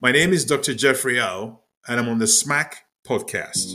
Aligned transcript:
My 0.00 0.12
name 0.12 0.32
is 0.32 0.44
Dr. 0.44 0.74
Jeffrey 0.74 1.20
O, 1.20 1.58
and 1.88 1.98
I'm 1.98 2.08
on 2.08 2.20
the 2.20 2.26
SMAC 2.26 2.74
podcast. 3.04 3.74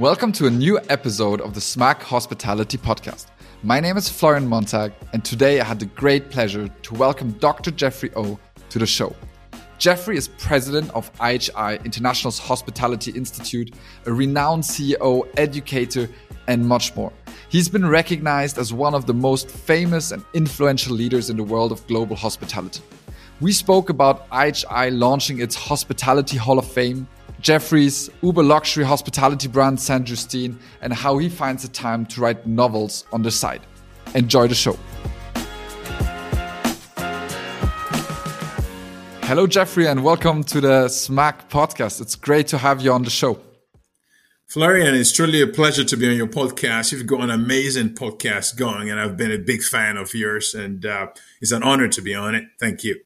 Welcome 0.00 0.32
to 0.32 0.46
a 0.46 0.50
new 0.50 0.80
episode 0.88 1.42
of 1.42 1.52
the 1.52 1.60
SMAC 1.60 2.00
Hospitality 2.00 2.78
Podcast. 2.78 3.26
My 3.62 3.78
name 3.78 3.98
is 3.98 4.08
Florian 4.08 4.48
Montag, 4.48 4.94
and 5.12 5.22
today 5.22 5.60
I 5.60 5.64
had 5.64 5.80
the 5.80 5.84
great 5.84 6.30
pleasure 6.30 6.68
to 6.68 6.94
welcome 6.94 7.32
Dr. 7.32 7.72
Jeffrey 7.72 8.10
O 8.16 8.38
to 8.70 8.78
the 8.78 8.86
show. 8.86 9.14
Jeffrey 9.76 10.16
is 10.16 10.28
president 10.28 10.90
of 10.92 11.12
IHI 11.18 11.84
International's 11.84 12.38
Hospitality 12.38 13.10
Institute, 13.10 13.74
a 14.06 14.12
renowned 14.14 14.62
CEO, 14.62 15.28
educator, 15.36 16.08
and 16.48 16.66
much 16.66 16.96
more. 16.96 17.12
He's 17.52 17.68
been 17.68 17.86
recognized 17.86 18.56
as 18.56 18.72
one 18.72 18.94
of 18.94 19.04
the 19.04 19.12
most 19.12 19.50
famous 19.50 20.10
and 20.10 20.24
influential 20.32 20.94
leaders 20.94 21.28
in 21.28 21.36
the 21.36 21.44
world 21.44 21.70
of 21.70 21.86
global 21.86 22.16
hospitality. 22.16 22.80
We 23.42 23.52
spoke 23.52 23.90
about 23.90 24.26
IHI 24.30 24.98
launching 24.98 25.38
its 25.38 25.54
Hospitality 25.54 26.38
Hall 26.38 26.58
of 26.58 26.66
Fame, 26.66 27.06
Jeffrey's 27.42 28.08
uber 28.22 28.42
luxury 28.42 28.86
hospitality 28.86 29.48
brand 29.48 29.78
Saint 29.78 30.06
Justine, 30.06 30.58
and 30.80 30.94
how 30.94 31.18
he 31.18 31.28
finds 31.28 31.62
the 31.62 31.68
time 31.68 32.06
to 32.06 32.22
write 32.22 32.46
novels 32.46 33.04
on 33.12 33.20
the 33.20 33.30
side. 33.30 33.60
Enjoy 34.14 34.48
the 34.48 34.54
show. 34.54 34.78
Hello, 39.24 39.46
Jeffrey, 39.46 39.88
and 39.88 40.02
welcome 40.02 40.42
to 40.44 40.62
the 40.62 40.86
SMAC 40.86 41.50
podcast. 41.50 42.00
It's 42.00 42.16
great 42.16 42.46
to 42.46 42.56
have 42.56 42.80
you 42.80 42.92
on 42.92 43.02
the 43.02 43.10
show. 43.10 43.38
Florian, 44.52 44.94
it's 44.94 45.12
truly 45.12 45.40
a 45.40 45.46
pleasure 45.46 45.82
to 45.82 45.96
be 45.96 46.06
on 46.10 46.14
your 46.14 46.26
podcast. 46.26 46.92
You've 46.92 47.06
got 47.06 47.22
an 47.22 47.30
amazing 47.30 47.94
podcast 47.94 48.54
going, 48.54 48.90
and 48.90 49.00
I've 49.00 49.16
been 49.16 49.32
a 49.32 49.38
big 49.38 49.62
fan 49.62 49.96
of 49.96 50.12
yours, 50.12 50.52
and 50.52 50.84
uh, 50.84 51.06
it's 51.40 51.52
an 51.52 51.62
honor 51.62 51.88
to 51.88 52.02
be 52.02 52.14
on 52.14 52.34
it. 52.34 52.44
Thank 52.60 52.84
you. 52.84 53.00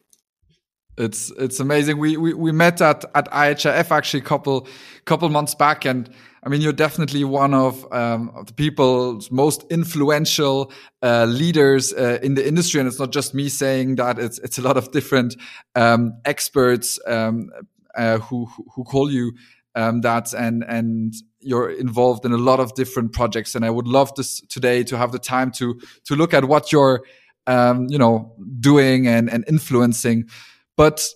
It's 0.98 1.30
it's 1.38 1.60
amazing. 1.60 1.98
We 1.98 2.16
we, 2.16 2.34
we 2.34 2.50
met 2.50 2.80
at 2.80 3.04
at 3.14 3.30
IHIF 3.30 3.92
actually 3.92 4.20
a 4.22 4.24
couple 4.24 4.66
couple 5.04 5.28
months 5.28 5.54
back, 5.54 5.84
and 5.84 6.10
I 6.42 6.48
mean 6.48 6.62
you're 6.62 6.72
definitely 6.72 7.22
one 7.22 7.54
of, 7.54 7.86
um, 7.92 8.32
of 8.34 8.46
the 8.46 8.52
people's 8.52 9.30
most 9.30 9.62
influential 9.70 10.72
uh, 11.00 11.26
leaders 11.26 11.92
uh, 11.92 12.18
in 12.24 12.34
the 12.34 12.44
industry, 12.44 12.80
and 12.80 12.88
it's 12.88 12.98
not 12.98 13.12
just 13.12 13.34
me 13.34 13.48
saying 13.48 13.94
that. 13.96 14.18
It's 14.18 14.40
it's 14.40 14.58
a 14.58 14.62
lot 14.62 14.76
of 14.76 14.90
different 14.90 15.36
um, 15.76 16.14
experts 16.24 16.98
um, 17.06 17.50
uh, 17.94 18.18
who 18.18 18.48
who 18.74 18.82
call 18.82 19.12
you 19.12 19.32
um, 19.76 20.00
that, 20.00 20.32
and 20.32 20.64
and 20.66 21.14
you're 21.46 21.70
involved 21.70 22.24
in 22.24 22.32
a 22.32 22.38
lot 22.38 22.60
of 22.60 22.74
different 22.74 23.12
projects. 23.12 23.54
And 23.54 23.64
I 23.64 23.70
would 23.70 23.86
love 23.86 24.14
this 24.14 24.40
today 24.48 24.82
to 24.84 24.98
have 24.98 25.12
the 25.12 25.18
time 25.18 25.50
to 25.52 25.80
to 26.04 26.16
look 26.16 26.34
at 26.34 26.44
what 26.44 26.72
you're 26.72 27.02
um, 27.46 27.86
you 27.88 27.98
know 27.98 28.34
doing 28.60 29.06
and 29.06 29.30
and 29.30 29.44
influencing. 29.48 30.28
But 30.76 31.08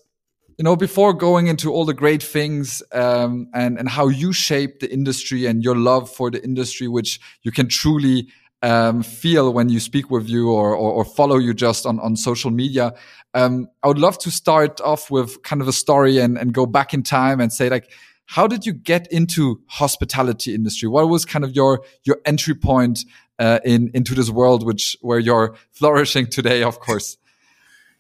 you 0.59 0.65
know, 0.65 0.77
before 0.77 1.15
going 1.15 1.47
into 1.47 1.73
all 1.73 1.87
the 1.87 1.95
great 1.95 2.23
things 2.23 2.83
um, 2.93 3.49
and 3.55 3.79
and 3.79 3.89
how 3.89 4.09
you 4.09 4.33
shape 4.33 4.81
the 4.81 4.93
industry 4.93 5.47
and 5.47 5.65
your 5.65 5.77
love 5.77 6.11
for 6.11 6.31
the 6.31 6.43
industry, 6.45 6.87
which 6.87 7.19
you 7.43 7.51
can 7.51 7.69
truly 7.69 8.29
um, 8.63 9.03
feel 9.03 9.53
when 9.53 9.69
you 9.69 9.81
speak 9.81 10.11
with 10.11 10.29
you 10.29 10.51
or, 10.51 10.75
or, 10.75 10.93
or 10.93 11.05
follow 11.05 11.39
you 11.39 11.55
just 11.55 11.87
on, 11.87 11.99
on 12.01 12.17
social 12.17 12.51
media. 12.51 12.93
Um, 13.33 13.69
I 13.83 13.89
would 13.89 13.99
love 13.99 14.19
to 14.19 14.31
start 14.31 14.81
off 14.81 15.11
with 15.11 15.43
kind 15.43 15.63
of 15.63 15.69
a 15.69 15.73
story 15.73 16.19
and, 16.19 16.37
and 16.37 16.53
go 16.53 16.67
back 16.67 16.93
in 16.93 17.03
time 17.03 17.41
and 17.41 17.53
say 17.53 17.71
like, 17.71 17.91
how 18.31 18.47
did 18.47 18.65
you 18.65 18.73
get 18.73 19.11
into 19.11 19.61
hospitality 19.67 20.55
industry? 20.55 20.89
What 20.89 21.09
was 21.09 21.25
kind 21.25 21.45
of 21.45 21.57
your 21.57 21.83
your 22.05 22.21
entry 22.25 22.55
point 22.55 23.01
uh, 23.41 23.59
in 23.65 23.91
into 23.93 24.15
this 24.15 24.31
world, 24.31 24.65
which 24.65 24.97
where 25.01 25.19
you're 25.19 25.57
flourishing 25.73 26.27
today, 26.29 26.63
of 26.63 26.79
course? 26.79 27.17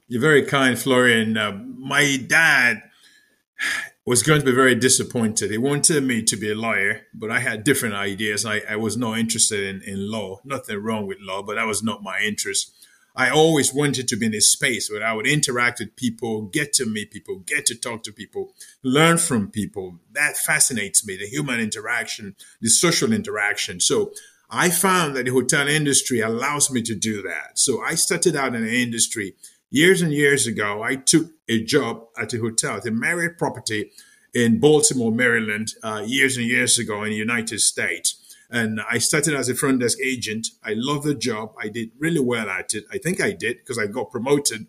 You're 0.06 0.20
very 0.20 0.45
kind, 0.45 0.78
Florian. 0.78 1.37
Uh, 1.37 1.61
my 1.78 2.17
dad 2.17 2.83
was 4.06 4.22
going 4.22 4.41
to 4.41 4.47
be 4.47 4.53
very 4.53 4.77
disappointed. 4.77 5.50
He 5.50 5.59
wanted 5.59 6.04
me 6.04 6.22
to 6.22 6.37
be 6.37 6.50
a 6.50 6.54
lawyer, 6.54 7.03
but 7.12 7.33
I 7.33 7.41
had 7.41 7.65
different 7.65 7.97
ideas. 7.97 8.47
I, 8.47 8.62
I 8.69 8.77
was 8.77 8.97
not 8.97 9.19
interested 9.19 9.62
in, 9.62 9.83
in 9.83 10.10
law. 10.10 10.41
Nothing 10.44 10.78
wrong 10.78 11.09
with 11.09 11.19
law, 11.21 11.43
but 11.43 11.56
that 11.56 11.66
was 11.66 11.83
not 11.83 12.04
my 12.04 12.21
interest. 12.21 12.79
I 13.16 13.31
always 13.31 13.75
wanted 13.75 14.09
to 14.09 14.16
be 14.16 14.26
in 14.26 14.34
a 14.34 14.41
space 14.41 14.91
where 14.91 15.04
I 15.04 15.12
would 15.12 15.26
interact 15.26 15.81
with 15.81 15.97
people, 15.97 16.43
get 16.43 16.72
to 16.75 16.87
meet 16.87 17.10
people, 17.10 17.41
get 17.41 17.66
to 17.66 17.75
talk 17.75 18.03
to 18.04 18.12
people, 18.12 18.54
learn 18.82 19.19
from 19.19 19.50
people. 19.50 19.98
That 20.12 20.37
fascinates 20.37 21.06
me, 21.06 21.16
the 21.16 21.26
human 21.26 21.60
interaction, 21.60 22.37
the 22.60 22.71
social 22.71 23.12
interaction. 23.12 23.81
So 23.81 24.12
I 24.48 24.71
found 24.71 25.16
that 25.16 25.25
the 25.25 25.32
hotel 25.32 25.69
industry 25.69 26.21
allows 26.21 26.71
me 26.71 26.82
to 26.82 26.94
do 26.94 27.22
that. 27.22 27.59
So 27.59 27.81
I 27.82 27.94
started 27.94 28.37
out 28.37 28.54
in 28.54 28.65
the 28.65 28.82
industry 28.82 29.34
Years 29.72 30.03
and 30.03 30.12
years 30.12 30.48
ago, 30.48 30.82
I 30.82 30.97
took 30.97 31.31
a 31.48 31.62
job 31.62 32.04
at 32.19 32.34
a 32.34 32.38
hotel, 32.38 32.78
at 32.78 32.87
a 32.87 32.91
Marriott 32.91 33.38
property 33.38 33.92
in 34.34 34.59
Baltimore, 34.59 35.12
Maryland, 35.12 35.75
uh, 35.84 36.03
years 36.04 36.37
and 36.37 36.47
years 36.47 36.77
ago 36.77 37.04
in 37.04 37.10
the 37.10 37.16
United 37.16 37.60
States. 37.60 38.29
And 38.50 38.81
I 38.91 38.99
started 38.99 39.34
as 39.34 39.49
a 39.49 39.55
front 39.55 39.81
desk 39.81 39.99
agent. 40.03 40.49
I 40.65 40.75
love 40.75 41.05
the 41.05 41.15
job. 41.15 41.55
I 41.59 41.69
did 41.69 41.93
really 41.99 42.21
well 42.21 42.49
at 42.49 42.75
it. 42.75 42.84
I 42.91 42.99
think 42.99 43.21
I 43.21 43.33
did 43.33 43.59
because 43.59 43.78
I 43.78 43.87
got 43.87 44.11
promoted. 44.11 44.66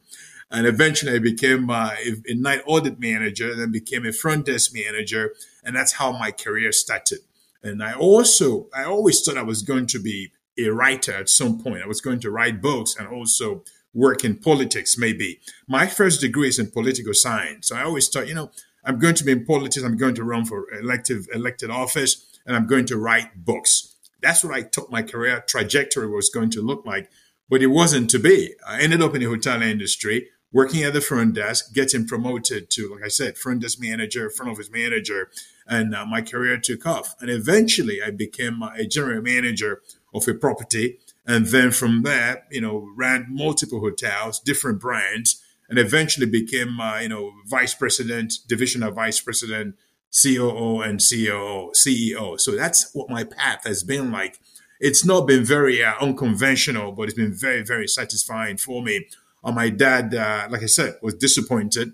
And 0.52 0.68
eventually 0.68 1.14
I 1.14 1.20
became 1.20 1.70
uh, 1.70 1.96
a, 2.28 2.34
night 2.36 2.62
audit 2.68 3.00
manager, 3.00 3.56
then 3.56 3.72
became 3.72 4.06
a 4.06 4.12
front 4.12 4.46
desk 4.46 4.74
manager. 4.74 5.34
And 5.64 5.76
that's 5.76 5.94
how 5.94 6.12
my 6.12 6.32
career 6.32 6.72
started. 6.72 7.20
And 7.64 7.82
I 7.82 7.94
also, 7.94 8.68
I 8.76 8.84
always 8.84 9.22
thought 9.22 9.38
I 9.38 9.44
was 9.44 9.62
going 9.62 9.88
to 9.88 10.00
be 10.00 10.32
a 10.58 10.70
writer 10.70 11.14
at 11.14 11.30
some 11.30 11.58
point. 11.58 11.84
I 11.84 11.88
was 11.88 12.02
going 12.02 12.20
to 12.20 12.30
write 12.30 12.62
books 12.62 12.96
and 13.00 13.08
also 13.08 13.64
work 13.94 14.24
in 14.24 14.36
politics, 14.36 14.98
maybe. 14.98 15.40
My 15.68 15.88
first 15.88 16.22
degree 16.22 16.50
is 16.50 16.60
in 16.60 16.72
political 16.72 17.14
science. 17.14 17.70
So 17.70 17.76
I 17.76 17.84
always 17.84 18.10
thought, 18.10 18.28
you 18.28 18.36
know, 18.36 18.52
I'm 18.84 19.00
going 19.00 19.16
to 19.16 19.24
be 19.24 19.32
in 19.32 19.46
politics, 19.46 19.84
I'm 19.84 19.98
going 19.98 20.16
to 20.16 20.24
run 20.24 20.46
for 20.46 20.66
elective 20.74 21.28
elected 21.34 21.70
office, 21.70 22.31
and 22.46 22.56
I'm 22.56 22.68
going 22.68 22.86
to 22.88 22.98
write 22.98 23.46
books. 23.46 23.96
That's 24.22 24.44
what 24.44 24.54
I 24.54 24.64
thought 24.64 24.92
my 24.92 25.02
career 25.02 25.44
trajectory 25.48 26.08
was 26.08 26.30
going 26.30 26.50
to 26.52 26.62
look 26.62 26.86
like. 26.86 27.10
But 27.50 27.62
it 27.62 27.68
wasn't 27.68 28.10
to 28.12 28.20
be. 28.20 28.54
I 28.66 28.82
ended 28.82 29.02
up 29.02 29.14
in 29.14 29.22
the 29.22 29.28
hotel 29.28 29.62
industry, 29.62 30.30
working 30.54 30.84
at 30.84 30.94
the 30.94 31.02
front 31.02 31.36
desk, 31.36 31.74
getting 31.74 32.08
promoted 32.08 32.70
to, 32.72 32.94
like 32.94 33.04
I 33.04 33.10
said, 33.10 33.38
front 33.38 33.62
desk 33.62 33.80
manager, 33.82 34.30
front 34.30 34.52
office 34.52 34.70
manager, 34.72 35.30
and 35.68 35.94
uh, 35.94 36.06
my 36.06 36.22
career 36.22 36.58
took 36.58 36.86
off. 36.86 37.16
And 37.20 37.30
eventually 37.30 38.02
I 38.02 38.12
became 38.12 38.62
a 38.62 38.86
general 38.86 39.22
manager 39.22 39.82
of 40.14 40.28
a 40.28 40.34
property 40.34 41.00
and 41.26 41.48
then 41.48 41.72
from 41.72 42.04
there, 42.04 42.46
you 42.52 42.62
know, 42.62 42.90
ran 42.96 43.28
multiple 43.30 43.80
hotels, 43.80 44.40
different 44.40 44.80
brands, 44.80 45.42
and 45.70 45.78
eventually 45.78 46.26
became, 46.26 46.80
uh, 46.80 47.00
you 47.00 47.10
know, 47.10 47.32
vice 47.48 47.74
president, 47.74 48.34
divisional 48.48 48.92
vice 48.92 49.20
president, 49.20 49.76
COO, 50.12 50.82
and 50.82 51.00
COO, 51.00 51.72
CEO. 51.74 52.40
So 52.40 52.52
that's 52.52 52.94
what 52.94 53.10
my 53.10 53.24
path 53.24 53.66
has 53.66 53.84
been 53.84 54.12
like. 54.12 54.40
It's 54.80 55.06
not 55.06 55.28
been 55.28 55.46
very 55.46 55.84
uh, 55.84 55.94
unconventional, 56.02 56.92
but 56.92 57.04
it's 57.04 57.14
been 57.14 57.34
very, 57.34 57.64
very 57.64 57.88
satisfying 57.88 58.58
for 58.58 58.82
me. 58.82 59.08
Uh, 59.44 59.52
my 59.52 59.70
dad, 59.70 60.14
uh, 60.14 60.48
like 60.50 60.64
I 60.64 60.68
said, 60.68 60.98
was 61.02 61.14
disappointed. 61.16 61.94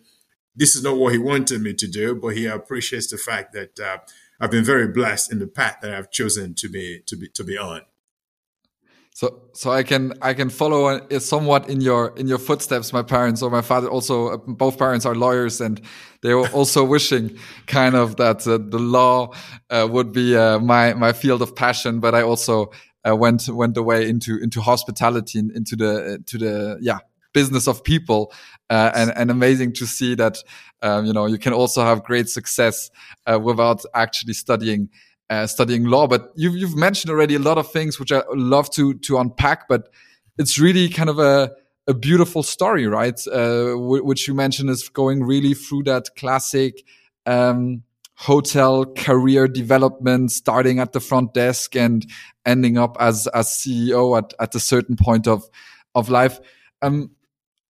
This 0.56 0.76
is 0.76 0.84
not 0.84 0.98
what 0.98 1.14
he 1.14 1.20
wanted 1.20 1.62
me 1.62 1.74
to 1.74 1.88
do, 1.88 2.16
but 2.16 2.30
he 2.30 2.46
appreciates 2.46 3.08
the 3.08 3.18
fact 3.18 3.54
that 3.54 3.80
uh, 3.80 3.98
I've 4.40 4.52
been 4.52 4.64
very 4.64 4.88
blessed 4.88 5.32
in 5.32 5.40
the 5.40 5.48
path 5.48 5.78
that 5.82 5.94
I've 5.94 6.12
chosen 6.12 6.54
to 6.56 6.70
be 6.70 7.02
to 7.06 7.16
be 7.16 7.28
to 7.30 7.44
be 7.44 7.58
on. 7.58 7.82
So, 9.18 9.50
so 9.54 9.72
I 9.72 9.82
can 9.82 10.14
I 10.22 10.36
can 10.36 10.52
follow 10.52 11.02
somewhat 11.18 11.70
in 11.70 11.82
your 11.82 12.14
in 12.18 12.28
your 12.28 12.38
footsteps. 12.38 12.94
My 12.94 13.02
parents 13.02 13.42
or 13.42 13.50
my 13.50 13.64
father 13.64 13.90
also 13.90 14.28
uh, 14.28 14.38
both 14.38 14.78
parents 14.78 15.08
are 15.08 15.16
lawyers, 15.16 15.60
and 15.60 15.82
they 16.22 16.36
were 16.36 16.48
also 16.50 16.84
wishing 16.94 17.36
kind 17.66 17.96
of 17.96 18.18
that 18.18 18.46
uh, 18.46 18.60
the 18.60 18.78
law 18.78 19.34
uh, 19.72 19.88
would 19.90 20.14
be 20.14 20.38
uh, 20.38 20.60
my 20.60 20.94
my 20.94 21.14
field 21.14 21.42
of 21.42 21.56
passion. 21.56 22.00
But 22.00 22.14
I 22.14 22.22
also 22.22 22.70
uh, 23.10 23.16
went 23.16 23.50
went 23.50 23.76
away 23.76 24.08
into 24.08 24.38
into 24.38 24.62
hospitality 24.62 25.40
and 25.40 25.50
into 25.50 25.76
the 25.76 25.94
uh, 26.14 26.18
to 26.28 26.38
the 26.38 26.78
yeah 26.80 27.00
business 27.34 27.68
of 27.68 27.84
people, 27.84 28.32
and 28.70 29.12
and 29.16 29.32
amazing 29.32 29.74
to 29.74 29.88
see 29.88 30.14
that 30.14 30.38
um, 30.84 31.08
you 31.08 31.14
know 31.14 31.26
you 31.26 31.40
can 31.40 31.54
also 31.54 31.82
have 31.82 32.04
great 32.04 32.30
success 32.30 32.92
without 33.26 33.84
actually 33.96 34.34
studying 34.34 34.90
uh, 35.30 35.48
studying 35.48 35.86
law. 35.86 36.08
But 36.08 36.32
you've, 36.36 36.56
you've 36.56 36.76
mentioned 36.76 37.12
already 37.12 37.36
a 37.36 37.40
lot 37.40 37.58
of 37.58 37.72
things 37.72 38.00
which 38.00 38.12
I 38.12 38.24
love 38.34 38.70
to 38.72 38.94
to 38.96 39.18
unpack. 39.18 39.68
But 39.68 39.90
it's 40.38 40.60
really 40.60 40.90
kind 40.90 41.10
of 41.10 41.20
a 41.20 41.52
a 41.88 41.94
beautiful 41.94 42.44
story, 42.44 42.86
right? 42.86 43.20
Uh, 43.28 43.74
which 43.76 44.28
you 44.28 44.34
mentioned 44.34 44.70
is 44.70 44.90
going 44.90 45.24
really 45.24 45.54
through 45.54 45.84
that 45.84 46.16
classic 46.18 46.84
um, 47.26 47.84
hotel 48.16 48.86
career 48.86 49.48
development, 49.48 50.32
starting 50.32 50.80
at 50.80 50.92
the 50.92 51.00
front 51.00 51.34
desk 51.34 51.76
and 51.76 52.06
ending 52.46 52.78
up 52.78 52.98
as 53.00 53.28
as 53.28 53.48
CEO 53.48 54.18
at 54.18 54.34
at 54.40 54.56
a 54.56 54.60
certain 54.60 54.96
point 54.96 55.28
of 55.28 55.48
of 55.96 56.10
life. 56.10 56.40
Um, 56.82 57.12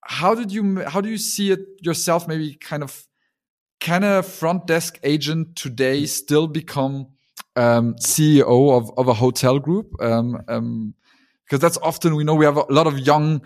how 0.02 0.34
did 0.34 0.52
you 0.52 0.84
how 0.86 1.02
do 1.02 1.10
you 1.10 1.18
see 1.18 1.52
it 1.52 1.60
yourself? 1.82 2.28
Maybe 2.28 2.56
kind 2.56 2.84
of 2.84 3.08
can 3.80 4.04
a 4.04 4.24
front 4.24 4.66
desk 4.66 5.00
agent 5.04 5.56
today 5.56 6.06
still 6.06 6.48
become 6.48 7.08
um, 7.58 7.96
CEO 7.96 8.78
of, 8.78 8.92
of 8.98 9.08
a 9.08 9.14
hotel 9.14 9.60
group. 9.60 9.92
Um, 10.02 10.42
um, 10.48 10.94
because 11.44 11.62
that's 11.62 11.78
often 11.78 12.16
we 12.16 12.26
know 12.26 12.36
we 12.36 12.44
have 12.44 12.58
a 12.58 12.66
lot 12.70 12.88
of 12.88 13.00
young 13.00 13.42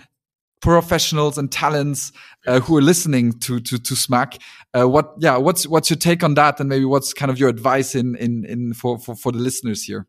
professionals 0.60 1.38
and 1.38 1.52
talents 1.52 2.12
uh, 2.48 2.60
who 2.60 2.78
are 2.78 2.82
listening 2.82 3.34
to 3.40 3.60
to 3.60 3.78
to 3.78 3.94
SMAC. 3.94 4.40
Uh, 4.74 4.88
what 4.88 5.14
yeah, 5.20 5.38
what's 5.38 5.68
what's 5.68 5.90
your 5.90 5.98
take 5.98 6.24
on 6.24 6.36
that, 6.36 6.60
and 6.60 6.70
maybe 6.70 6.86
what's 6.86 7.14
kind 7.14 7.30
of 7.30 7.40
your 7.40 7.50
advice 7.50 7.96
in 7.96 8.16
in 8.16 8.46
in 8.46 8.74
for 8.74 8.98
for, 8.98 9.16
for 9.16 9.32
the 9.32 9.40
listeners 9.40 9.84
here? 9.84 10.08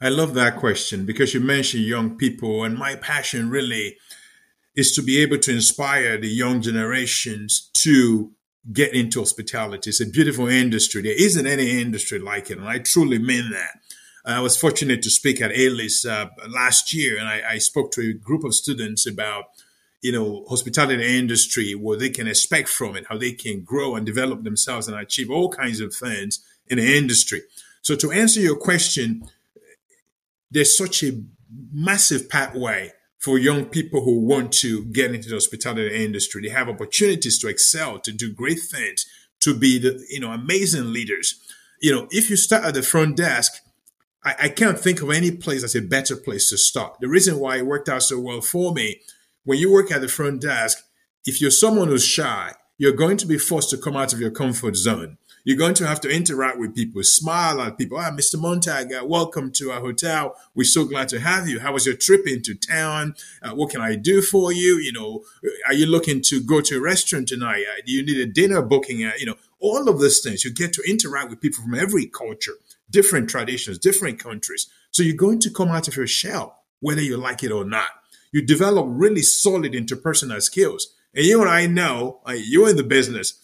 I 0.00 0.10
love 0.10 0.34
that 0.34 0.56
question 0.56 1.04
because 1.04 1.34
you 1.34 1.40
mentioned 1.40 1.84
young 1.84 2.16
people, 2.16 2.64
and 2.64 2.78
my 2.78 2.94
passion 2.94 3.50
really 3.50 3.96
is 4.76 4.92
to 4.92 5.02
be 5.02 5.20
able 5.20 5.38
to 5.38 5.52
inspire 5.52 6.16
the 6.16 6.28
young 6.28 6.62
generations 6.62 7.68
to 7.74 8.32
get 8.72 8.94
into 8.94 9.20
hospitality. 9.20 9.90
It's 9.90 10.00
a 10.00 10.06
beautiful 10.06 10.48
industry. 10.48 11.02
There 11.02 11.12
isn't 11.12 11.46
any 11.46 11.80
industry 11.80 12.18
like 12.18 12.50
it, 12.50 12.58
and 12.58 12.68
I 12.68 12.78
truly 12.78 13.18
mean 13.18 13.50
that. 13.50 13.80
I 14.24 14.40
was 14.40 14.58
fortunate 14.58 15.02
to 15.02 15.10
speak 15.10 15.40
at 15.40 15.52
ALIS 15.52 16.04
uh, 16.04 16.26
last 16.48 16.92
year, 16.92 17.18
and 17.18 17.26
I, 17.26 17.42
I, 17.52 17.58
spoke 17.58 17.92
to 17.92 18.10
a 18.10 18.12
group 18.12 18.44
of 18.44 18.54
students 18.54 19.06
about, 19.06 19.46
you 20.02 20.12
know, 20.12 20.44
hospitality 20.48 21.18
industry, 21.18 21.74
what 21.74 21.98
they 21.98 22.10
can 22.10 22.28
expect 22.28 22.68
from 22.68 22.94
it, 22.94 23.06
how 23.08 23.16
they 23.16 23.32
can 23.32 23.62
grow 23.62 23.96
and 23.96 24.04
develop 24.04 24.44
themselves 24.44 24.86
and 24.86 24.98
achieve 24.98 25.30
all 25.30 25.48
kinds 25.48 25.80
of 25.80 25.94
things 25.94 26.44
in 26.66 26.76
the 26.76 26.98
industry. 26.98 27.40
So 27.80 27.96
to 27.96 28.12
answer 28.12 28.40
your 28.40 28.56
question, 28.56 29.22
there's 30.50 30.76
such 30.76 31.02
a 31.02 31.22
massive 31.72 32.28
pathway 32.28 32.92
for 33.18 33.38
young 33.38 33.66
people 33.66 34.04
who 34.04 34.20
want 34.20 34.52
to 34.52 34.84
get 34.86 35.14
into 35.14 35.28
the 35.28 35.34
hospitality 35.34 36.04
industry. 36.04 36.42
They 36.42 36.48
have 36.50 36.68
opportunities 36.68 37.38
to 37.40 37.48
excel, 37.48 37.98
to 38.00 38.12
do 38.12 38.32
great 38.32 38.60
things, 38.60 39.06
to 39.40 39.54
be 39.54 39.78
the 39.78 40.04
you 40.08 40.20
know 40.20 40.30
amazing 40.30 40.92
leaders. 40.92 41.40
You 41.80 41.94
know, 41.94 42.08
if 42.10 42.30
you 42.30 42.36
start 42.36 42.64
at 42.64 42.74
the 42.74 42.82
front 42.82 43.16
desk, 43.16 43.52
I, 44.24 44.34
I 44.42 44.48
can't 44.48 44.78
think 44.78 45.02
of 45.02 45.10
any 45.10 45.30
place 45.30 45.62
that's 45.62 45.76
a 45.76 45.82
better 45.82 46.16
place 46.16 46.48
to 46.50 46.58
start. 46.58 46.96
The 47.00 47.08
reason 47.08 47.38
why 47.38 47.58
it 47.58 47.66
worked 47.66 47.88
out 47.88 48.02
so 48.02 48.18
well 48.18 48.40
for 48.40 48.72
me, 48.72 49.00
when 49.44 49.58
you 49.58 49.72
work 49.72 49.90
at 49.90 50.00
the 50.00 50.08
front 50.08 50.40
desk, 50.40 50.78
if 51.24 51.40
you're 51.40 51.50
someone 51.50 51.88
who's 51.88 52.04
shy, 52.04 52.52
you're 52.78 52.92
going 52.92 53.16
to 53.18 53.26
be 53.26 53.38
forced 53.38 53.70
to 53.70 53.78
come 53.78 53.96
out 53.96 54.12
of 54.12 54.20
your 54.20 54.30
comfort 54.30 54.76
zone. 54.76 55.18
You're 55.48 55.56
going 55.56 55.72
to 55.76 55.86
have 55.86 56.02
to 56.02 56.10
interact 56.10 56.58
with 56.58 56.74
people, 56.74 57.02
smile 57.02 57.62
at 57.62 57.78
people. 57.78 57.96
Ah, 57.96 58.10
Mr. 58.10 58.38
Montag, 58.38 58.92
uh, 58.92 59.02
welcome 59.06 59.50
to 59.52 59.70
our 59.70 59.80
hotel. 59.80 60.36
We're 60.54 60.64
so 60.64 60.84
glad 60.84 61.08
to 61.08 61.20
have 61.20 61.48
you. 61.48 61.60
How 61.60 61.72
was 61.72 61.86
your 61.86 61.94
trip 61.94 62.26
into 62.26 62.54
town? 62.54 63.14
Uh, 63.40 63.54
what 63.54 63.70
can 63.70 63.80
I 63.80 63.96
do 63.96 64.20
for 64.20 64.52
you? 64.52 64.76
You 64.76 64.92
know, 64.92 65.24
are 65.66 65.72
you 65.72 65.86
looking 65.86 66.20
to 66.24 66.42
go 66.42 66.60
to 66.60 66.76
a 66.76 66.80
restaurant 66.82 67.28
tonight? 67.28 67.64
Uh, 67.66 67.80
do 67.86 67.92
you 67.92 68.04
need 68.04 68.20
a 68.20 68.26
dinner 68.26 68.60
booking? 68.60 69.02
Uh, 69.06 69.12
you 69.18 69.24
know, 69.24 69.36
all 69.58 69.88
of 69.88 70.00
those 70.00 70.20
things. 70.20 70.44
You 70.44 70.52
get 70.52 70.74
to 70.74 70.82
interact 70.86 71.30
with 71.30 71.40
people 71.40 71.64
from 71.64 71.72
every 71.72 72.04
culture, 72.04 72.56
different 72.90 73.30
traditions, 73.30 73.78
different 73.78 74.18
countries. 74.18 74.66
So 74.90 75.02
you're 75.02 75.16
going 75.16 75.40
to 75.40 75.50
come 75.50 75.68
out 75.70 75.88
of 75.88 75.96
your 75.96 76.06
shell, 76.06 76.62
whether 76.80 77.00
you 77.00 77.16
like 77.16 77.42
it 77.42 77.52
or 77.52 77.64
not. 77.64 77.88
You 78.32 78.44
develop 78.44 78.84
really 78.86 79.22
solid 79.22 79.72
interpersonal 79.72 80.42
skills. 80.42 80.94
And 81.14 81.24
you 81.24 81.40
and 81.40 81.48
I 81.48 81.66
know, 81.66 82.20
uh, 82.28 82.32
you're 82.32 82.68
in 82.68 82.76
the 82.76 82.82
business 82.82 83.42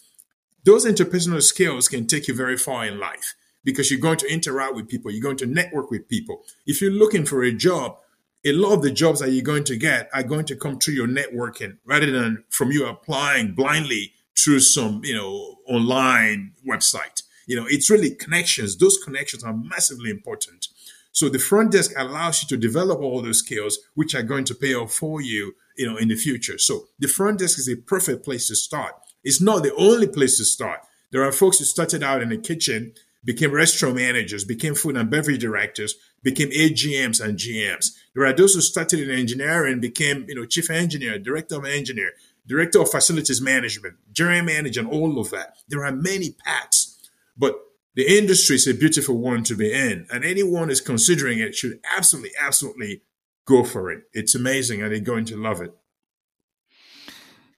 those 0.65 0.85
interpersonal 0.85 1.41
skills 1.41 1.87
can 1.87 2.07
take 2.07 2.27
you 2.27 2.33
very 2.33 2.57
far 2.57 2.85
in 2.85 2.99
life 2.99 3.35
because 3.63 3.89
you're 3.89 3.99
going 3.99 4.17
to 4.17 4.31
interact 4.31 4.75
with 4.75 4.89
people, 4.89 5.11
you're 5.11 5.21
going 5.21 5.37
to 5.37 5.45
network 5.45 5.91
with 5.91 6.09
people. 6.09 6.43
If 6.65 6.81
you're 6.81 6.91
looking 6.91 7.25
for 7.25 7.43
a 7.43 7.53
job, 7.53 7.97
a 8.43 8.51
lot 8.51 8.73
of 8.73 8.81
the 8.81 8.91
jobs 8.91 9.19
that 9.19 9.31
you're 9.31 9.43
going 9.43 9.63
to 9.65 9.75
get 9.75 10.09
are 10.13 10.23
going 10.23 10.45
to 10.45 10.55
come 10.55 10.77
through 10.77 10.95
your 10.95 11.07
networking 11.07 11.77
rather 11.85 12.11
than 12.11 12.43
from 12.49 12.71
you 12.71 12.85
applying 12.85 13.53
blindly 13.53 14.13
through 14.37 14.59
some, 14.59 15.01
you 15.03 15.15
know, 15.15 15.55
online 15.67 16.51
website. 16.67 17.23
You 17.47 17.55
know, 17.55 17.65
it's 17.67 17.89
really 17.89 18.11
connections. 18.11 18.77
Those 18.77 18.97
connections 19.03 19.43
are 19.43 19.53
massively 19.53 20.09
important. 20.09 20.67
So 21.11 21.29
the 21.29 21.39
front 21.39 21.71
desk 21.71 21.93
allows 21.95 22.43
you 22.43 22.49
to 22.49 22.57
develop 22.57 22.99
all 22.99 23.21
those 23.21 23.39
skills, 23.39 23.79
which 23.93 24.13
are 24.13 24.23
going 24.23 24.43
to 24.45 24.55
pay 24.55 24.75
off 24.75 24.93
for 24.93 25.21
you, 25.21 25.55
you 25.77 25.87
know, 25.87 25.97
in 25.97 26.09
the 26.09 26.15
future. 26.15 26.57
So 26.57 26.87
the 26.99 27.07
front 27.07 27.39
desk 27.39 27.57
is 27.57 27.69
a 27.69 27.77
perfect 27.77 28.25
place 28.25 28.47
to 28.49 28.55
start. 28.55 28.95
It's 29.25 29.41
not 29.41 29.63
the 29.63 29.73
only 29.75 30.07
place 30.07 30.37
to 30.37 30.45
start. 30.45 30.81
There 31.11 31.23
are 31.23 31.31
folks 31.31 31.57
who 31.57 31.65
started 31.65 32.03
out 32.03 32.21
in 32.21 32.29
the 32.29 32.37
kitchen, 32.37 32.93
became 33.23 33.51
restaurant 33.51 33.95
managers, 33.95 34.45
became 34.45 34.75
food 34.75 34.95
and 34.95 35.09
beverage 35.09 35.41
directors, 35.41 35.95
became 36.21 36.51
AGMs 36.51 37.19
and 37.19 37.37
GMs. 37.37 37.91
There 38.13 38.25
are 38.25 38.33
those 38.33 38.53
who 38.53 38.61
started 38.61 38.99
in 38.99 39.09
engineering, 39.09 39.79
became 39.79 40.25
you 40.29 40.35
know 40.35 40.45
chief 40.45 40.69
engineer, 40.69 41.17
director 41.17 41.55
of 41.55 41.65
engineer, 41.65 42.11
director 42.45 42.81
of 42.81 42.91
facilities 42.91 43.41
management, 43.41 43.95
general 44.13 44.43
manager, 44.43 44.81
and 44.81 44.89
all 44.89 45.19
of 45.19 45.31
that. 45.31 45.55
There 45.67 45.83
are 45.83 45.91
many 45.91 46.35
paths, 46.45 46.95
but 47.35 47.55
the 47.95 48.05
industry 48.17 48.57
is 48.57 48.67
a 48.67 48.73
beautiful 48.73 49.17
one 49.17 49.43
to 49.45 49.55
be 49.55 49.73
in, 49.73 50.05
and 50.11 50.23
anyone 50.23 50.69
is 50.69 50.81
considering 50.81 51.39
it 51.39 51.55
should 51.55 51.79
absolutely, 51.97 52.31
absolutely 52.39 53.01
go 53.45 53.63
for 53.63 53.89
it. 53.91 54.03
It's 54.13 54.35
amazing, 54.35 54.83
and 54.83 54.91
they're 54.91 54.99
going 54.99 55.25
to 55.25 55.37
love 55.37 55.61
it. 55.61 55.73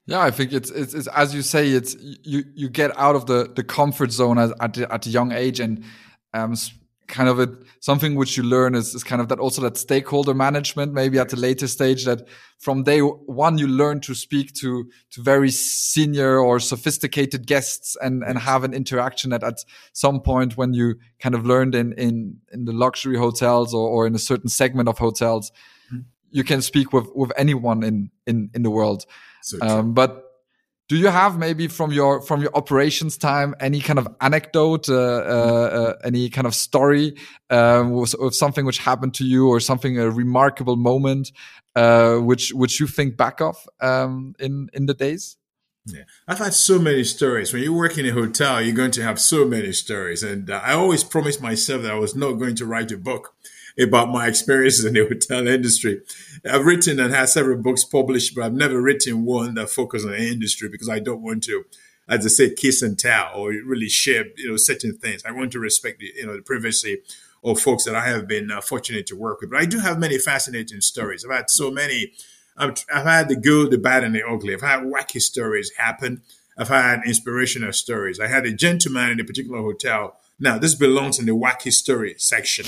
Yeah, 0.07 0.21
I 0.21 0.31
think 0.31 0.53
it's, 0.53 0.71
it's, 0.71 0.93
it's 0.93 1.07
as 1.07 1.35
you 1.35 1.41
say, 1.41 1.69
it's 1.69 1.95
you 1.99 2.45
you 2.55 2.69
get 2.69 2.97
out 2.97 3.15
of 3.15 3.25
the 3.25 3.51
the 3.53 3.63
comfort 3.63 4.11
zone 4.11 4.39
at 4.39 4.51
at, 4.59 4.77
at 4.77 5.05
a 5.05 5.09
young 5.09 5.33
age, 5.33 5.59
and 5.59 5.83
um, 6.33 6.55
kind 7.07 7.29
of 7.29 7.39
a 7.39 7.49
something 7.79 8.15
which 8.15 8.35
you 8.35 8.43
learn 8.43 8.75
is, 8.75 8.93
is 8.93 9.03
kind 9.03 9.21
of 9.21 9.29
that 9.29 9.39
also 9.39 9.61
that 9.61 9.77
stakeholder 9.77 10.33
management 10.33 10.93
maybe 10.93 11.17
at 11.17 11.31
a 11.31 11.35
later 11.35 11.67
stage 11.67 12.05
that 12.05 12.27
from 12.59 12.83
day 12.83 12.99
one 12.99 13.57
you 13.57 13.67
learn 13.67 13.99
to 14.01 14.13
speak 14.13 14.53
to 14.53 14.89
to 15.09 15.21
very 15.21 15.49
senior 15.49 16.39
or 16.39 16.59
sophisticated 16.59 17.47
guests 17.47 17.95
and 18.01 18.23
and 18.23 18.39
have 18.39 18.63
an 18.63 18.73
interaction 18.73 19.29
that 19.29 19.43
at 19.43 19.59
some 19.93 20.19
point 20.19 20.57
when 20.57 20.73
you 20.73 20.95
kind 21.19 21.33
of 21.33 21.45
learned 21.45 21.75
in 21.75 21.93
in 21.93 22.37
in 22.51 22.65
the 22.65 22.73
luxury 22.73 23.17
hotels 23.17 23.73
or, 23.73 23.87
or 23.87 24.05
in 24.05 24.13
a 24.13 24.19
certain 24.19 24.49
segment 24.49 24.89
of 24.89 24.97
hotels 24.97 25.51
mm-hmm. 25.87 26.01
you 26.29 26.43
can 26.43 26.61
speak 26.61 26.91
with 26.91 27.07
with 27.15 27.31
anyone 27.37 27.83
in 27.83 28.09
in 28.25 28.49
in 28.53 28.63
the 28.63 28.71
world 28.71 29.05
so 29.47 29.59
um, 29.61 29.93
but 29.93 30.27
do 30.89 30.95
you 30.95 31.07
have 31.07 31.37
maybe 31.37 31.67
from 31.67 31.91
your 31.91 32.21
from 32.21 32.41
your 32.41 32.55
operations 32.55 33.17
time 33.17 33.53
any 33.59 33.81
kind 33.81 33.99
of 33.99 34.07
anecdote, 34.21 34.87
uh, 34.89 34.95
uh, 34.95 34.97
uh, 34.97 35.93
any 36.03 36.29
kind 36.29 36.47
of 36.47 36.55
story 36.55 37.15
um, 37.49 37.91
with, 37.91 38.15
something 38.33 38.65
which 38.65 38.79
happened 38.79 39.13
to 39.15 39.25
you 39.25 39.49
or 39.49 39.59
something 39.59 39.99
a 39.99 40.09
remarkable 40.09 40.77
moment 40.77 41.31
uh, 41.75 42.17
which 42.17 42.53
which 42.53 42.79
you 42.79 42.87
think 42.87 43.17
back 43.17 43.41
of 43.41 43.67
um, 43.81 44.33
in 44.39 44.69
in 44.73 44.85
the 44.85 44.93
days? 44.93 45.37
Yeah, 45.85 46.03
I've 46.27 46.39
had 46.39 46.53
so 46.53 46.79
many 46.79 47.03
stories. 47.05 47.53
When 47.53 47.63
you 47.63 47.73
work 47.73 47.97
in 47.97 48.05
a 48.05 48.11
hotel, 48.11 48.61
you're 48.61 48.75
going 48.75 48.91
to 48.91 49.03
have 49.03 49.19
so 49.21 49.45
many 49.45 49.71
stories, 49.71 50.23
and 50.23 50.49
uh, 50.49 50.61
I 50.63 50.73
always 50.73 51.03
promised 51.03 51.41
myself 51.41 51.83
that 51.83 51.91
I 51.91 51.95
was 51.95 52.15
not 52.15 52.33
going 52.33 52.55
to 52.55 52.65
write 52.65 52.91
a 52.91 52.97
book 52.97 53.35
about 53.79 54.09
my 54.09 54.27
experiences 54.27 54.85
in 54.85 54.93
the 54.93 55.07
hotel 55.07 55.47
industry. 55.47 56.01
I've 56.49 56.65
written 56.65 56.99
and 56.99 57.13
had 57.13 57.29
several 57.29 57.61
books 57.61 57.83
published, 57.83 58.35
but 58.35 58.43
I've 58.43 58.53
never 58.53 58.81
written 58.81 59.25
one 59.25 59.53
that 59.55 59.69
focuses 59.69 60.05
on 60.05 60.13
the 60.13 60.27
industry 60.27 60.69
because 60.69 60.89
I 60.89 60.99
don't 60.99 61.21
want 61.21 61.43
to, 61.43 61.65
as 62.09 62.25
I 62.25 62.29
say, 62.29 62.53
kiss 62.53 62.81
and 62.81 62.97
tell 62.97 63.31
or 63.35 63.49
really 63.49 63.89
share, 63.89 64.25
you 64.35 64.49
know, 64.49 64.57
certain 64.57 64.97
things. 64.97 65.23
I 65.25 65.31
want 65.31 65.51
to 65.51 65.59
respect 65.59 65.99
the, 65.99 66.11
you 66.15 66.25
know, 66.25 66.35
the 66.35 66.41
privacy 66.41 66.99
of 67.43 67.59
folks 67.59 67.85
that 67.85 67.95
I 67.95 68.07
have 68.07 68.27
been 68.27 68.51
uh, 68.51 68.61
fortunate 68.61 69.05
to 69.07 69.15
work 69.15 69.41
with. 69.41 69.51
But 69.51 69.61
I 69.61 69.65
do 69.65 69.79
have 69.79 69.99
many 69.99 70.17
fascinating 70.17 70.81
stories. 70.81 71.23
I've 71.23 71.35
had 71.35 71.49
so 71.49 71.69
many. 71.69 72.13
I've, 72.57 72.83
I've 72.93 73.05
had 73.05 73.29
the 73.29 73.35
good, 73.35 73.69
the 73.71 73.77
bad, 73.77 74.03
and 74.03 74.15
the 74.15 74.27
ugly. 74.27 74.53
I've 74.53 74.61
had 74.61 74.81
wacky 74.81 75.21
stories 75.21 75.71
happen. 75.77 76.23
I've 76.57 76.69
had 76.69 77.01
inspirational 77.05 77.73
stories. 77.73 78.19
I 78.19 78.27
had 78.27 78.47
a 78.47 78.53
gentleman 78.53 79.11
in 79.11 79.19
a 79.19 79.23
particular 79.23 79.59
hotel 79.59 80.17
now, 80.39 80.59
this 80.59 80.75
belongs 80.75 81.17
in 81.17 81.25
the 81.25 81.31
wacky 81.31 81.73
story 81.73 82.13
section. 82.19 82.65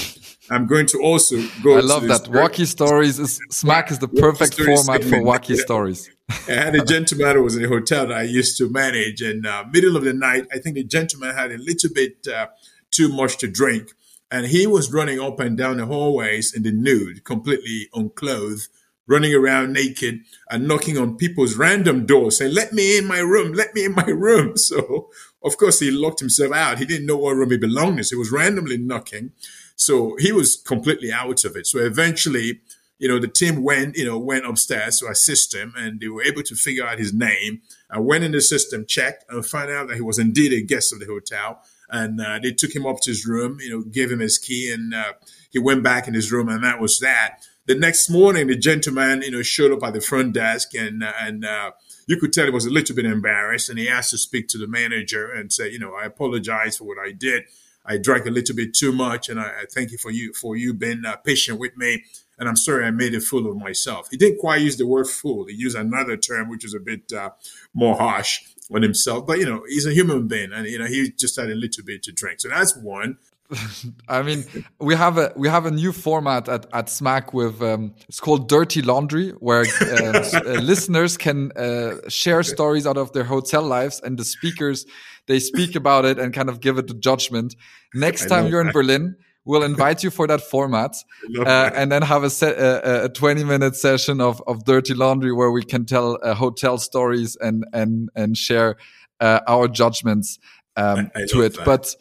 I'm 0.50 0.66
going 0.66 0.88
to 0.88 1.02
also 1.04 1.38
go. 1.62 1.78
I 1.78 1.82
love 1.82 2.08
that. 2.08 2.26
Story. 2.26 2.40
Wacky 2.40 2.66
stories 2.66 3.20
is 3.20 3.40
SMAC 3.52 3.92
is 3.92 4.00
the 4.00 4.08
perfect 4.08 4.56
format 4.56 5.04
for 5.04 5.18
wacky 5.18 5.56
stories. 5.56 6.10
I 6.48 6.54
had 6.54 6.76
a 6.76 6.84
gentleman 6.84 7.36
who 7.36 7.44
was 7.44 7.56
in 7.56 7.66
a 7.66 7.68
hotel 7.68 8.08
that 8.08 8.18
I 8.18 8.24
used 8.24 8.58
to 8.58 8.70
manage, 8.70 9.22
and 9.22 9.46
uh, 9.46 9.66
middle 9.72 9.96
of 9.96 10.04
the 10.04 10.14
night, 10.14 10.48
I 10.52 10.58
think 10.58 10.76
the 10.76 10.84
gentleman 10.84 11.36
had 11.36 11.52
a 11.52 11.60
little 11.60 11.92
bit 11.94 12.28
uh, 12.28 12.48
too 12.90 13.08
much 13.10 13.38
to 13.40 13.48
drink, 13.48 13.92
and 14.32 14.48
he 14.48 14.66
was 14.66 14.92
running 14.92 15.20
up 15.20 15.40
and 15.40 15.56
down 15.56 15.78
the 15.78 15.86
hallways 15.86 16.54
in 16.56 16.64
the 16.64 16.72
nude, 16.72 17.24
completely 17.24 17.88
unclothed, 17.94 18.68
running 19.06 19.34
around 19.36 19.74
naked 19.74 20.22
and 20.50 20.68
knocking 20.68 20.98
on 20.98 21.18
people's 21.18 21.56
random 21.56 22.08
doors, 22.08 22.38
saying, 22.38 22.56
"Let 22.56 22.74
me 22.74 22.98
in 22.98 23.06
my 23.06 23.20
room! 23.20 23.54
Let 23.54 23.76
me 23.76 23.86
in 23.86 23.94
my 23.94 24.08
room!" 24.08 24.54
So 24.58 25.12
of 25.44 25.58
course, 25.58 25.80
he 25.80 25.92
locked 25.92 26.20
himself 26.20 26.54
out. 26.54 26.80
He 26.80 26.86
didn't 26.86 27.06
know 27.06 27.18
what 27.18 27.36
room 27.36 27.52
he 27.52 27.58
belonged 27.58 27.98
in. 27.98 28.04
So 28.04 28.16
he 28.16 28.20
was 28.20 28.32
randomly 28.32 28.78
knocking. 28.78 29.32
So 29.76 30.16
he 30.20 30.32
was 30.32 30.58
completely 30.58 31.12
out 31.12 31.46
of 31.46 31.56
it. 31.56 31.66
So 31.66 31.80
eventually, 31.80 32.60
you 32.98 33.08
know, 33.08 33.20
the 33.20 33.30
team 33.30 33.64
went, 33.64 33.96
you 33.96 34.06
know, 34.06 34.20
went 34.20 34.46
upstairs 34.46 35.00
to 35.00 35.08
assist 35.08 35.56
him 35.56 35.74
and 35.78 36.02
they 36.02 36.10
were 36.10 36.24
able 36.24 36.44
to 36.44 36.56
figure 36.56 36.86
out 36.86 37.00
his 37.00 37.14
name. 37.14 37.62
I 37.90 38.00
went 38.00 38.26
in 38.26 38.34
the 38.34 38.42
system, 38.42 38.86
checked 38.86 39.24
and 39.30 39.46
found 39.46 39.72
out 39.72 39.88
that 39.88 39.96
he 39.96 40.02
was 40.02 40.20
indeed 40.20 40.52
a 40.52 40.62
guest 40.62 40.92
of 40.92 41.00
the 41.00 41.06
hotel. 41.06 41.62
And 41.90 42.20
uh, 42.20 42.40
they 42.44 42.52
took 42.52 42.76
him 42.76 42.86
up 42.86 43.00
to 43.02 43.12
his 43.12 43.26
room, 43.26 43.60
you 43.62 43.70
know, 43.70 43.82
gave 43.82 44.12
him 44.12 44.20
his 44.20 44.38
key 44.38 44.72
and 44.72 44.94
uh, 44.94 45.14
he 45.50 45.60
went 45.60 45.82
back 45.82 46.08
in 46.08 46.14
his 46.14 46.32
room 46.32 46.50
and 46.50 46.64
that 46.64 46.82
was 46.82 47.00
that. 47.00 47.40
The 47.66 47.76
next 47.76 48.10
morning, 48.10 48.48
the 48.48 48.58
gentleman, 48.58 49.22
you 49.22 49.32
know, 49.32 49.42
showed 49.44 49.72
up 49.72 49.84
at 49.84 49.94
the 49.94 50.02
front 50.02 50.34
desk 50.34 50.76
and, 50.76 51.02
uh, 51.02 51.14
and, 51.22 51.46
uh, 51.46 51.72
you 52.10 52.18
could 52.18 52.34
tell 52.34 52.46
he 52.46 52.52
was 52.52 52.66
a 52.66 52.72
little 52.72 52.96
bit 52.96 53.06
embarrassed 53.06 53.70
and 53.70 53.78
he 53.78 53.88
asked 53.88 54.10
to 54.10 54.18
speak 54.18 54.48
to 54.48 54.58
the 54.58 54.68
manager 54.68 55.32
and 55.32 55.54
say, 55.54 55.70
you 55.70 55.78
know, 55.78 55.94
I 55.94 56.06
apologize 56.06 56.78
for 56.78 56.86
what 56.86 56.98
I 56.98 57.12
did. 57.12 57.44
I 57.86 57.98
drank 58.00 58.26
a 58.26 58.32
little 58.32 58.56
bit 58.56 58.74
too 58.74 58.92
much 58.92 59.30
and 59.30 59.40
I, 59.40 59.44
I 59.44 59.66
thank 59.72 59.92
you 59.92 60.00
for 60.00 60.10
you 60.10 60.34
for 60.34 60.58
you 60.58 60.74
being 60.74 61.04
uh, 61.06 61.18
patient 61.18 61.60
with 61.60 61.78
me. 61.78 62.04
and 62.40 62.50
I'm 62.50 62.56
sorry 62.56 62.86
I 62.86 62.90
made 62.90 63.14
a 63.14 63.20
fool 63.20 63.48
of 63.48 63.58
myself. 63.58 64.08
He 64.10 64.18
didn't 64.18 64.40
quite 64.40 64.62
use 64.62 64.78
the 64.78 64.88
word 64.88 65.08
fool. 65.08 65.46
He 65.46 65.54
used 65.54 65.78
another 65.78 66.18
term, 66.18 66.50
which 66.50 66.66
is 66.66 66.74
a 66.74 66.80
bit 66.80 67.14
uh, 67.14 67.30
more 67.76 67.96
harsh 67.96 68.42
on 68.74 68.82
himself. 68.82 69.28
But, 69.28 69.38
you 69.38 69.46
know, 69.46 69.62
he's 69.68 69.86
a 69.86 69.94
human 69.94 70.28
being 70.28 70.52
and, 70.52 70.66
you 70.66 70.80
know, 70.80 70.88
he 70.88 71.12
just 71.12 71.40
had 71.40 71.52
a 71.52 71.56
little 71.56 71.84
bit 71.86 72.02
to 72.04 72.12
drink. 72.12 72.42
So 72.42 72.50
that's 72.50 72.76
one. 72.76 73.20
I 74.08 74.22
mean, 74.22 74.46
we 74.80 74.96
have 74.96 75.18
a 75.18 75.34
we 75.36 75.48
have 75.48 75.66
a 75.66 75.72
new 75.72 75.92
format 75.92 76.48
at 76.48 76.68
at 76.72 76.88
SMAC 76.88 77.34
with 77.34 77.62
um, 77.62 77.94
it's 78.08 78.20
called 78.20 78.48
Dirty 78.48 78.82
Laundry, 78.82 79.30
where 79.40 79.66
uh, 79.82 80.30
uh, 80.34 80.40
listeners 80.62 81.18
can 81.18 81.52
uh, 81.54 81.96
share 82.08 82.44
stories 82.44 82.86
out 82.86 82.98
of 82.98 83.12
their 83.14 83.24
hotel 83.24 83.64
lives, 83.64 84.02
and 84.04 84.18
the 84.18 84.26
speakers 84.26 84.86
they 85.26 85.40
speak 85.40 85.76
about 85.76 86.06
it 86.06 86.20
and 86.20 86.34
kind 86.34 86.50
of 86.50 86.60
give 86.60 86.78
it 86.78 86.90
a 86.92 86.94
judgment. 86.94 87.56
Next 87.94 88.28
time 88.28 88.48
you're 88.48 88.62
in 88.62 88.72
Berlin, 88.72 89.16
we'll 89.46 89.64
invite 89.74 90.04
you 90.04 90.12
for 90.12 90.28
that 90.28 90.42
format, 90.42 90.96
uh, 91.40 91.72
and 91.74 91.92
then 91.92 92.04
have 92.04 92.24
a, 92.24 92.30
set, 92.30 92.58
a, 92.58 93.06
a, 93.06 93.10
20 93.10 93.44
minute 93.44 93.76
session 93.76 94.22
of 94.22 94.44
of 94.46 94.64
Dirty 94.66 94.94
Laundry 94.94 95.34
where 95.34 95.52
we 95.52 95.64
can 95.64 95.86
tell 95.86 96.20
uh, 96.22 96.36
hotel 96.36 96.78
stories 96.78 97.36
and 97.36 97.66
and 97.74 98.10
and 98.16 98.38
share 98.38 98.78
uh, 99.20 99.40
our 99.48 99.68
judgments 99.68 100.38
um, 100.76 101.12
I, 101.16 101.22
I 101.22 101.26
to 101.30 101.42
it. 101.42 101.56
That. 101.56 101.66
But 101.66 101.96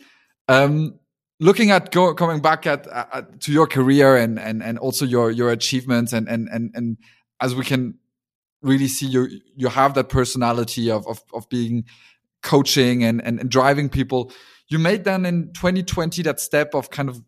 um, 0.49 0.98
looking 1.40 1.71
at 1.71 1.92
go, 1.92 2.14
coming 2.14 2.40
back 2.40 2.66
at, 2.66 2.87
at, 2.87 3.40
to 3.40 3.52
your 3.52 3.66
career 3.66 4.16
and 4.16 4.38
and 4.38 4.62
and 4.62 4.78
also 4.78 5.04
your 5.04 5.30
your 5.30 5.50
achievements 5.50 6.12
and 6.12 6.28
and 6.28 6.49
and 6.49 6.71
and 6.75 6.99
as 7.40 7.54
we 7.54 7.64
can 7.64 7.99
really 8.62 8.88
see 8.88 9.07
you 9.07 9.28
you 9.54 9.68
have 9.68 9.95
that 9.95 10.09
personality 10.09 10.90
of 10.90 11.07
of, 11.07 11.23
of 11.33 11.49
being 11.49 11.85
coaching 12.42 13.04
and, 13.04 13.23
and, 13.23 13.40
and 13.40 13.50
driving 13.50 13.88
people. 13.88 14.33
You 14.68 14.78
made 14.78 15.04
then 15.04 15.26
in 15.26 15.52
2020 15.54 16.23
that 16.23 16.40
step 16.40 16.75
of 16.75 16.90
kind 16.90 17.09
of 17.09 17.23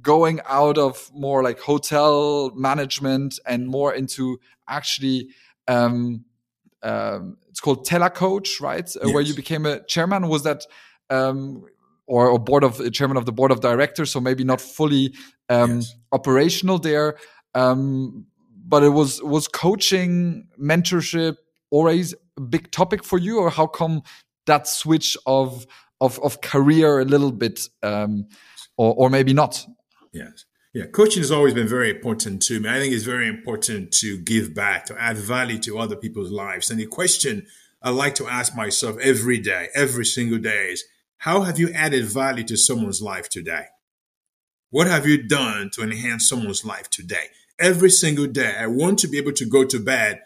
going 0.00 0.40
out 0.48 0.76
of 0.76 1.10
more 1.14 1.42
like 1.42 1.60
hotel 1.60 2.50
management 2.54 3.38
and 3.46 3.68
more 3.68 3.94
into 3.94 4.38
actually 4.68 5.28
um, 5.68 6.24
um, 6.82 7.38
it's 7.48 7.60
called 7.60 7.86
telecoach 7.86 8.60
right? 8.60 8.84
Yes. 8.84 8.96
uh, 8.96 9.10
where 9.10 9.22
you 9.22 9.34
became 9.34 9.66
a 9.66 9.82
chairman. 9.84 10.28
Was 10.28 10.42
that 10.42 10.66
um, 11.10 11.64
or, 12.12 12.28
or 12.28 12.38
board 12.38 12.62
of 12.62 12.92
chairman 12.92 13.16
of 13.16 13.24
the 13.24 13.32
board 13.32 13.50
of 13.50 13.60
directors, 13.60 14.10
so 14.10 14.20
maybe 14.20 14.44
not 14.44 14.60
fully 14.60 15.14
um, 15.48 15.76
yes. 15.76 15.94
operational 16.12 16.78
there. 16.78 17.16
Um, 17.54 18.26
but 18.68 18.82
it 18.82 18.90
was 18.90 19.22
was 19.22 19.48
coaching, 19.48 20.46
mentorship 20.60 21.36
always 21.70 22.14
a 22.36 22.40
big 22.42 22.70
topic 22.70 23.02
for 23.02 23.18
you, 23.18 23.38
or 23.38 23.48
how 23.48 23.66
come 23.66 24.02
that 24.44 24.68
switch 24.68 25.16
of 25.24 25.66
of, 26.00 26.18
of 26.22 26.42
career 26.42 27.00
a 27.00 27.04
little 27.06 27.32
bit, 27.32 27.68
um, 27.82 28.26
or 28.76 28.94
or 28.94 29.10
maybe 29.10 29.32
not? 29.32 29.66
Yes. 30.12 30.44
Yeah, 30.74 30.86
coaching 30.86 31.22
has 31.22 31.30
always 31.30 31.54
been 31.54 31.68
very 31.68 31.90
important 31.90 32.42
to 32.42 32.60
me. 32.60 32.68
I 32.68 32.78
think 32.78 32.94
it's 32.94 33.04
very 33.04 33.28
important 33.28 33.92
to 34.00 34.18
give 34.18 34.54
back, 34.54 34.86
to 34.86 34.94
add 34.98 35.18
value 35.18 35.58
to 35.60 35.78
other 35.78 35.96
people's 35.96 36.30
lives. 36.30 36.70
And 36.70 36.80
the 36.80 36.86
question 36.86 37.46
I 37.82 37.90
like 37.90 38.14
to 38.16 38.26
ask 38.26 38.56
myself 38.56 38.96
every 39.02 39.38
day, 39.38 39.68
every 39.74 40.06
single 40.06 40.38
day 40.38 40.72
is, 40.72 40.84
how 41.22 41.42
have 41.42 41.56
you 41.56 41.70
added 41.72 42.04
value 42.04 42.42
to 42.42 42.56
someone's 42.56 43.00
life 43.00 43.28
today? 43.28 43.66
What 44.70 44.88
have 44.88 45.06
you 45.06 45.22
done 45.22 45.70
to 45.74 45.82
enhance 45.82 46.28
someone's 46.28 46.64
life 46.64 46.90
today? 46.90 47.26
Every 47.60 47.90
single 47.90 48.26
day, 48.26 48.56
I 48.58 48.66
want 48.66 48.98
to 48.98 49.06
be 49.06 49.18
able 49.18 49.30
to 49.34 49.46
go 49.46 49.62
to 49.64 49.78
bed 49.78 50.20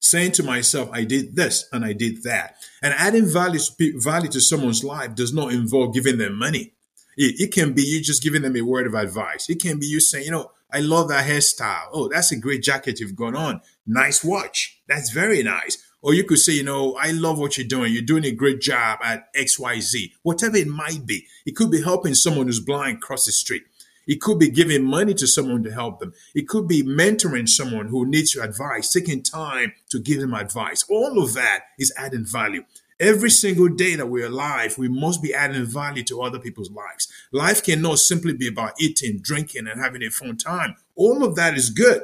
saying 0.00 0.32
to 0.32 0.42
myself, 0.42 0.90
I 0.92 1.04
did 1.04 1.36
this 1.36 1.68
and 1.70 1.84
I 1.84 1.92
did 1.92 2.24
that. 2.24 2.56
And 2.82 2.92
adding 2.94 3.26
value, 3.26 3.60
value 4.00 4.28
to 4.30 4.40
someone's 4.40 4.82
life 4.82 5.14
does 5.14 5.32
not 5.32 5.52
involve 5.52 5.94
giving 5.94 6.18
them 6.18 6.36
money. 6.36 6.72
It, 7.16 7.40
it 7.40 7.52
can 7.52 7.72
be 7.72 7.82
you 7.82 8.02
just 8.02 8.20
giving 8.20 8.42
them 8.42 8.56
a 8.56 8.62
word 8.62 8.88
of 8.88 8.94
advice. 8.94 9.48
It 9.48 9.62
can 9.62 9.78
be 9.78 9.86
you 9.86 10.00
saying, 10.00 10.24
you 10.24 10.32
know, 10.32 10.50
I 10.72 10.80
love 10.80 11.10
that 11.10 11.28
hairstyle. 11.28 11.90
Oh, 11.92 12.08
that's 12.08 12.32
a 12.32 12.36
great 12.36 12.64
jacket 12.64 12.98
you've 12.98 13.14
got 13.14 13.36
on. 13.36 13.60
Nice 13.86 14.24
watch. 14.24 14.80
That's 14.88 15.10
very 15.10 15.44
nice. 15.44 15.78
Or 16.02 16.14
you 16.14 16.24
could 16.24 16.38
say, 16.38 16.54
you 16.54 16.62
know, 16.62 16.94
I 16.94 17.10
love 17.10 17.38
what 17.38 17.58
you're 17.58 17.66
doing. 17.66 17.92
You're 17.92 18.02
doing 18.02 18.24
a 18.24 18.30
great 18.30 18.60
job 18.60 19.00
at 19.02 19.32
XYZ, 19.34 20.12
whatever 20.22 20.56
it 20.56 20.66
might 20.66 21.04
be. 21.04 21.26
It 21.44 21.56
could 21.56 21.70
be 21.70 21.82
helping 21.82 22.14
someone 22.14 22.46
who's 22.46 22.60
blind 22.60 23.02
cross 23.02 23.26
the 23.26 23.32
street. 23.32 23.64
It 24.06 24.20
could 24.20 24.38
be 24.38 24.50
giving 24.50 24.82
money 24.84 25.14
to 25.14 25.26
someone 25.26 25.62
to 25.62 25.70
help 25.70 26.00
them. 26.00 26.14
It 26.34 26.48
could 26.48 26.66
be 26.66 26.82
mentoring 26.82 27.48
someone 27.48 27.88
who 27.88 28.06
needs 28.06 28.34
your 28.34 28.44
advice, 28.44 28.92
taking 28.92 29.22
time 29.22 29.74
to 29.90 30.00
give 30.00 30.20
them 30.20 30.34
advice. 30.34 30.84
All 30.88 31.22
of 31.22 31.34
that 31.34 31.64
is 31.78 31.92
adding 31.96 32.24
value. 32.24 32.64
Every 32.98 33.30
single 33.30 33.68
day 33.68 33.94
that 33.94 34.08
we're 34.08 34.26
alive, 34.26 34.76
we 34.76 34.88
must 34.88 35.22
be 35.22 35.32
adding 35.32 35.64
value 35.64 36.02
to 36.04 36.22
other 36.22 36.38
people's 36.38 36.70
lives. 36.70 37.08
Life 37.32 37.62
cannot 37.62 37.98
simply 37.98 38.32
be 38.32 38.48
about 38.48 38.74
eating, 38.80 39.20
drinking, 39.22 39.68
and 39.68 39.80
having 39.80 40.02
a 40.02 40.10
fun 40.10 40.36
time. 40.36 40.76
All 40.96 41.24
of 41.24 41.36
that 41.36 41.56
is 41.56 41.70
good. 41.70 42.02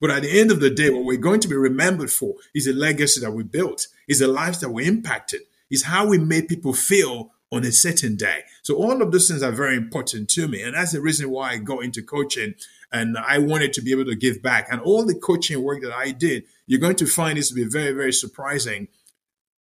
But 0.00 0.10
at 0.10 0.22
the 0.22 0.40
end 0.40 0.50
of 0.50 0.60
the 0.60 0.70
day, 0.70 0.90
what 0.90 1.04
we're 1.04 1.16
going 1.16 1.40
to 1.40 1.48
be 1.48 1.56
remembered 1.56 2.10
for 2.10 2.34
is 2.54 2.66
the 2.66 2.72
legacy 2.72 3.20
that 3.20 3.32
we 3.32 3.42
built, 3.42 3.88
is 4.06 4.20
the 4.20 4.28
lives 4.28 4.60
that 4.60 4.70
we 4.70 4.86
impacted, 4.86 5.40
is 5.70 5.84
how 5.84 6.06
we 6.06 6.18
made 6.18 6.48
people 6.48 6.72
feel 6.72 7.32
on 7.50 7.64
a 7.64 7.72
certain 7.72 8.14
day. 8.16 8.42
So 8.62 8.76
all 8.76 9.00
of 9.00 9.10
those 9.10 9.28
things 9.28 9.42
are 9.42 9.52
very 9.52 9.76
important 9.76 10.28
to 10.30 10.46
me. 10.48 10.62
And 10.62 10.74
that's 10.74 10.92
the 10.92 11.00
reason 11.00 11.30
why 11.30 11.52
I 11.52 11.56
got 11.58 11.82
into 11.82 12.02
coaching 12.02 12.54
and 12.92 13.16
I 13.16 13.38
wanted 13.38 13.72
to 13.74 13.82
be 13.82 13.90
able 13.90 14.04
to 14.04 14.14
give 14.14 14.42
back. 14.42 14.68
And 14.70 14.80
all 14.80 15.04
the 15.04 15.14
coaching 15.14 15.62
work 15.62 15.82
that 15.82 15.92
I 15.92 16.12
did, 16.12 16.44
you're 16.66 16.80
going 16.80 16.96
to 16.96 17.06
find 17.06 17.38
this 17.38 17.48
to 17.48 17.54
be 17.54 17.64
very, 17.64 17.92
very 17.92 18.12
surprising. 18.12 18.88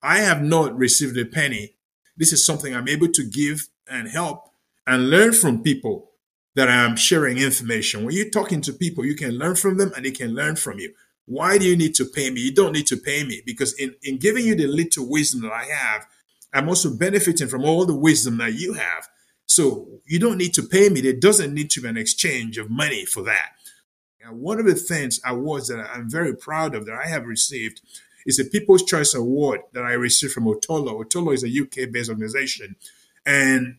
I 0.04 0.20
have 0.20 0.42
not 0.42 0.78
received 0.78 1.18
a 1.18 1.26
penny. 1.26 1.76
This 2.16 2.34
is 2.34 2.46
something 2.46 2.76
I'm 2.76 2.88
able 2.88 3.10
to 3.10 3.24
give 3.24 3.70
and 3.90 4.10
help 4.10 4.50
and 4.86 5.10
learn 5.10 5.34
from 5.34 5.64
people 5.64 6.12
that 6.58 6.70
I'm 6.70 6.96
sharing 6.96 7.38
information. 7.38 8.04
When 8.04 8.16
you're 8.16 8.32
talking 8.32 8.62
to 8.62 8.74
people, 8.74 9.06
you 9.06 9.16
can 9.16 9.38
learn 9.38 9.56
from 9.56 9.78
them 9.78 9.92
and 9.96 10.04
they 10.04 10.10
can 10.10 10.34
learn 10.34 10.56
from 10.56 10.80
you. 10.80 10.92
Why 11.28 11.60
do 11.60 11.66
you 11.66 11.78
need 11.78 11.94
to 11.96 12.06
pay 12.06 12.32
me? 12.32 12.42
You 12.42 12.52
don't 12.52 12.72
need 12.72 12.88
to 12.88 12.98
pay 12.98 13.24
me 13.24 13.44
because 13.46 13.74
in, 13.78 13.94
in 14.02 14.18
giving 14.18 14.44
you 14.44 14.56
the 14.56 14.66
little 14.66 15.08
wisdom 15.08 15.42
that 15.42 15.52
I 15.52 15.66
have, 15.66 16.08
I'm 16.52 16.68
also 16.68 16.92
benefiting 16.92 17.48
from 17.48 17.64
all 17.64 17.86
the 17.86 17.96
wisdom 17.96 18.38
that 18.38 18.54
you 18.54 18.74
have. 18.74 19.08
So 19.46 20.00
you 20.08 20.18
don't 20.18 20.40
need 20.40 20.56
to 20.56 20.64
pay 20.64 20.90
me. 20.90 21.00
There 21.00 21.14
doesn't 21.14 21.54
need 21.54 21.70
to 21.72 21.82
be 21.82 21.90
an 21.90 21.98
exchange 21.98 22.58
of 22.58 22.72
money 22.72 23.06
for 23.06 23.22
that. 23.22 23.52
And 24.20 24.40
one 24.40 24.60
of 24.60 24.66
the 24.66 24.74
things 24.74 25.22
awards 25.24 25.68
that 25.68 25.88
I'm 25.94 26.10
very 26.10 26.36
proud 26.36 26.74
of 26.74 26.88
that 26.88 26.96
I 26.96 27.08
have 27.08 27.28
received 27.28 27.82
is 28.26 28.40
a 28.40 28.46
People's 28.46 28.84
Choice 28.84 29.14
Award 29.14 29.62
that 29.74 29.84
I 29.84 29.94
received 29.94 30.34
from 30.34 30.46
Otolo. 30.46 31.06
Otolo 31.06 31.36
is 31.36 31.44
a 31.44 31.62
UK 31.62 31.92
based 31.92 32.10
organization. 32.10 32.78
And 33.28 33.78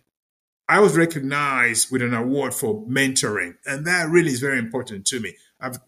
I 0.68 0.80
was 0.80 0.96
recognized 0.96 1.90
with 1.90 2.02
an 2.02 2.12
award 2.12 2.52
for 2.52 2.84
mentoring, 2.86 3.54
and 3.64 3.86
that 3.86 4.10
really 4.10 4.32
is 4.32 4.40
very 4.40 4.58
important 4.58 5.06
to 5.06 5.18
me. 5.18 5.34
I've 5.58 5.78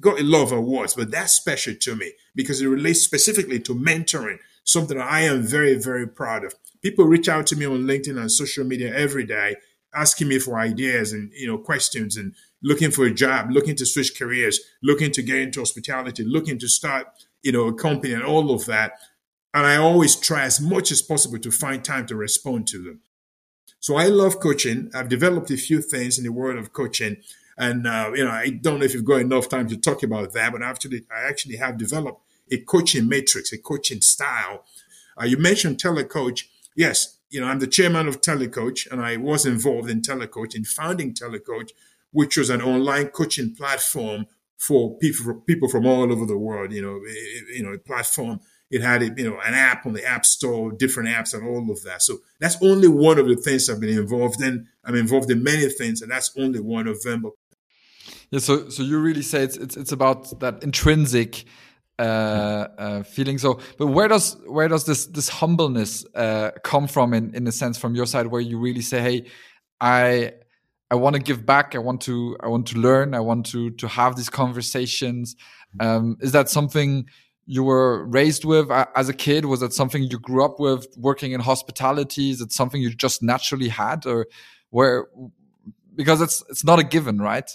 got 0.00 0.20
a 0.20 0.24
lot 0.24 0.42
of 0.42 0.52
awards, 0.52 0.94
but 0.94 1.12
that's 1.12 1.32
special 1.32 1.74
to 1.82 1.94
me 1.94 2.12
because 2.34 2.60
it 2.60 2.66
relates 2.66 3.00
specifically 3.02 3.60
to 3.60 3.74
mentoring, 3.74 4.38
something 4.64 4.98
that 4.98 5.06
I 5.06 5.20
am 5.20 5.42
very, 5.42 5.76
very 5.78 6.08
proud 6.08 6.44
of. 6.44 6.54
People 6.82 7.04
reach 7.04 7.28
out 7.28 7.46
to 7.48 7.56
me 7.56 7.64
on 7.64 7.84
LinkedIn 7.84 8.18
and 8.18 8.30
social 8.30 8.64
media 8.64 8.92
every 8.92 9.24
day, 9.24 9.54
asking 9.94 10.28
me 10.28 10.40
for 10.40 10.58
ideas 10.58 11.12
and 11.12 11.30
you 11.32 11.46
know 11.46 11.56
questions 11.56 12.16
and 12.16 12.34
looking 12.60 12.90
for 12.90 13.04
a 13.04 13.14
job, 13.14 13.52
looking 13.52 13.76
to 13.76 13.86
switch 13.86 14.18
careers, 14.18 14.58
looking 14.82 15.12
to 15.12 15.22
get 15.22 15.38
into 15.38 15.60
hospitality, 15.60 16.24
looking 16.24 16.58
to 16.58 16.68
start 16.68 17.06
you 17.44 17.52
know 17.52 17.68
a 17.68 17.74
company 17.74 18.12
and 18.12 18.24
all 18.24 18.50
of 18.50 18.66
that. 18.66 18.94
And 19.54 19.64
I 19.64 19.76
always 19.76 20.16
try 20.16 20.42
as 20.42 20.60
much 20.60 20.90
as 20.90 21.00
possible 21.00 21.38
to 21.38 21.52
find 21.52 21.84
time 21.84 22.06
to 22.06 22.16
respond 22.16 22.66
to 22.68 22.82
them. 22.82 23.00
So 23.84 23.96
I 23.96 24.06
love 24.06 24.40
coaching. 24.40 24.90
I've 24.94 25.10
developed 25.10 25.50
a 25.50 25.58
few 25.58 25.82
things 25.82 26.16
in 26.16 26.24
the 26.24 26.32
world 26.32 26.56
of 26.56 26.72
coaching. 26.72 27.18
And, 27.58 27.86
uh, 27.86 28.12
you 28.14 28.24
know, 28.24 28.30
I 28.30 28.48
don't 28.48 28.78
know 28.78 28.86
if 28.86 28.94
you've 28.94 29.04
got 29.04 29.20
enough 29.20 29.50
time 29.50 29.68
to 29.68 29.76
talk 29.76 30.02
about 30.02 30.32
that, 30.32 30.52
but 30.52 30.62
actually, 30.62 31.04
I 31.14 31.28
actually 31.28 31.56
have 31.56 31.76
developed 31.76 32.22
a 32.50 32.56
coaching 32.62 33.06
matrix, 33.06 33.52
a 33.52 33.58
coaching 33.58 34.00
style. 34.00 34.64
Uh, 35.20 35.26
you 35.26 35.36
mentioned 35.36 35.76
telecoach. 35.76 36.44
Yes, 36.74 37.18
you 37.28 37.42
know, 37.42 37.46
I'm 37.46 37.58
the 37.58 37.66
chairman 37.66 38.08
of 38.08 38.22
Telecoach 38.22 38.90
and 38.90 39.02
I 39.02 39.18
was 39.18 39.44
involved 39.44 39.90
in 39.90 40.00
Telecoach 40.00 40.54
in 40.54 40.64
founding 40.64 41.12
Telecoach, 41.12 41.72
which 42.10 42.38
was 42.38 42.48
an 42.48 42.62
online 42.62 43.08
coaching 43.08 43.54
platform 43.54 44.24
for 44.56 44.96
people, 44.96 45.42
people 45.46 45.68
from 45.68 45.84
all 45.84 46.10
over 46.10 46.24
the 46.24 46.38
world, 46.38 46.72
you 46.72 46.80
know, 46.80 46.98
you 47.54 47.62
know, 47.62 47.74
a 47.74 47.78
platform 47.78 48.40
it 48.74 48.82
had 48.82 49.02
you 49.18 49.30
know 49.30 49.38
an 49.40 49.54
app 49.54 49.86
on 49.86 49.92
the 49.92 50.04
app 50.04 50.26
store, 50.26 50.72
different 50.72 51.08
apps, 51.08 51.32
and 51.32 51.46
all 51.46 51.70
of 51.70 51.82
that. 51.84 52.02
So 52.02 52.18
that's 52.40 52.56
only 52.60 52.88
one 52.88 53.18
of 53.18 53.26
the 53.28 53.36
things 53.36 53.70
I've 53.70 53.80
been 53.80 53.96
involved 53.96 54.42
in. 54.42 54.66
I'm 54.84 54.96
involved 54.96 55.30
in 55.30 55.42
many 55.42 55.68
things, 55.68 56.02
and 56.02 56.10
that's 56.10 56.32
only 56.36 56.60
one 56.60 56.88
of 56.88 57.00
them. 57.02 57.30
Yeah. 58.30 58.40
So 58.40 58.68
so 58.68 58.82
you 58.82 58.98
really 58.98 59.22
say 59.22 59.44
it's 59.44 59.56
it's, 59.56 59.76
it's 59.76 59.92
about 59.92 60.40
that 60.40 60.64
intrinsic 60.64 61.44
uh, 62.00 62.02
uh, 62.76 63.02
feeling. 63.04 63.38
So, 63.38 63.60
but 63.78 63.86
where 63.86 64.08
does 64.08 64.36
where 64.46 64.66
does 64.66 64.84
this 64.86 65.06
this 65.06 65.28
humbleness 65.28 66.04
uh, 66.16 66.50
come 66.64 66.88
from? 66.88 67.14
In 67.14 67.32
in 67.34 67.46
a 67.46 67.52
sense, 67.52 67.78
from 67.78 67.94
your 67.94 68.06
side, 68.06 68.26
where 68.26 68.40
you 68.40 68.58
really 68.58 68.82
say, 68.82 69.00
"Hey, 69.00 69.26
I 69.80 70.32
I 70.90 70.96
want 70.96 71.14
to 71.14 71.22
give 71.22 71.46
back. 71.46 71.76
I 71.76 71.78
want 71.78 72.00
to 72.02 72.36
I 72.40 72.48
want 72.48 72.66
to 72.68 72.78
learn. 72.78 73.14
I 73.14 73.20
want 73.20 73.46
to 73.52 73.70
to 73.70 73.86
have 73.86 74.16
these 74.16 74.30
conversations." 74.30 75.36
Um, 75.80 76.16
is 76.20 76.32
that 76.32 76.48
something 76.48 77.08
you 77.46 77.62
were 77.62 78.04
raised 78.06 78.44
with 78.44 78.70
as 78.70 79.08
a 79.08 79.14
kid? 79.14 79.44
Was 79.44 79.62
it 79.62 79.72
something 79.72 80.02
you 80.02 80.18
grew 80.18 80.44
up 80.44 80.58
with 80.58 80.86
working 80.96 81.32
in 81.32 81.40
hospitality? 81.40 82.30
Is 82.30 82.40
it 82.40 82.52
something 82.52 82.80
you 82.80 82.90
just 82.90 83.22
naturally 83.22 83.68
had 83.68 84.06
or 84.06 84.26
where, 84.70 85.06
because 85.94 86.20
it's, 86.20 86.42
it's 86.48 86.64
not 86.64 86.78
a 86.78 86.84
given, 86.84 87.18
right? 87.18 87.50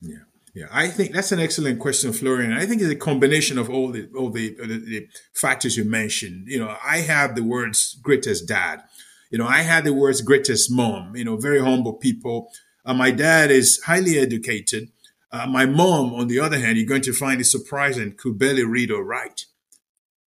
Yeah. 0.00 0.18
Yeah, 0.54 0.66
I 0.70 0.86
think 0.86 1.10
that's 1.12 1.32
an 1.32 1.40
excellent 1.40 1.80
question, 1.80 2.12
Florian. 2.12 2.52
I 2.52 2.64
think 2.64 2.80
it's 2.80 2.92
a 2.92 2.94
combination 2.94 3.58
of 3.58 3.68
all 3.68 3.90
the 3.90 4.08
all 4.16 4.30
the, 4.30 4.54
the, 4.54 4.78
the 4.78 5.08
factors 5.32 5.76
you 5.76 5.84
mentioned. 5.84 6.46
You 6.46 6.60
know, 6.60 6.76
I 6.80 6.98
have 6.98 7.34
the 7.34 7.42
words 7.42 7.98
greatest 8.00 8.46
dad. 8.46 8.84
You 9.32 9.38
know, 9.38 9.48
I 9.48 9.62
had 9.62 9.82
the 9.82 9.92
words 9.92 10.20
greatest 10.20 10.70
mom. 10.70 11.16
You 11.16 11.24
know, 11.24 11.36
very 11.36 11.60
humble 11.60 11.94
people. 11.94 12.52
Uh, 12.84 12.94
my 12.94 13.10
dad 13.10 13.50
is 13.50 13.82
highly 13.82 14.16
educated. 14.16 14.90
Uh, 15.34 15.48
my 15.48 15.66
mom, 15.66 16.14
on 16.14 16.28
the 16.28 16.38
other 16.38 16.60
hand, 16.60 16.78
you're 16.78 16.86
going 16.86 17.02
to 17.02 17.12
find 17.12 17.40
it 17.40 17.44
surprising, 17.46 18.14
could 18.16 18.38
barely 18.38 18.62
read 18.62 18.92
or 18.92 19.02
write. 19.02 19.46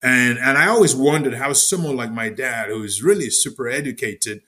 And 0.01 0.39
and 0.39 0.57
I 0.57 0.65
always 0.65 0.95
wondered 0.95 1.35
how 1.35 1.53
someone 1.53 1.95
like 1.95 2.11
my 2.11 2.29
dad, 2.29 2.69
who 2.69 2.81
is 2.81 3.03
really 3.03 3.29
super 3.29 3.69
educated, 3.69 4.41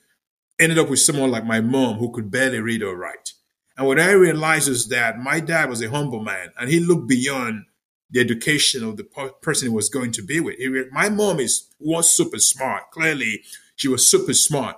ended 0.59 0.79
up 0.79 0.89
with 0.89 0.97
someone 0.97 1.29
like 1.29 1.45
my 1.45 1.61
mom 1.61 1.97
who 1.97 2.11
could 2.11 2.31
barely 2.31 2.59
read 2.59 2.81
or 2.81 2.97
write. 2.97 3.33
And 3.77 3.85
what 3.85 3.99
I 3.99 4.13
realized 4.13 4.67
is 4.67 4.87
that 4.87 5.19
my 5.19 5.39
dad 5.39 5.69
was 5.69 5.83
a 5.83 5.91
humble 5.91 6.23
man 6.23 6.49
and 6.59 6.71
he 6.71 6.79
looked 6.79 7.07
beyond 7.07 7.65
the 8.09 8.19
education 8.19 8.83
of 8.83 8.97
the 8.97 9.03
person 9.43 9.69
he 9.69 9.75
was 9.75 9.89
going 9.89 10.11
to 10.13 10.23
be 10.23 10.39
with. 10.39 10.55
my 10.91 11.07
mom 11.07 11.39
is 11.39 11.67
was 11.79 12.09
super 12.09 12.39
smart. 12.39 12.89
Clearly, 12.89 13.43
she 13.75 13.87
was 13.87 14.09
super 14.09 14.33
smart, 14.33 14.77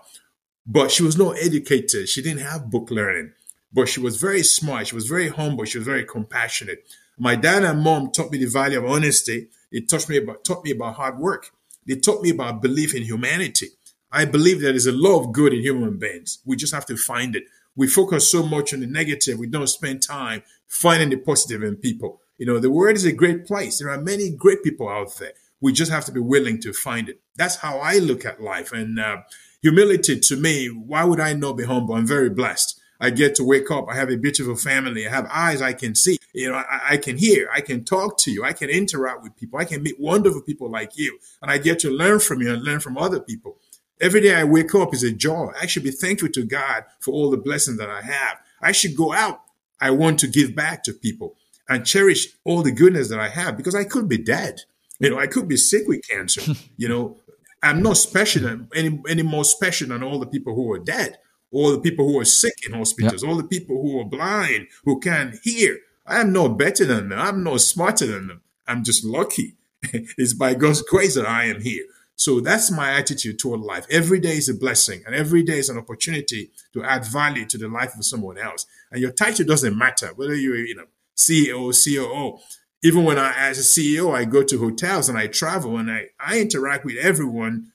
but 0.68 0.92
she 0.92 1.04
was 1.04 1.18
not 1.18 1.38
educated. 1.38 2.10
She 2.10 2.22
didn't 2.22 2.42
have 2.42 2.70
book 2.70 2.92
learning, 2.92 3.32
but 3.72 3.88
she 3.88 4.00
was 4.00 4.18
very 4.18 4.44
smart. 4.44 4.88
She 4.88 4.96
was 4.96 5.08
very 5.08 5.30
humble. 5.30 5.66
She 5.66 5.78
was 5.78 5.86
very 5.88 6.06
compassionate. 6.06 6.86
My 7.18 7.36
dad 7.36 7.64
and 7.64 7.82
mom 7.82 8.12
taught 8.12 8.32
me 8.32 8.38
the 8.38 8.46
value 8.46 8.80
of 8.80 8.90
honesty. 8.90 9.50
They 9.72 9.82
taught 9.82 10.10
me 10.10 10.18
about 10.18 10.44
taught 10.44 10.64
me 10.64 10.72
about 10.72 10.96
hard 10.96 11.20
work. 11.20 11.52
They 11.86 11.96
taught 11.96 12.22
me 12.22 12.30
about 12.32 12.62
belief 12.62 12.96
in 12.96 13.04
humanity. 13.04 13.68
I 14.12 14.26
believe 14.26 14.62
that 14.62 14.68
there 14.68 14.76
is 14.76 14.88
a 14.88 14.92
lot 14.92 15.20
of 15.20 15.32
good 15.32 15.54
in 15.54 15.62
human 15.62 15.98
beings. 16.00 16.40
We 16.46 16.56
just 16.56 16.74
have 16.74 16.86
to 16.88 16.98
find 16.98 17.36
it 17.36 17.44
we 17.80 17.88
focus 17.88 18.30
so 18.30 18.46
much 18.46 18.74
on 18.74 18.82
the 18.82 18.88
negative, 18.88 19.40
we 19.40 19.48
don't 19.48 19.68
spend 19.68 20.02
time 20.02 20.44
finding 20.68 21.10
the 21.10 21.18
positive 21.18 21.64
in 21.64 21.78
people. 21.78 22.20
You 22.38 22.46
know, 22.46 22.60
the 22.60 22.70
world 22.70 22.98
is 22.98 23.06
a 23.06 23.14
great 23.14 23.46
place. 23.46 23.80
There 23.80 23.90
are 23.90 24.02
many 24.02 24.30
great 24.30 24.64
people 24.64 24.90
out 24.90 25.16
there. 25.18 25.32
We 25.62 25.72
just 25.72 25.90
have 25.90 26.04
to 26.06 26.12
be 26.12 26.20
willing 26.20 26.60
to 26.62 26.74
find 26.74 27.08
it. 27.08 27.22
That's 27.38 27.56
how 27.56 27.80
I 27.80 28.00
look 28.00 28.26
at 28.26 28.42
life. 28.42 28.74
And 28.74 29.00
uh, 29.00 29.18
humility 29.62 30.20
to 30.20 30.36
me, 30.36 30.68
why 30.68 31.06
would 31.06 31.22
I 31.22 31.32
not 31.34 31.54
be 31.54 31.64
humble? 31.64 31.96
I'm 31.96 32.06
very 32.06 32.30
blessed. 32.30 32.79
I 33.00 33.10
get 33.12 33.36
to 33.36 33.44
wake 33.44 33.72
up. 33.72 33.88
I 33.90 33.96
have 33.96 34.10
a 34.10 34.18
beautiful 34.18 34.56
family. 34.56 35.08
I 35.08 35.10
have 35.10 35.28
eyes 35.32 35.62
I 35.62 35.74
can 35.74 35.96
see. 35.96 36.18
You 36.34 36.50
know, 36.50 36.56
I, 36.56 36.82
I, 36.92 36.98
can 36.98 37.18
hear. 37.18 37.50
I 37.54 37.62
can 37.62 37.86
talk 37.86 38.18
to 38.20 38.32
you. 38.32 38.44
I 38.44 38.54
can 38.54 38.70
interact 38.70 39.24
with 39.24 39.38
people. 39.38 39.58
I 39.58 39.66
can 39.66 39.82
meet 39.82 40.00
wonderful 40.00 40.42
people 40.42 40.70
like 40.70 40.98
you. 40.98 41.18
And 41.42 41.50
I 41.50 41.60
get 41.60 41.80
to 41.80 41.90
learn 41.90 42.20
from 42.20 42.42
you 42.42 42.54
and 42.54 42.62
learn 42.62 42.82
from 42.82 42.98
other 42.98 43.20
people. 43.20 43.58
Every 44.02 44.22
day 44.22 44.36
I 44.36 44.44
wake 44.44 44.76
up 44.76 44.94
is 44.94 45.04
a 45.04 45.12
joy. 45.12 45.52
I 45.60 45.66
should 45.66 45.84
be 45.84 45.92
thankful 45.92 46.30
to 46.30 46.44
God 46.44 46.86
for 47.00 47.12
all 47.12 47.30
the 47.30 47.38
blessings 47.38 47.78
that 47.78 47.90
I 47.90 48.02
have. 48.02 48.38
I 48.62 48.72
should 48.72 48.96
go 48.96 49.14
out. 49.14 49.42
I 49.82 49.92
want 49.92 50.20
to 50.20 50.28
give 50.28 50.56
back 50.56 50.84
to 50.84 50.94
people 50.94 51.36
and 51.70 51.86
cherish 51.86 52.28
all 52.44 52.64
the 52.64 52.72
goodness 52.72 53.10
that 53.10 53.20
I 53.20 53.30
have 53.30 53.56
because 53.56 53.76
I 53.76 53.84
could 53.86 54.10
be 54.10 54.18
dead. 54.18 54.62
You 55.00 55.10
know, 55.10 55.20
I 55.20 55.28
could 55.28 55.48
be 55.48 55.58
sick 55.58 55.88
with 55.88 56.08
cancer. 56.08 56.42
you 56.78 56.90
know, 56.90 57.18
I'm 57.62 57.82
not 57.82 57.98
special 57.98 58.66
any, 58.76 59.02
any 59.08 59.24
more 59.24 59.44
special 59.44 59.90
than 59.90 60.04
all 60.04 60.20
the 60.20 60.26
people 60.26 60.56
who 60.56 60.72
are 60.72 60.80
dead, 60.80 61.18
all 61.52 61.72
the 61.72 61.80
people 61.80 62.08
who 62.08 62.20
are 62.20 62.26
sick 62.26 62.54
in 62.66 62.74
hospitals, 62.74 63.24
all 63.24 63.38
the 63.38 63.44
people 63.44 63.82
who 63.82 64.00
are 64.00 64.06
blind, 64.06 64.68
who 64.84 65.00
can't 65.00 65.36
hear. 65.44 65.80
I'm 66.06 66.34
no 66.34 66.50
better 66.50 66.86
than 66.86 67.10
them. 67.10 67.20
I'm 67.20 67.44
no 67.44 67.58
smarter 67.58 68.06
than 68.06 68.28
them. 68.28 68.42
I'm 68.68 68.84
just 68.84 69.04
lucky. 69.04 69.56
it's 69.84 70.34
by 70.34 70.54
God's 70.54 70.82
grace 70.82 71.16
that 71.16 71.26
I 71.26 71.46
am 71.46 71.62
here. 71.62 71.86
So 72.16 72.42
that's 72.42 72.70
my 72.70 72.92
attitude 72.92 73.40
toward 73.40 73.62
life. 73.62 73.86
Every 73.90 74.20
day 74.20 74.36
is 74.36 74.50
a 74.50 74.54
blessing 74.54 75.04
and 75.06 75.16
every 75.16 75.42
day 75.42 75.58
is 75.58 75.70
an 75.70 75.78
opportunity 75.78 76.52
to 76.74 76.84
add 76.84 77.06
value 77.06 77.46
to 77.46 77.58
the 77.58 77.70
life 77.70 77.96
of 77.96 78.04
someone 78.04 78.38
else. 78.38 78.66
And 78.92 79.00
your 79.00 79.12
title 79.12 79.46
doesn't 79.46 79.78
matter 79.78 80.08
whether 80.16 80.36
you're, 80.36 80.58
you 80.58 80.76
know, 80.76 80.88
CEO, 81.16 81.72
COO. 81.72 82.40
Even 82.84 83.06
when 83.06 83.18
I, 83.18 83.34
as 83.38 83.58
a 83.58 83.62
CEO, 83.62 84.14
I 84.14 84.26
go 84.26 84.44
to 84.44 84.60
hotels 84.60 85.08
and 85.08 85.18
I 85.18 85.28
travel 85.28 85.78
and 85.78 85.90
I, 85.90 86.08
I 86.20 86.42
interact 86.42 86.84
with 86.84 86.98
everyone. 86.98 87.72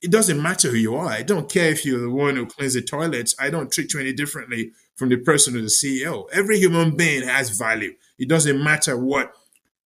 It 0.00 0.10
doesn't 0.10 0.40
matter 0.40 0.70
who 0.70 0.76
you 0.76 0.94
are. 0.94 1.08
I 1.08 1.22
don't 1.22 1.50
care 1.50 1.70
if 1.70 1.84
you're 1.84 2.00
the 2.00 2.10
one 2.10 2.36
who 2.36 2.46
cleans 2.46 2.74
the 2.74 2.82
toilets. 2.82 3.34
I 3.38 3.50
don't 3.50 3.72
treat 3.72 3.92
you 3.92 4.00
any 4.00 4.12
differently 4.12 4.72
from 4.94 5.08
the 5.08 5.16
person 5.16 5.56
or 5.56 5.60
the 5.60 5.66
CEO. 5.66 6.26
Every 6.32 6.58
human 6.58 6.96
being 6.96 7.26
has 7.26 7.50
value. 7.50 7.94
It 8.18 8.28
doesn't 8.28 8.62
matter 8.62 8.96
what, 8.96 9.32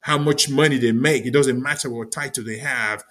how 0.02 0.18
much 0.18 0.50
money 0.50 0.78
they 0.78 0.92
make. 0.92 1.26
It 1.26 1.32
doesn't 1.32 1.62
matter 1.62 1.90
what 1.90 2.12
title 2.12 2.44
they 2.44 2.58
have 2.58 3.04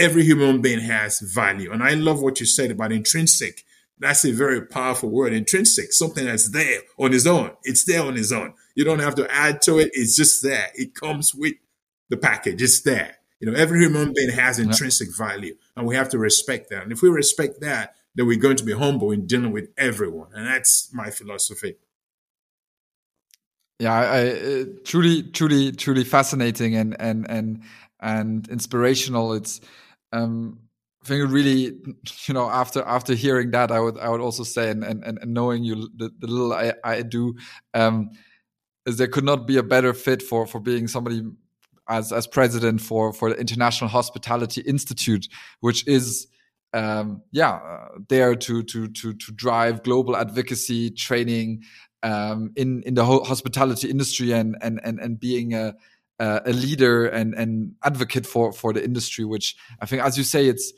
every 0.00 0.24
human 0.24 0.62
being 0.62 0.80
has 0.80 1.20
value. 1.20 1.70
And 1.70 1.82
I 1.82 1.94
love 1.94 2.22
what 2.22 2.40
you 2.40 2.46
said 2.46 2.70
about 2.70 2.90
intrinsic. 2.90 3.64
That's 3.98 4.24
a 4.24 4.32
very 4.32 4.62
powerful 4.62 5.10
word, 5.10 5.34
intrinsic, 5.34 5.92
something 5.92 6.24
that's 6.24 6.48
there 6.48 6.80
on 6.98 7.12
its 7.12 7.26
own. 7.26 7.50
It's 7.64 7.84
there 7.84 8.02
on 8.02 8.16
its 8.16 8.32
own. 8.32 8.54
You 8.74 8.84
don't 8.84 9.00
have 9.00 9.14
to 9.16 9.30
add 9.30 9.60
to 9.62 9.78
it. 9.78 9.90
It's 9.92 10.16
just 10.16 10.42
there. 10.42 10.68
It 10.74 10.94
comes 10.94 11.34
with 11.34 11.52
the 12.08 12.16
package. 12.16 12.62
It's 12.62 12.80
there. 12.80 13.18
You 13.40 13.50
know, 13.50 13.58
every 13.58 13.80
human 13.80 14.14
being 14.14 14.30
has 14.30 14.58
intrinsic 14.58 15.14
value 15.16 15.54
and 15.80 15.88
we 15.88 15.96
have 15.96 16.10
to 16.10 16.18
respect 16.18 16.68
that. 16.70 16.82
And 16.82 16.92
if 16.92 17.00
we 17.00 17.08
respect 17.08 17.60
that, 17.62 17.94
then 18.14 18.26
we're 18.26 18.38
going 18.38 18.56
to 18.56 18.64
be 18.64 18.72
humble 18.72 19.10
in 19.12 19.26
dealing 19.26 19.50
with 19.50 19.70
everyone. 19.78 20.28
And 20.34 20.46
that's 20.46 20.92
my 20.92 21.10
philosophy. 21.10 21.76
Yeah, 23.78 23.94
I, 23.94 24.28
uh, 24.28 24.64
truly, 24.84 25.22
truly, 25.22 25.72
truly 25.72 26.04
fascinating 26.04 26.76
and, 26.76 26.94
and, 27.00 27.28
and, 27.30 27.62
and 27.98 28.46
inspirational. 28.48 29.32
It's, 29.32 29.62
um, 30.12 30.58
I 31.02 31.06
think 31.06 31.30
really, 31.30 31.80
you 32.26 32.34
know, 32.34 32.50
after 32.50 32.82
after 32.82 33.14
hearing 33.14 33.52
that, 33.52 33.72
I 33.72 33.80
would 33.80 33.98
I 33.98 34.10
would 34.10 34.20
also 34.20 34.44
say, 34.44 34.68
and 34.68 34.84
and, 34.84 35.02
and 35.02 35.32
knowing 35.32 35.64
you, 35.64 35.88
the, 35.96 36.10
the 36.18 36.26
little 36.26 36.52
I, 36.52 36.74
I 36.84 37.00
do, 37.00 37.36
um, 37.72 38.10
is 38.84 38.98
there 38.98 39.06
could 39.06 39.24
not 39.24 39.46
be 39.46 39.56
a 39.56 39.62
better 39.62 39.94
fit 39.94 40.22
for 40.22 40.46
for 40.46 40.60
being 40.60 40.88
somebody 40.88 41.22
as 41.90 42.12
as 42.12 42.26
president 42.26 42.80
for 42.80 43.12
for 43.12 43.30
the 43.30 43.38
International 43.38 43.90
Hospitality 43.90 44.62
Institute, 44.62 45.28
which 45.60 45.86
is 45.86 46.26
um, 46.72 47.22
yeah 47.32 47.54
uh, 47.54 47.88
there 48.08 48.34
to 48.34 48.62
to 48.62 48.88
to 48.88 49.12
to 49.12 49.32
drive 49.32 49.82
global 49.82 50.16
advocacy 50.16 50.90
training 50.90 51.64
um, 52.02 52.52
in 52.56 52.82
in 52.84 52.94
the 52.94 53.04
whole 53.04 53.24
hospitality 53.24 53.90
industry 53.90 54.32
and 54.32 54.56
and 54.62 54.80
and 54.84 55.00
and 55.00 55.20
being 55.20 55.54
a 55.54 55.74
a 56.20 56.52
leader 56.52 57.06
and 57.06 57.34
and 57.34 57.72
advocate 57.82 58.26
for 58.26 58.52
for 58.52 58.74
the 58.74 58.84
industry 58.84 59.24
which 59.24 59.56
i 59.80 59.86
think 59.86 60.02
as 60.02 60.18
you 60.18 60.24
say 60.24 60.46
it's 60.46 60.74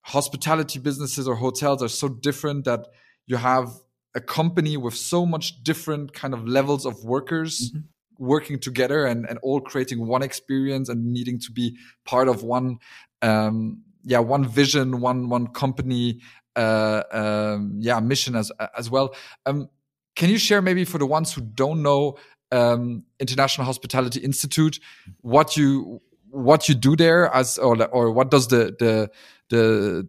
hospitality 0.00 0.80
businesses 0.80 1.28
or 1.28 1.36
hotels 1.36 1.84
are 1.84 1.88
so 1.88 2.08
different 2.08 2.64
that 2.64 2.88
you 3.28 3.36
have 3.36 3.70
a 4.16 4.20
company 4.20 4.76
with 4.76 4.94
so 4.94 5.24
much 5.24 5.62
different 5.62 6.12
kind 6.12 6.34
of 6.34 6.48
levels 6.48 6.84
of 6.84 7.04
workers 7.04 7.70
mm 7.70 7.78
-hmm. 7.78 7.91
Working 8.22 8.58
together 8.58 9.04
and 9.04 9.26
and 9.28 9.38
all 9.42 9.60
creating 9.60 10.06
one 10.06 10.22
experience 10.22 10.88
and 10.88 11.12
needing 11.12 11.38
to 11.38 11.50
be 11.50 11.76
part 12.04 12.28
of 12.28 12.42
one 12.42 12.78
um 13.20 13.82
yeah 14.04 14.18
one 14.18 14.44
vision 14.46 15.00
one 15.00 15.28
one 15.28 15.46
company 15.48 16.20
uh 16.56 17.02
um 17.12 17.78
yeah 17.80 17.98
mission 18.00 18.36
as 18.36 18.52
as 18.76 18.90
well 18.90 19.14
um 19.46 19.68
can 20.14 20.28
you 20.30 20.38
share 20.38 20.62
maybe 20.62 20.84
for 20.84 20.98
the 20.98 21.06
ones 21.06 21.32
who 21.32 21.40
don't 21.40 21.82
know 21.82 22.16
um, 22.52 23.04
International 23.18 23.64
Hospitality 23.64 24.20
Institute, 24.20 24.78
what 25.22 25.56
you 25.56 26.00
what 26.30 26.68
you 26.68 26.74
do 26.74 26.96
there 26.96 27.34
as 27.34 27.58
or 27.58 27.82
or 27.86 28.12
what 28.12 28.30
does 28.30 28.48
the 28.48 28.76
the 28.78 29.10
the 29.48 30.08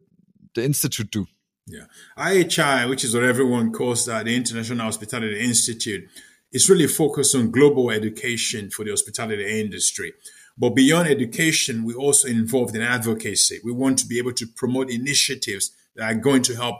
the 0.54 0.64
institute 0.64 1.10
do? 1.10 1.26
Yeah, 1.66 1.86
IHI, 2.18 2.90
which 2.90 3.06
is 3.06 3.16
what 3.16 3.24
everyone 3.24 3.72
calls 3.72 4.06
that, 4.06 4.26
the 4.26 4.36
International 4.36 4.86
Hospitality 4.86 5.40
Institute, 5.40 6.10
is 6.54 6.70
really 6.70 6.88
focused 6.88 7.36
on 7.36 7.52
global 7.52 7.92
education 7.92 8.70
for 8.70 8.86
the 8.86 8.92
hospitality 8.92 9.60
industry. 9.60 10.14
But 10.58 10.76
beyond 10.76 11.10
education, 11.10 11.84
we're 11.84 11.98
also 11.98 12.28
involved 12.28 12.76
in 12.76 12.82
advocacy. 12.82 13.60
We 13.64 13.72
want 13.72 13.98
to 14.00 14.08
be 14.08 14.20
able 14.20 14.34
to 14.34 14.46
promote 14.46 14.92
initiatives 14.92 15.72
that 15.96 16.12
are 16.12 16.20
going 16.20 16.44
to 16.44 16.56
help 16.56 16.78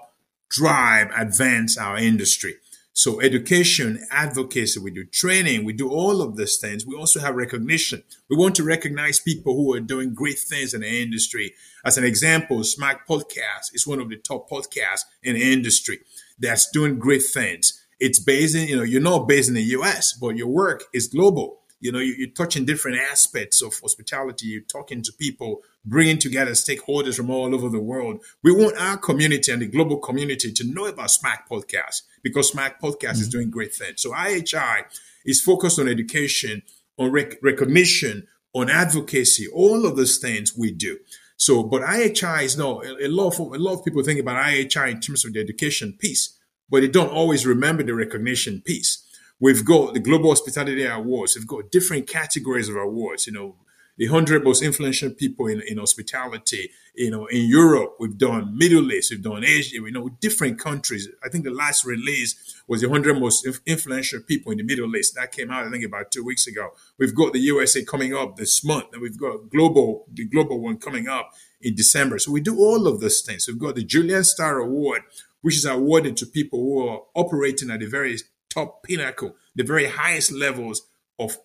drive, 0.50 1.10
advance 1.18 1.78
our 1.78 1.98
industry. 1.98 2.56
So 2.96 3.20
education, 3.22 4.06
advocacy, 4.12 4.80
we 4.80 4.92
do 4.92 5.04
training, 5.04 5.66
we 5.66 5.74
do 5.74 5.90
all 5.90 6.22
of 6.22 6.38
these 6.38 6.58
things. 6.58 6.86
We 6.86 6.96
also 6.96 7.20
have 7.20 7.36
recognition. 7.36 8.04
We 8.30 8.38
want 8.38 8.54
to 8.56 8.64
recognize 8.64 9.20
people 9.20 9.56
who 9.56 9.74
are 9.74 9.80
doing 9.80 10.14
great 10.14 10.38
things 10.38 10.76
in 10.76 10.82
the 10.82 11.02
industry. 11.02 11.56
As 11.84 11.98
an 11.98 12.04
example, 12.04 12.60
SMAC 12.60 13.00
Podcast 13.10 13.74
is 13.74 13.88
one 13.88 14.00
of 14.00 14.10
the 14.10 14.18
top 14.18 14.48
podcasts 14.48 15.06
in 15.24 15.34
the 15.34 15.54
industry 15.54 16.02
that's 16.38 16.70
doing 16.70 17.00
great 17.00 17.24
things. 17.24 17.83
It's 18.04 18.20
based 18.20 18.54
in, 18.54 18.68
you 18.68 18.76
know, 18.76 18.84
you're 18.84 19.02
not 19.02 19.30
based 19.30 19.48
in 19.48 19.56
the 19.56 19.64
US, 19.78 20.12
but 20.12 20.36
your 20.36 20.50
work 20.50 20.84
is 20.94 21.08
global. 21.08 21.62
You 21.80 21.94
know, 21.94 22.00
you, 22.00 22.28
are 22.28 22.34
touching 22.34 22.66
different 22.66 22.98
aspects 23.00 23.62
of 23.62 23.80
hospitality. 23.80 24.48
You're 24.48 24.62
talking 24.62 25.02
to 25.04 25.14
people, 25.14 25.62
bringing 25.86 26.18
together 26.18 26.52
stakeholders 26.52 27.16
from 27.16 27.30
all 27.30 27.56
over 27.56 27.70
the 27.70 27.80
world. 27.80 28.22
We 28.44 28.52
want 28.52 28.76
our 28.78 28.98
community 28.98 29.54
and 29.54 29.62
the 29.62 29.68
global 29.68 30.00
community 30.00 30.52
to 30.52 30.64
know 30.66 30.88
about 30.88 31.12
SMAC 31.12 31.48
Podcast 31.50 32.02
because 32.22 32.52
SMAC 32.52 32.74
Podcast 32.82 33.00
mm-hmm. 33.00 33.22
is 33.22 33.30
doing 33.30 33.50
great 33.50 33.74
things. 33.74 34.02
So 34.02 34.12
IHI 34.12 34.84
is 35.26 35.42
focused 35.42 35.80
on 35.80 35.88
education, 35.88 36.64
on 36.98 37.10
rec- 37.10 37.42
recognition, 37.42 38.28
on 38.54 38.70
advocacy, 38.70 39.48
all 39.48 39.86
of 39.86 39.96
those 39.96 40.18
things 40.18 40.58
we 40.58 40.74
do. 40.74 40.98
So, 41.38 41.64
but 41.64 41.84
IHI 41.84 42.44
is 42.44 42.58
no 42.58 42.84
a 42.84 43.08
lot 43.08 43.40
of 43.40 43.40
a 43.40 43.58
lot 43.58 43.74
of 43.80 43.86
people 43.86 44.04
think 44.04 44.20
about 44.20 44.44
IHI 44.44 44.92
in 44.92 45.00
terms 45.00 45.24
of 45.26 45.32
the 45.32 45.40
education 45.40 45.98
piece, 45.98 46.38
but 46.74 46.82
they 46.82 46.90
don't 46.90 47.12
always 47.12 47.46
remember 47.46 47.84
the 47.84 47.94
recognition 47.94 48.60
piece 48.60 49.04
We've 49.44 49.66
got 49.66 49.94
the 49.94 50.00
Global 50.00 50.30
Hospitality 50.30 50.86
Awards. 50.86 51.36
We've 51.36 51.46
got 51.46 51.70
different 51.70 52.08
categories 52.08 52.70
of 52.70 52.78
awards. 52.78 53.28
You 53.28 53.34
know, 53.34 53.56
the 53.98 54.08
100 54.08 54.42
most 54.42 54.64
influential 54.64 55.10
people 55.10 55.48
in, 55.48 55.62
in 55.68 55.80
hospitality. 55.80 56.70
You 56.96 57.12
know, 57.12 57.26
in 57.26 57.50
Europe, 57.50 57.98
we've 58.00 58.18
done 58.18 58.58
Middle 58.58 58.90
East, 58.94 59.12
we've 59.12 59.22
done 59.22 59.44
Asia, 59.44 59.82
we 59.82 59.92
know 59.92 60.10
different 60.22 60.60
countries. 60.60 61.10
I 61.22 61.28
think 61.28 61.44
the 61.44 61.52
last 61.52 61.84
release 61.84 62.56
was 62.70 62.80
the 62.80 62.88
100 62.88 63.20
most 63.20 63.46
influential 63.66 64.22
people 64.22 64.54
in 64.54 64.60
the 64.60 64.64
Middle 64.64 64.96
East. 64.96 65.16
That 65.16 65.34
came 65.34 65.52
out, 65.52 65.66
I 65.66 65.70
think, 65.70 65.84
about 65.84 66.12
two 66.12 66.24
weeks 66.24 66.48
ago. 66.48 66.70
We've 66.98 67.14
got 67.14 67.34
the 67.34 67.40
USA 67.40 67.84
coming 67.84 68.16
up 68.16 68.38
this 68.38 68.64
month, 68.64 68.94
and 68.94 69.02
we've 69.02 69.20
got 69.20 69.50
global, 69.50 70.06
the 70.14 70.24
global 70.24 70.62
one 70.62 70.78
coming 70.78 71.10
up 71.10 71.34
in 71.62 71.76
December. 71.76 72.18
So 72.18 72.32
we 72.32 72.40
do 72.40 72.60
all 72.60 72.88
of 72.88 73.02
those 73.02 73.22
things. 73.22 73.48
We've 73.48 73.60
got 73.60 73.76
the 73.76 73.84
Julian 73.84 74.24
Star 74.24 74.60
Award, 74.60 75.02
which 75.44 75.56
is 75.56 75.66
awarded 75.66 76.18
to 76.18 76.26
people 76.26 76.60
who 76.60 76.88
are 76.88 77.02
operating 77.14 77.70
at 77.70 77.80
the 77.80 77.86
very 77.86 78.18
top 78.50 78.82
pinnacle, 78.84 79.36
the 79.56 79.64
very 79.64 79.86
highest 79.86 80.32
levels 80.32 80.82
of, 81.20 81.38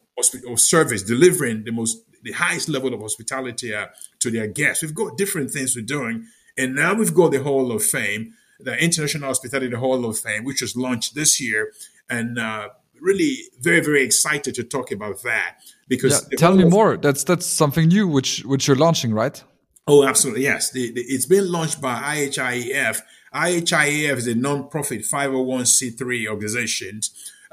of 0.49 0.59
service, 0.59 1.03
delivering 1.03 1.65
the 1.65 1.73
most 1.73 1.99
the 2.23 2.33
highest 2.33 2.69
level 2.69 2.93
of 2.95 3.01
hospitality 3.01 3.75
uh, 3.75 3.87
to 4.19 4.31
their 4.31 4.47
guests. 4.47 4.83
We've 4.83 4.95
got 4.95 5.17
different 5.17 5.51
things 5.51 5.77
we're 5.77 5.85
doing. 5.85 6.27
And 6.57 6.75
now 6.75 6.95
we've 6.95 7.15
got 7.15 7.31
the 7.31 7.43
Hall 7.43 7.71
of 7.71 7.85
Fame, 7.85 8.35
the 8.59 8.77
International 8.83 9.29
Hospitality 9.29 9.75
Hall 9.77 10.05
of 10.05 10.19
Fame, 10.19 10.45
which 10.45 10.61
was 10.61 10.77
launched 10.77 11.15
this 11.15 11.41
year. 11.41 11.73
And 12.11 12.39
uh, 12.39 12.71
really 13.01 13.37
very, 13.61 13.81
very 13.81 14.03
excited 14.03 14.55
to 14.57 14.65
talk 14.65 14.91
about 14.91 15.23
that. 15.23 15.59
Because 15.89 16.27
yeah, 16.31 16.39
tell 16.39 16.57
me 16.57 16.65
more. 16.65 16.97
That's 16.97 17.25
that's 17.25 17.47
something 17.47 17.89
new 17.89 18.09
which 18.09 18.45
which 18.45 18.67
you're 18.67 18.77
launching, 18.77 19.15
right? 19.15 19.43
Oh, 19.87 20.07
absolutely. 20.07 20.43
Yes. 20.43 20.71
The, 20.71 20.93
the, 20.93 21.01
it's 21.01 21.25
been 21.25 21.51
launched 21.51 21.81
by 21.81 21.95
IHIEF. 21.95 23.01
IHIEF 23.35 24.17
is 24.17 24.27
a 24.27 24.35
non-profit 24.35 25.03
501c3 25.03 26.27
organization, 26.29 27.01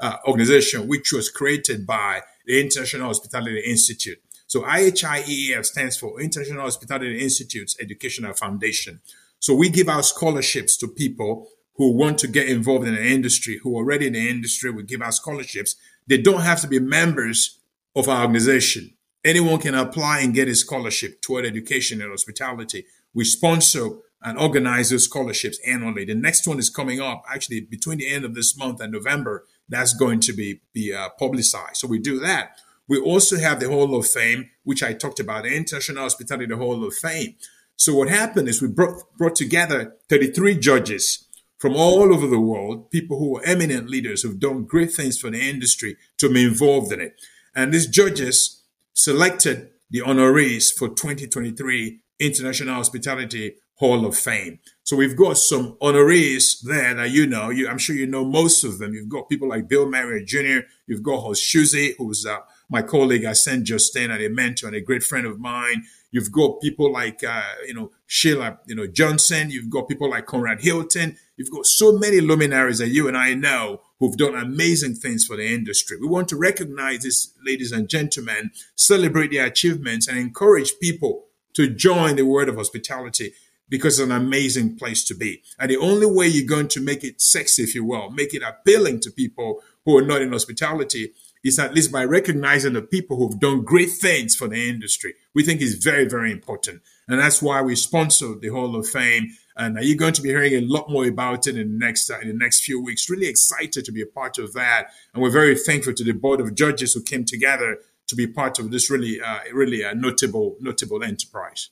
uh, 0.00 0.16
organization 0.26 0.88
which 0.88 1.12
was 1.12 1.30
created 1.30 1.86
by 1.86 2.22
the 2.46 2.60
International 2.60 3.08
Hospitality 3.08 3.60
Institute. 3.60 4.18
So 4.46 4.62
IHIEF 4.62 5.66
stands 5.66 5.96
for 5.96 6.20
International 6.20 6.62
Hospitality 6.62 7.20
Institute's 7.20 7.76
Educational 7.80 8.32
Foundation. 8.34 9.00
So 9.38 9.54
we 9.54 9.68
give 9.68 9.88
out 9.88 10.04
scholarships 10.04 10.76
to 10.78 10.88
people 10.88 11.48
who 11.76 11.92
want 11.92 12.18
to 12.18 12.28
get 12.28 12.48
involved 12.48 12.86
in 12.86 12.94
the 12.94 13.04
industry, 13.04 13.60
who 13.62 13.74
are 13.76 13.82
already 13.82 14.06
in 14.06 14.14
the 14.14 14.30
industry. 14.30 14.70
We 14.70 14.82
give 14.82 15.02
out 15.02 15.14
scholarships. 15.14 15.76
They 16.06 16.18
don't 16.18 16.40
have 16.40 16.60
to 16.62 16.68
be 16.68 16.78
members 16.78 17.58
of 17.94 18.08
our 18.08 18.22
organization. 18.22 18.94
Anyone 19.24 19.58
can 19.58 19.74
apply 19.74 20.20
and 20.20 20.32
get 20.32 20.48
a 20.48 20.54
scholarship 20.54 21.20
toward 21.20 21.44
education 21.44 22.00
and 22.00 22.10
hospitality. 22.10 22.86
We 23.12 23.24
sponsor 23.24 23.90
and 24.26 24.36
organize 24.38 24.90
those 24.90 25.04
scholarships 25.04 25.60
annually. 25.64 26.04
The 26.04 26.16
next 26.16 26.48
one 26.48 26.58
is 26.58 26.68
coming 26.68 27.00
up 27.00 27.22
actually 27.32 27.60
between 27.60 27.98
the 27.98 28.12
end 28.12 28.24
of 28.24 28.34
this 28.34 28.58
month 28.58 28.80
and 28.80 28.92
November. 28.92 29.46
That's 29.68 29.94
going 29.94 30.18
to 30.20 30.32
be, 30.32 30.60
be 30.74 30.92
uh, 30.92 31.10
publicized. 31.16 31.76
So 31.76 31.86
we 31.86 32.00
do 32.00 32.18
that. 32.18 32.56
We 32.88 32.98
also 32.98 33.36
have 33.36 33.60
the 33.60 33.68
Hall 33.68 33.96
of 33.96 34.04
Fame, 34.04 34.50
which 34.64 34.82
I 34.82 34.94
talked 34.94 35.20
about, 35.20 35.44
the 35.44 35.56
International 35.56 36.02
Hospitality 36.02 36.52
Hall 36.52 36.84
of 36.84 36.94
Fame. 36.94 37.36
So 37.76 37.94
what 37.94 38.08
happened 38.08 38.48
is 38.48 38.60
we 38.60 38.66
brought, 38.66 39.04
brought 39.16 39.36
together 39.36 39.94
33 40.08 40.58
judges 40.58 41.28
from 41.58 41.76
all 41.76 42.12
over 42.12 42.26
the 42.26 42.40
world, 42.40 42.90
people 42.90 43.20
who 43.20 43.38
are 43.38 43.44
eminent 43.44 43.88
leaders 43.88 44.22
who've 44.22 44.40
done 44.40 44.64
great 44.64 44.92
things 44.92 45.18
for 45.18 45.30
the 45.30 45.40
industry 45.40 45.96
to 46.18 46.28
be 46.32 46.44
involved 46.44 46.92
in 46.92 47.00
it. 47.00 47.20
And 47.54 47.72
these 47.72 47.86
judges 47.86 48.64
selected 48.92 49.70
the 49.88 50.00
honorees 50.00 50.76
for 50.76 50.88
2023 50.88 52.00
International 52.18 52.74
Hospitality 52.74 53.54
Hall 53.76 54.06
of 54.06 54.16
Fame. 54.16 54.58
So 54.84 54.96
we've 54.96 55.16
got 55.16 55.36
some 55.36 55.76
honorees 55.82 56.62
there 56.62 56.94
that 56.94 57.10
you 57.10 57.26
know. 57.26 57.50
You, 57.50 57.68
I'm 57.68 57.78
sure 57.78 57.94
you 57.94 58.06
know 58.06 58.24
most 58.24 58.64
of 58.64 58.78
them. 58.78 58.94
You've 58.94 59.08
got 59.08 59.28
people 59.28 59.48
like 59.48 59.68
Bill 59.68 59.86
Marriott 59.86 60.26
Jr. 60.26 60.66
You've 60.86 61.02
got 61.02 61.20
Horst 61.20 61.42
Schulze, 61.42 61.94
who's 61.98 62.24
uh, 62.24 62.38
my 62.70 62.82
colleague, 62.82 63.24
I 63.24 63.34
Saint 63.34 63.64
Justine, 63.64 64.10
and 64.10 64.22
a 64.22 64.30
mentor 64.30 64.68
and 64.68 64.76
a 64.76 64.80
great 64.80 65.02
friend 65.02 65.26
of 65.26 65.38
mine. 65.38 65.84
You've 66.10 66.32
got 66.32 66.62
people 66.62 66.90
like, 66.90 67.22
uh, 67.22 67.42
you 67.66 67.74
know, 67.74 67.90
Sheila, 68.06 68.60
you 68.66 68.74
know, 68.74 68.86
Johnson. 68.86 69.50
You've 69.50 69.68
got 69.68 69.88
people 69.88 70.08
like 70.08 70.24
Conrad 70.24 70.62
Hilton. 70.62 71.16
You've 71.36 71.50
got 71.50 71.66
so 71.66 71.98
many 71.98 72.20
luminaries 72.20 72.78
that 72.78 72.88
you 72.88 73.08
and 73.08 73.16
I 73.16 73.34
know 73.34 73.82
who've 73.98 74.16
done 74.16 74.34
amazing 74.34 74.94
things 74.94 75.26
for 75.26 75.36
the 75.36 75.46
industry. 75.46 75.98
We 76.00 76.06
want 76.06 76.28
to 76.28 76.36
recognize 76.36 77.00
these 77.00 77.34
ladies 77.44 77.72
and 77.72 77.88
gentlemen, 77.88 78.52
celebrate 78.74 79.32
their 79.32 79.46
achievements, 79.46 80.08
and 80.08 80.16
encourage 80.16 80.78
people 80.80 81.24
to 81.54 81.68
join 81.68 82.16
the 82.16 82.24
world 82.24 82.48
of 82.48 82.56
hospitality 82.56 83.32
because 83.68 83.98
it's 83.98 84.08
an 84.08 84.16
amazing 84.16 84.76
place 84.76 85.04
to 85.04 85.14
be. 85.14 85.42
And 85.58 85.70
the 85.70 85.76
only 85.76 86.06
way 86.06 86.26
you're 86.28 86.46
going 86.46 86.68
to 86.68 86.80
make 86.80 87.04
it 87.04 87.20
sexy, 87.20 87.62
if 87.62 87.74
you 87.74 87.84
will, 87.84 88.10
make 88.10 88.34
it 88.34 88.42
appealing 88.42 89.00
to 89.00 89.10
people 89.10 89.62
who 89.84 89.98
are 89.98 90.02
not 90.02 90.22
in 90.22 90.32
hospitality 90.32 91.12
is 91.44 91.58
at 91.58 91.74
least 91.74 91.92
by 91.92 92.04
recognizing 92.04 92.72
the 92.72 92.82
people 92.82 93.16
who've 93.16 93.38
done 93.38 93.62
great 93.62 93.90
things 93.90 94.34
for 94.34 94.48
the 94.48 94.68
industry. 94.68 95.14
We 95.34 95.44
think 95.44 95.60
is 95.60 95.76
very, 95.76 96.04
very 96.08 96.32
important. 96.32 96.82
And 97.08 97.20
that's 97.20 97.40
why 97.40 97.62
we 97.62 97.76
sponsored 97.76 98.40
the 98.40 98.48
Hall 98.48 98.74
of 98.74 98.88
Fame. 98.88 99.28
And 99.56 99.78
you're 99.80 99.96
going 99.96 100.12
to 100.14 100.22
be 100.22 100.30
hearing 100.30 100.54
a 100.54 100.60
lot 100.60 100.90
more 100.90 101.06
about 101.06 101.46
it 101.46 101.56
in 101.56 101.78
the 101.78 101.86
next 101.86 102.10
uh, 102.10 102.18
in 102.20 102.28
the 102.28 102.34
next 102.34 102.64
few 102.64 102.82
weeks. 102.82 103.08
Really 103.08 103.28
excited 103.28 103.84
to 103.84 103.92
be 103.92 104.02
a 104.02 104.06
part 104.06 104.36
of 104.36 104.52
that, 104.52 104.88
and 105.14 105.22
we're 105.22 105.30
very 105.30 105.56
thankful 105.56 105.94
to 105.94 106.04
the 106.04 106.12
board 106.12 106.42
of 106.42 106.54
judges 106.54 106.92
who 106.92 107.02
came 107.02 107.24
together 107.24 107.78
to 108.08 108.14
be 108.14 108.26
part 108.26 108.58
of 108.58 108.70
this 108.70 108.90
really, 108.90 109.20
uh, 109.20 109.40
really 109.52 109.82
uh, 109.84 109.94
notable, 109.94 110.56
notable 110.60 111.02
enterprise. 111.02 111.70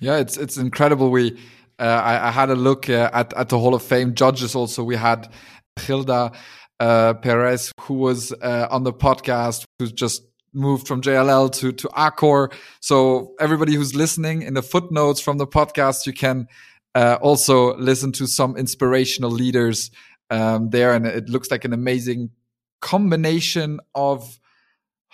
Yeah, 0.00 0.18
it's 0.18 0.36
it's 0.36 0.56
incredible. 0.56 1.10
We 1.10 1.38
uh, 1.78 1.84
I, 1.84 2.28
I, 2.28 2.30
had 2.30 2.50
a 2.50 2.54
look 2.54 2.88
uh, 2.88 3.10
at 3.12 3.32
at 3.34 3.48
the 3.48 3.58
Hall 3.58 3.74
of 3.74 3.82
Fame 3.82 4.14
judges. 4.14 4.54
Also, 4.54 4.84
we 4.84 4.96
had 4.96 5.28
Gilda 5.86 6.32
uh, 6.80 7.14
Perez, 7.14 7.72
who 7.80 7.94
was 7.94 8.32
uh, 8.32 8.68
on 8.70 8.84
the 8.84 8.92
podcast, 8.92 9.64
who's 9.78 9.92
just 9.92 10.22
moved 10.52 10.86
from 10.86 11.00
JLL 11.00 11.50
to 11.52 11.72
to 11.72 11.88
Accor. 11.88 12.52
So 12.80 13.34
everybody 13.40 13.74
who's 13.74 13.94
listening 13.94 14.42
in 14.42 14.54
the 14.54 14.62
footnotes 14.62 15.20
from 15.20 15.38
the 15.38 15.46
podcast, 15.46 16.06
you 16.06 16.12
can 16.12 16.46
uh, 16.94 17.18
also 17.22 17.76
listen 17.76 18.12
to 18.12 18.26
some 18.26 18.56
inspirational 18.56 19.30
leaders 19.30 19.90
um, 20.30 20.70
there, 20.70 20.92
and 20.92 21.06
it 21.06 21.28
looks 21.28 21.50
like 21.50 21.64
an 21.64 21.72
amazing 21.72 22.30
combination 22.80 23.80
of 23.94 24.38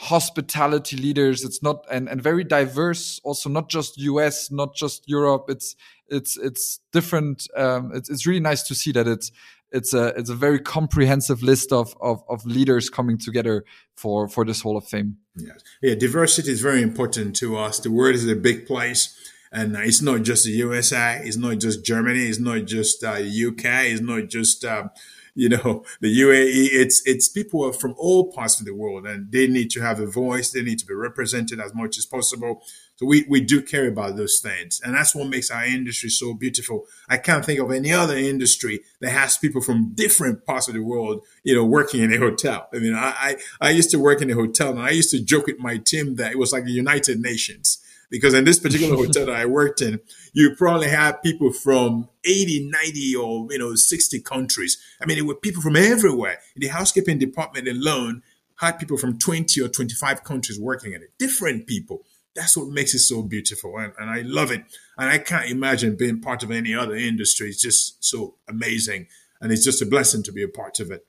hospitality 0.02 0.96
leaders 0.96 1.44
it's 1.44 1.62
not 1.62 1.86
and, 1.88 2.08
and 2.08 2.20
very 2.20 2.42
diverse 2.42 3.20
also 3.22 3.48
not 3.48 3.68
just 3.68 3.96
us 3.98 4.50
not 4.50 4.74
just 4.74 5.08
europe 5.08 5.44
it's 5.48 5.76
it's 6.08 6.36
it's 6.38 6.80
different 6.92 7.46
um, 7.56 7.92
it's, 7.94 8.10
it's 8.10 8.26
really 8.26 8.40
nice 8.40 8.64
to 8.64 8.74
see 8.74 8.90
that 8.90 9.06
it's 9.06 9.30
it's 9.70 9.94
a 9.94 10.08
it's 10.18 10.28
a 10.28 10.34
very 10.34 10.58
comprehensive 10.58 11.42
list 11.42 11.72
of, 11.72 11.96
of, 12.00 12.22
of 12.28 12.44
leaders 12.44 12.90
coming 12.90 13.16
together 13.16 13.64
for 13.94 14.28
for 14.28 14.44
this 14.44 14.60
Hall 14.60 14.76
of 14.76 14.84
Fame. 14.86 15.16
Yes. 15.36 15.62
Yeah, 15.80 15.94
diversity 15.94 16.50
is 16.50 16.60
very 16.60 16.82
important 16.82 17.34
to 17.36 17.56
us. 17.56 17.80
The 17.80 17.90
world 17.90 18.14
is 18.14 18.28
a 18.28 18.36
big 18.36 18.66
place, 18.66 19.16
and 19.50 19.74
it's 19.76 20.02
not 20.02 20.22
just 20.22 20.44
the 20.44 20.50
USA, 20.50 21.22
it's 21.24 21.36
not 21.36 21.58
just 21.58 21.84
Germany, 21.84 22.24
it's 22.24 22.38
not 22.38 22.66
just 22.66 23.02
uh, 23.02 23.12
UK, 23.12 23.64
it's 23.92 24.02
not 24.02 24.28
just 24.28 24.64
uh, 24.64 24.88
you 25.34 25.48
know 25.48 25.84
the 26.00 26.20
UAE. 26.20 26.68
It's 26.72 27.02
it's 27.06 27.28
people 27.28 27.72
from 27.72 27.94
all 27.98 28.32
parts 28.32 28.60
of 28.60 28.66
the 28.66 28.74
world, 28.74 29.06
and 29.06 29.30
they 29.30 29.46
need 29.46 29.70
to 29.70 29.80
have 29.80 30.00
a 30.00 30.06
voice. 30.06 30.50
They 30.50 30.62
need 30.62 30.78
to 30.80 30.86
be 30.86 30.94
represented 30.94 31.60
as 31.60 31.74
much 31.74 31.98
as 31.98 32.06
possible. 32.06 32.62
So 32.96 33.06
we, 33.06 33.24
we 33.28 33.40
do 33.40 33.62
care 33.62 33.88
about 33.88 34.16
those 34.16 34.38
things. 34.40 34.80
And 34.84 34.94
that's 34.94 35.12
what 35.12 35.26
makes 35.26 35.50
our 35.50 35.64
industry 35.64 36.08
so 36.08 36.34
beautiful. 36.34 36.84
I 37.08 37.16
can't 37.16 37.44
think 37.44 37.58
of 37.58 37.72
any 37.72 37.92
other 37.92 38.16
industry 38.16 38.82
that 39.00 39.10
has 39.10 39.38
people 39.38 39.60
from 39.60 39.92
different 39.94 40.46
parts 40.46 40.68
of 40.68 40.74
the 40.74 40.84
world, 40.84 41.24
you 41.42 41.52
know, 41.52 41.64
working 41.64 42.02
in 42.02 42.12
a 42.12 42.18
hotel. 42.18 42.68
I 42.72 42.78
mean, 42.78 42.94
I, 42.94 43.12
I, 43.18 43.36
I 43.60 43.70
used 43.70 43.90
to 43.90 43.98
work 43.98 44.22
in 44.22 44.30
a 44.30 44.34
hotel 44.34 44.70
and 44.70 44.82
I 44.82 44.90
used 44.90 45.10
to 45.10 45.24
joke 45.24 45.46
with 45.46 45.58
my 45.58 45.78
team 45.78 46.14
that 46.16 46.30
it 46.30 46.38
was 46.38 46.52
like 46.52 46.64
the 46.64 46.70
United 46.70 47.18
Nations 47.18 47.82
because 48.12 48.34
in 48.34 48.44
this 48.44 48.60
particular 48.60 48.94
hotel 49.04 49.26
that 49.26 49.34
I 49.34 49.46
worked 49.46 49.80
in, 49.80 49.98
you 50.34 50.54
probably 50.54 50.88
have 50.88 51.22
people 51.22 51.50
from 51.50 52.08
80, 52.24 52.70
90 52.70 53.16
or, 53.16 53.48
you 53.50 53.58
know, 53.58 53.74
60 53.74 54.20
countries. 54.20 54.76
I 55.00 55.06
mean, 55.06 55.18
it 55.18 55.22
were 55.22 55.34
people 55.34 55.62
from 55.62 55.76
everywhere. 55.76 56.38
In 56.54 56.60
the 56.60 56.68
housekeeping 56.68 57.18
department 57.18 57.66
alone 57.66 58.22
had 58.56 58.78
people 58.78 58.98
from 58.98 59.18
20 59.18 59.60
or 59.62 59.68
25 59.68 60.22
countries 60.22 60.60
working 60.60 60.92
in 60.92 61.02
it, 61.02 61.10
different 61.18 61.66
people. 61.66 62.02
That's 62.36 62.56
what 62.56 62.68
makes 62.68 62.94
it 62.94 63.00
so 63.00 63.22
beautiful. 63.22 63.76
And, 63.78 63.92
and 63.98 64.10
I 64.10 64.20
love 64.20 64.52
it. 64.52 64.62
And 64.98 65.08
I 65.08 65.18
can't 65.18 65.50
imagine 65.50 65.96
being 65.96 66.20
part 66.20 66.42
of 66.42 66.50
any 66.50 66.74
other 66.74 66.94
industry. 66.94 67.48
It's 67.48 67.60
just 67.60 68.04
so 68.04 68.36
amazing. 68.46 69.08
And 69.40 69.50
it's 69.50 69.64
just 69.64 69.82
a 69.82 69.86
blessing 69.86 70.22
to 70.24 70.32
be 70.32 70.42
a 70.42 70.48
part 70.48 70.80
of 70.80 70.90
it. 70.90 71.06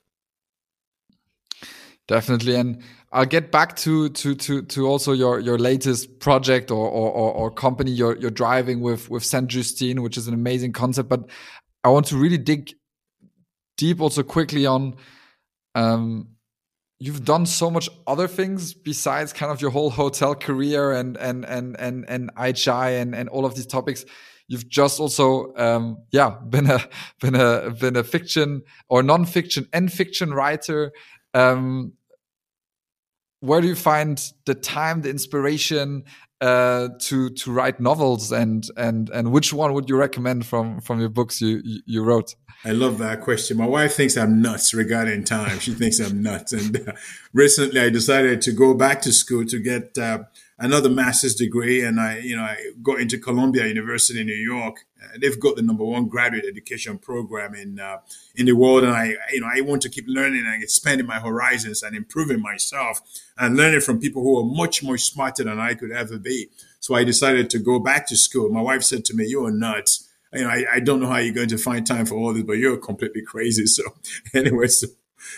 Definitely. 2.07 2.55
And 2.55 2.83
I'll 3.11 3.25
get 3.25 3.51
back 3.51 3.75
to, 3.77 4.09
to, 4.09 4.35
to, 4.35 4.61
to 4.63 4.87
also 4.87 5.13
your, 5.13 5.39
your 5.39 5.57
latest 5.57 6.19
project 6.19 6.69
or, 6.69 6.89
or, 6.89 7.33
or, 7.33 7.51
company 7.51 7.91
you're, 7.91 8.17
you're 8.17 8.29
driving 8.29 8.81
with, 8.81 9.09
with 9.09 9.23
Saint 9.23 9.47
Justine, 9.47 10.01
which 10.01 10.17
is 10.17 10.27
an 10.27 10.33
amazing 10.33 10.73
concept. 10.73 11.07
But 11.07 11.29
I 11.83 11.89
want 11.89 12.07
to 12.07 12.17
really 12.17 12.37
dig 12.37 12.73
deep 13.77 14.01
also 14.01 14.21
quickly 14.21 14.65
on, 14.65 14.95
um, 15.75 16.33
you've 17.03 17.25
done 17.25 17.45
so 17.45 17.69
much 17.69 17.89
other 18.07 18.27
things 18.29 18.73
besides 18.73 19.33
kind 19.33 19.51
of 19.51 19.61
your 19.61 19.71
whole 19.71 19.89
hotel 19.89 20.33
career 20.35 20.93
and 20.93 21.17
and 21.17 21.43
and 21.43 21.75
and 21.77 22.05
and 22.07 22.33
IHI 22.35 23.01
and 23.01 23.13
and 23.13 23.27
all 23.27 23.45
of 23.45 23.55
these 23.55 23.65
topics. 23.65 24.05
You've 24.47 24.69
just 24.69 25.01
also 25.01 25.53
um, 25.55 25.97
yeah 26.11 26.37
been 26.49 26.69
a 26.69 26.79
been 27.19 27.35
a 27.35 27.71
been 27.71 27.97
a 27.97 28.03
fiction 28.03 28.61
or 28.87 29.03
non-fiction 29.03 29.67
and 29.73 29.91
fiction 29.91 30.33
writer. 30.33 30.93
Um, 31.33 31.93
where 33.39 33.59
do 33.59 33.67
you 33.67 33.75
find 33.75 34.21
the 34.45 34.55
time, 34.55 35.01
the 35.01 35.09
inspiration 35.09 36.05
uh, 36.39 36.89
to 36.99 37.29
to 37.29 37.51
write 37.51 37.79
novels, 37.79 38.31
and 38.31 38.65
and 38.77 39.09
and 39.09 39.31
which 39.31 39.53
one 39.53 39.73
would 39.73 39.89
you 39.89 39.97
recommend 39.97 40.45
from 40.45 40.79
from 40.81 40.99
your 40.99 41.09
books 41.09 41.41
you 41.41 41.61
you 41.85 42.03
wrote? 42.03 42.35
I 42.65 42.71
love 42.71 42.97
that 42.99 43.21
question. 43.21 43.57
My 43.57 43.65
wife 43.65 43.93
thinks 43.95 44.15
I'm 44.15 44.41
nuts 44.41 44.73
regarding 44.73 45.25
time. 45.25 45.59
She 45.59 45.73
thinks 45.73 45.99
I'm 45.99 46.21
nuts. 46.21 46.53
And 46.53 46.87
uh, 46.87 46.93
recently, 47.33 47.81
I 47.81 47.89
decided 47.89 48.41
to 48.43 48.53
go 48.53 48.73
back 48.73 49.01
to 49.01 49.11
school 49.11 49.45
to 49.45 49.59
get 49.59 49.97
uh, 49.97 50.23
another 50.59 50.89
master's 50.89 51.35
degree, 51.35 51.83
and 51.83 51.99
I, 51.99 52.19
you 52.19 52.35
know, 52.35 52.43
I 52.43 52.57
got 52.81 52.99
into 52.99 53.17
Columbia 53.17 53.67
University 53.67 54.21
in 54.21 54.27
New 54.27 54.33
York. 54.33 54.85
Uh, 55.01 55.17
they've 55.19 55.39
got 55.39 55.55
the 55.55 55.61
number 55.61 55.83
one 55.83 56.07
graduate 56.07 56.45
education 56.47 56.97
program 56.97 57.55
in 57.55 57.79
uh, 57.79 57.97
in 58.35 58.45
the 58.45 58.53
world, 58.53 58.83
and 58.83 58.93
I, 58.93 59.15
you 59.31 59.41
know, 59.41 59.49
I 59.53 59.61
want 59.61 59.81
to 59.83 59.89
keep 59.89 60.05
learning 60.07 60.45
and 60.45 60.63
expanding 60.63 61.07
my 61.07 61.19
horizons 61.19 61.83
and 61.83 61.95
improving 61.95 62.41
myself 62.41 63.01
and 63.37 63.57
learning 63.57 63.81
from 63.81 63.99
people 63.99 64.23
who 64.23 64.39
are 64.39 64.45
much 64.45 64.83
more 64.83 64.97
smarter 64.97 65.43
than 65.43 65.59
I 65.59 65.73
could 65.73 65.91
ever 65.91 66.17
be. 66.17 66.49
So 66.79 66.95
I 66.95 67.03
decided 67.03 67.49
to 67.51 67.59
go 67.59 67.79
back 67.79 68.07
to 68.07 68.17
school. 68.17 68.49
My 68.49 68.61
wife 68.61 68.83
said 68.83 69.05
to 69.05 69.15
me, 69.15 69.25
"You 69.27 69.45
are 69.45 69.51
nuts." 69.51 70.09
You 70.33 70.43
know, 70.43 70.49
I, 70.49 70.65
I 70.73 70.79
don't 70.79 70.99
know 70.99 71.07
how 71.07 71.17
you're 71.17 71.33
going 71.33 71.49
to 71.49 71.59
find 71.59 71.85
time 71.85 72.07
for 72.07 72.15
all 72.15 72.33
this, 72.33 72.43
but 72.43 72.53
you're 72.53 72.77
completely 72.77 73.21
crazy. 73.21 73.65
So 73.67 73.83
anyway, 74.33 74.67
so 74.67 74.87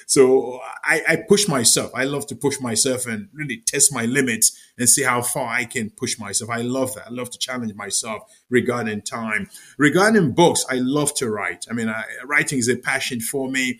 so 0.05 0.59
I, 0.83 1.01
I, 1.07 1.15
push 1.27 1.47
myself. 1.47 1.91
I 1.95 2.03
love 2.03 2.27
to 2.27 2.35
push 2.35 2.59
myself 2.59 3.05
and 3.05 3.29
really 3.33 3.57
test 3.65 3.93
my 3.93 4.05
limits 4.05 4.57
and 4.77 4.87
see 4.87 5.03
how 5.03 5.21
far 5.21 5.47
I 5.47 5.65
can 5.65 5.89
push 5.89 6.19
myself. 6.19 6.49
I 6.49 6.61
love 6.61 6.93
that. 6.95 7.07
I 7.07 7.09
love 7.11 7.29
to 7.31 7.37
challenge 7.37 7.73
myself 7.75 8.23
regarding 8.49 9.01
time. 9.01 9.49
Regarding 9.77 10.33
books, 10.33 10.65
I 10.69 10.75
love 10.75 11.13
to 11.15 11.29
write. 11.29 11.65
I 11.69 11.73
mean, 11.73 11.89
I, 11.89 12.03
writing 12.25 12.59
is 12.59 12.69
a 12.69 12.77
passion 12.77 13.19
for 13.19 13.49
me. 13.49 13.79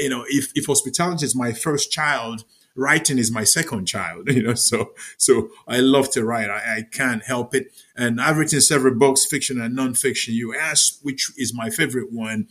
You 0.00 0.08
know, 0.08 0.24
if, 0.28 0.50
if 0.54 0.66
hospitality 0.66 1.26
is 1.26 1.34
my 1.34 1.52
first 1.52 1.90
child, 1.90 2.44
writing 2.76 3.18
is 3.18 3.30
my 3.30 3.44
second 3.44 3.86
child, 3.86 4.28
you 4.32 4.42
know, 4.42 4.54
so, 4.54 4.92
so 5.16 5.50
I 5.66 5.80
love 5.80 6.10
to 6.12 6.24
write. 6.24 6.50
I, 6.50 6.76
I 6.76 6.82
can't 6.90 7.22
help 7.24 7.54
it. 7.54 7.72
And 7.96 8.20
I've 8.20 8.38
written 8.38 8.60
several 8.60 8.94
books, 8.94 9.24
fiction 9.24 9.60
and 9.60 9.76
nonfiction. 9.76 10.28
You 10.28 10.54
asked 10.54 11.00
which 11.02 11.30
is 11.36 11.54
my 11.54 11.70
favorite 11.70 12.12
one. 12.12 12.48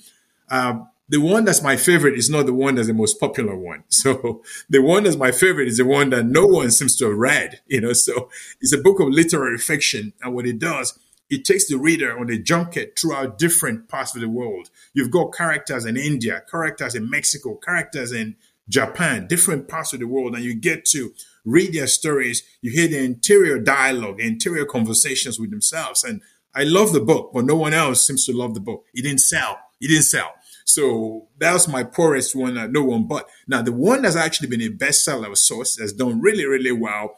Uh, 0.50 0.82
the 1.14 1.22
one 1.22 1.46
that's 1.46 1.62
my 1.62 1.78
favorite 1.78 2.18
is 2.18 2.28
not 2.28 2.48
the 2.48 2.56
one 2.56 2.74
that's 2.74 2.88
the 2.88 2.94
most 2.94 3.20
popular 3.20 3.56
one. 3.56 3.84
So 3.90 4.42
the 4.68 4.82
one 4.82 5.04
that's 5.04 5.16
my 5.16 5.32
favorite 5.32 5.68
is 5.68 5.78
the 5.78 5.86
one 5.86 6.10
that 6.10 6.26
no 6.26 6.48
one 6.48 6.72
seems 6.72 6.96
to 6.98 7.06
have 7.06 7.18
read, 7.18 7.62
you 7.68 7.82
know. 7.82 7.94
So 7.94 8.32
it's 8.60 8.74
a 8.74 8.80
book 8.80 9.00
of 9.00 9.10
literary 9.10 9.60
fiction. 9.60 10.14
And 10.24 10.34
what 10.34 10.48
it 10.48 10.58
does, 10.58 10.98
it 11.30 11.46
takes 11.46 11.68
the 11.68 11.78
reader 11.78 12.18
on 12.18 12.32
a 12.32 12.40
junket 12.40 12.98
throughout 12.98 13.38
different 13.38 13.90
parts 13.90 14.16
of 14.16 14.22
the 14.22 14.28
world. 14.28 14.72
You've 14.96 15.12
got 15.12 15.36
characters 15.36 15.86
in 15.86 15.98
India, 15.98 16.42
characters 16.50 16.96
in 16.96 17.08
Mexico, 17.08 17.60
characters 17.64 18.12
in 18.12 18.36
Japan, 18.68 19.28
different 19.28 19.68
parts 19.68 19.94
of 19.94 20.00
the 20.00 20.08
world, 20.08 20.34
and 20.34 20.44
you 20.44 20.56
get 20.56 20.84
to 20.86 21.14
read 21.46 21.74
their 21.74 21.86
stories. 21.86 22.42
You 22.64 22.72
hear 22.72 22.88
the 22.88 23.04
interior 23.04 23.60
dialogue, 23.60 24.20
interior 24.20 24.66
conversations 24.66 25.40
with 25.40 25.52
themselves. 25.52 26.04
And 26.04 26.22
I 26.56 26.64
love 26.64 26.92
the 26.92 27.02
book, 27.02 27.34
but 27.36 27.46
no 27.46 27.56
one 27.56 27.76
else 27.76 28.08
seems 28.08 28.26
to 28.26 28.34
love 28.34 28.56
the 28.56 28.62
book. 28.62 28.86
It 28.96 29.04
didn't 29.04 29.22
sell. 29.22 29.60
It 29.80 29.90
didn't 29.90 30.06
sell. 30.06 30.34
So 30.66 31.28
that's 31.38 31.68
my 31.68 31.84
poorest 31.84 32.36
one 32.36 32.56
that 32.56 32.72
no 32.72 32.84
one 32.84 33.08
but. 33.08 33.28
Now 33.48 33.62
the 33.62 33.72
one 33.72 34.02
that's 34.02 34.16
actually 34.16 34.48
been 34.48 34.62
a 34.62 34.70
bestseller 34.70 35.36
sorts 35.38 35.76
that's 35.76 35.94
done 35.94 36.22
really, 36.22 36.46
really 36.46 36.72
well. 36.72 37.16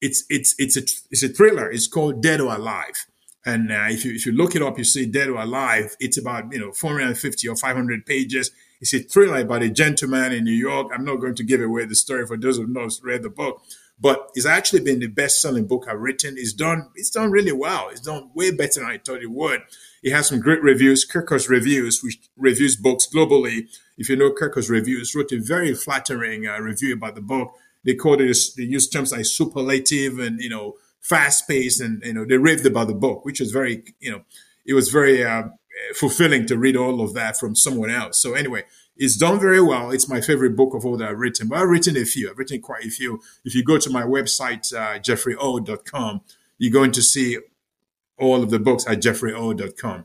It's 0.00 0.24
it's 0.28 0.54
it's 0.58 0.76
a 0.76 0.82
it's 1.10 1.22
a 1.22 1.28
thriller. 1.28 1.70
It's 1.70 1.86
called 1.86 2.22
Dead 2.22 2.40
or 2.40 2.54
Alive. 2.54 3.06
And 3.44 3.70
uh, 3.70 3.86
if 3.88 4.04
you 4.04 4.12
if 4.12 4.26
you 4.26 4.32
look 4.32 4.56
it 4.56 4.62
up, 4.62 4.76
you 4.76 4.84
see 4.84 5.06
Dead 5.06 5.28
or 5.28 5.40
Alive. 5.40 5.96
It's 6.00 6.18
about 6.18 6.52
you 6.52 6.58
know 6.58 6.72
450 6.72 7.48
or 7.48 7.56
500 7.56 8.04
pages. 8.04 8.50
It's 8.80 8.92
a 8.92 8.98
thriller 8.98 9.38
about 9.38 9.62
a 9.62 9.70
gentleman 9.70 10.32
in 10.32 10.44
New 10.44 10.52
York. 10.52 10.90
I'm 10.92 11.04
not 11.04 11.16
going 11.16 11.34
to 11.36 11.44
give 11.44 11.62
away 11.62 11.86
the 11.86 11.94
story 11.94 12.26
for 12.26 12.36
those 12.36 12.56
who 12.56 12.62
have 12.62 12.70
not 12.70 12.92
read 13.02 13.22
the 13.22 13.30
book, 13.30 13.62
but 13.98 14.30
it's 14.34 14.46
actually 14.46 14.80
been 14.80 15.00
the 15.00 15.06
best-selling 15.06 15.66
book 15.66 15.86
I've 15.88 16.00
written. 16.00 16.34
It's 16.36 16.52
done 16.52 16.90
it's 16.94 17.10
done 17.10 17.30
really 17.30 17.52
well. 17.52 17.88
It's 17.90 18.00
done 18.00 18.30
way 18.34 18.50
better 18.50 18.80
than 18.80 18.90
I 18.90 18.98
thought 18.98 19.22
it 19.22 19.30
would. 19.30 19.62
It 20.02 20.12
has 20.12 20.28
some 20.28 20.40
great 20.40 20.62
reviews. 20.62 21.06
Kirkus 21.06 21.48
Reviews, 21.48 22.02
which 22.02 22.18
reviews 22.36 22.76
books 22.76 23.08
globally. 23.12 23.68
If 23.98 24.08
you 24.08 24.16
know 24.16 24.30
Kirkus 24.30 24.68
Reviews, 24.68 25.14
wrote 25.14 25.32
a 25.32 25.40
very 25.40 25.74
flattering 25.74 26.46
uh, 26.46 26.58
review 26.60 26.94
about 26.94 27.14
the 27.14 27.22
book. 27.22 27.52
They 27.84 27.94
called 27.94 28.20
it, 28.20 28.36
they 28.56 28.64
used 28.64 28.92
terms 28.92 29.12
like 29.12 29.24
superlative 29.24 30.18
and, 30.18 30.40
you 30.40 30.50
know, 30.50 30.74
fast 31.00 31.48
paced 31.48 31.80
and, 31.80 32.02
you 32.04 32.12
know, 32.12 32.24
they 32.24 32.36
raved 32.36 32.66
about 32.66 32.88
the 32.88 32.94
book, 32.94 33.24
which 33.24 33.40
was 33.40 33.52
very, 33.52 33.82
you 34.00 34.10
know, 34.10 34.22
it 34.66 34.74
was 34.74 34.88
very 34.90 35.24
uh, 35.24 35.44
fulfilling 35.94 36.46
to 36.46 36.58
read 36.58 36.76
all 36.76 37.00
of 37.00 37.14
that 37.14 37.38
from 37.38 37.54
someone 37.54 37.90
else. 37.90 38.20
So 38.20 38.34
anyway, 38.34 38.64
it's 38.96 39.16
done 39.16 39.38
very 39.38 39.60
well. 39.60 39.90
It's 39.90 40.08
my 40.08 40.20
favorite 40.20 40.56
book 40.56 40.74
of 40.74 40.84
all 40.84 40.96
that 40.96 41.08
I've 41.08 41.18
written, 41.18 41.48
but 41.48 41.58
I've 41.58 41.68
written 41.68 41.96
a 41.96 42.04
few. 42.04 42.30
I've 42.30 42.38
written 42.38 42.60
quite 42.60 42.84
a 42.84 42.90
few. 42.90 43.20
If 43.44 43.54
you 43.54 43.62
go 43.62 43.78
to 43.78 43.90
my 43.90 44.02
website, 44.02 44.72
uh, 44.74 44.98
jeffreyo.com, 44.98 46.20
you're 46.58 46.72
going 46.72 46.92
to 46.92 47.02
see 47.02 47.38
all 48.18 48.42
of 48.42 48.50
the 48.50 48.58
books 48.58 48.86
at 48.86 49.02
jeffreyo.com. 49.02 50.04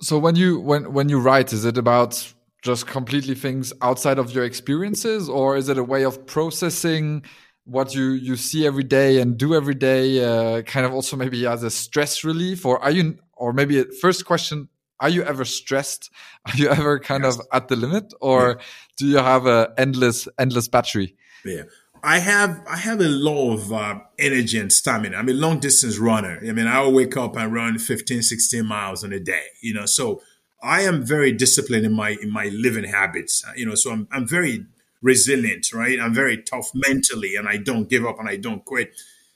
So 0.00 0.18
when 0.18 0.36
you 0.36 0.60
when 0.60 0.92
when 0.92 1.08
you 1.08 1.20
write, 1.20 1.52
is 1.52 1.64
it 1.64 1.78
about 1.78 2.32
just 2.62 2.86
completely 2.86 3.34
things 3.34 3.72
outside 3.82 4.18
of 4.18 4.32
your 4.32 4.44
experiences, 4.44 5.28
or 5.28 5.56
is 5.56 5.68
it 5.68 5.78
a 5.78 5.84
way 5.84 6.04
of 6.04 6.26
processing 6.26 7.24
what 7.64 7.94
you 7.94 8.10
you 8.10 8.36
see 8.36 8.66
every 8.66 8.82
day 8.82 9.20
and 9.20 9.38
do 9.38 9.54
every 9.54 9.74
day, 9.74 10.24
uh, 10.24 10.62
kind 10.62 10.84
of 10.84 10.92
also 10.92 11.16
maybe 11.16 11.46
as 11.46 11.62
a 11.62 11.70
stress 11.70 12.24
relief, 12.24 12.66
or 12.66 12.82
are 12.82 12.90
you? 12.90 13.16
Or 13.34 13.52
maybe 13.52 13.82
first 14.00 14.24
question: 14.24 14.68
Are 15.02 15.10
you 15.10 15.22
ever 15.24 15.44
stressed? 15.44 16.10
Are 16.46 16.56
you 16.56 16.68
ever 16.70 16.98
kind 16.98 17.24
yes. 17.24 17.38
of 17.38 17.46
at 17.52 17.68
the 17.68 17.76
limit, 17.76 18.14
or 18.20 18.56
yeah. 18.58 18.64
do 18.96 19.06
you 19.06 19.18
have 19.18 19.46
a 19.46 19.74
endless 19.76 20.28
endless 20.38 20.68
battery? 20.68 21.16
Yeah. 21.44 21.64
I 22.04 22.18
have 22.18 22.60
I 22.68 22.76
have 22.78 23.00
a 23.00 23.08
lot 23.08 23.54
of 23.54 23.72
uh, 23.72 24.00
energy 24.18 24.58
and 24.58 24.72
stamina. 24.72 25.16
I'm 25.16 25.28
a 25.28 25.34
long 25.34 25.60
distance 25.60 25.98
runner. 25.98 26.40
I 26.40 26.52
mean, 26.52 26.66
I'll 26.66 26.92
wake 26.92 27.16
up 27.16 27.36
and 27.36 27.52
run 27.52 27.78
15, 27.78 28.22
16 28.22 28.66
miles 28.66 29.04
in 29.04 29.12
a 29.12 29.20
day. 29.20 29.44
You 29.60 29.74
know, 29.74 29.86
so 29.86 30.20
I 30.62 30.80
am 30.82 31.04
very 31.04 31.32
disciplined 31.32 31.86
in 31.86 31.92
my 31.92 32.16
in 32.20 32.32
my 32.32 32.46
living 32.46 32.84
habits. 32.84 33.44
Uh, 33.46 33.52
you 33.56 33.66
know, 33.66 33.76
so 33.76 33.92
I'm 33.92 34.08
I'm 34.10 34.26
very 34.26 34.66
resilient, 35.00 35.72
right? 35.72 36.00
I'm 36.00 36.14
very 36.14 36.42
tough 36.42 36.70
mentally, 36.74 37.36
and 37.36 37.48
I 37.48 37.56
don't 37.56 37.88
give 37.88 38.04
up 38.04 38.18
and 38.18 38.28
I 38.28 38.36
don't 38.36 38.64
quit 38.64 38.94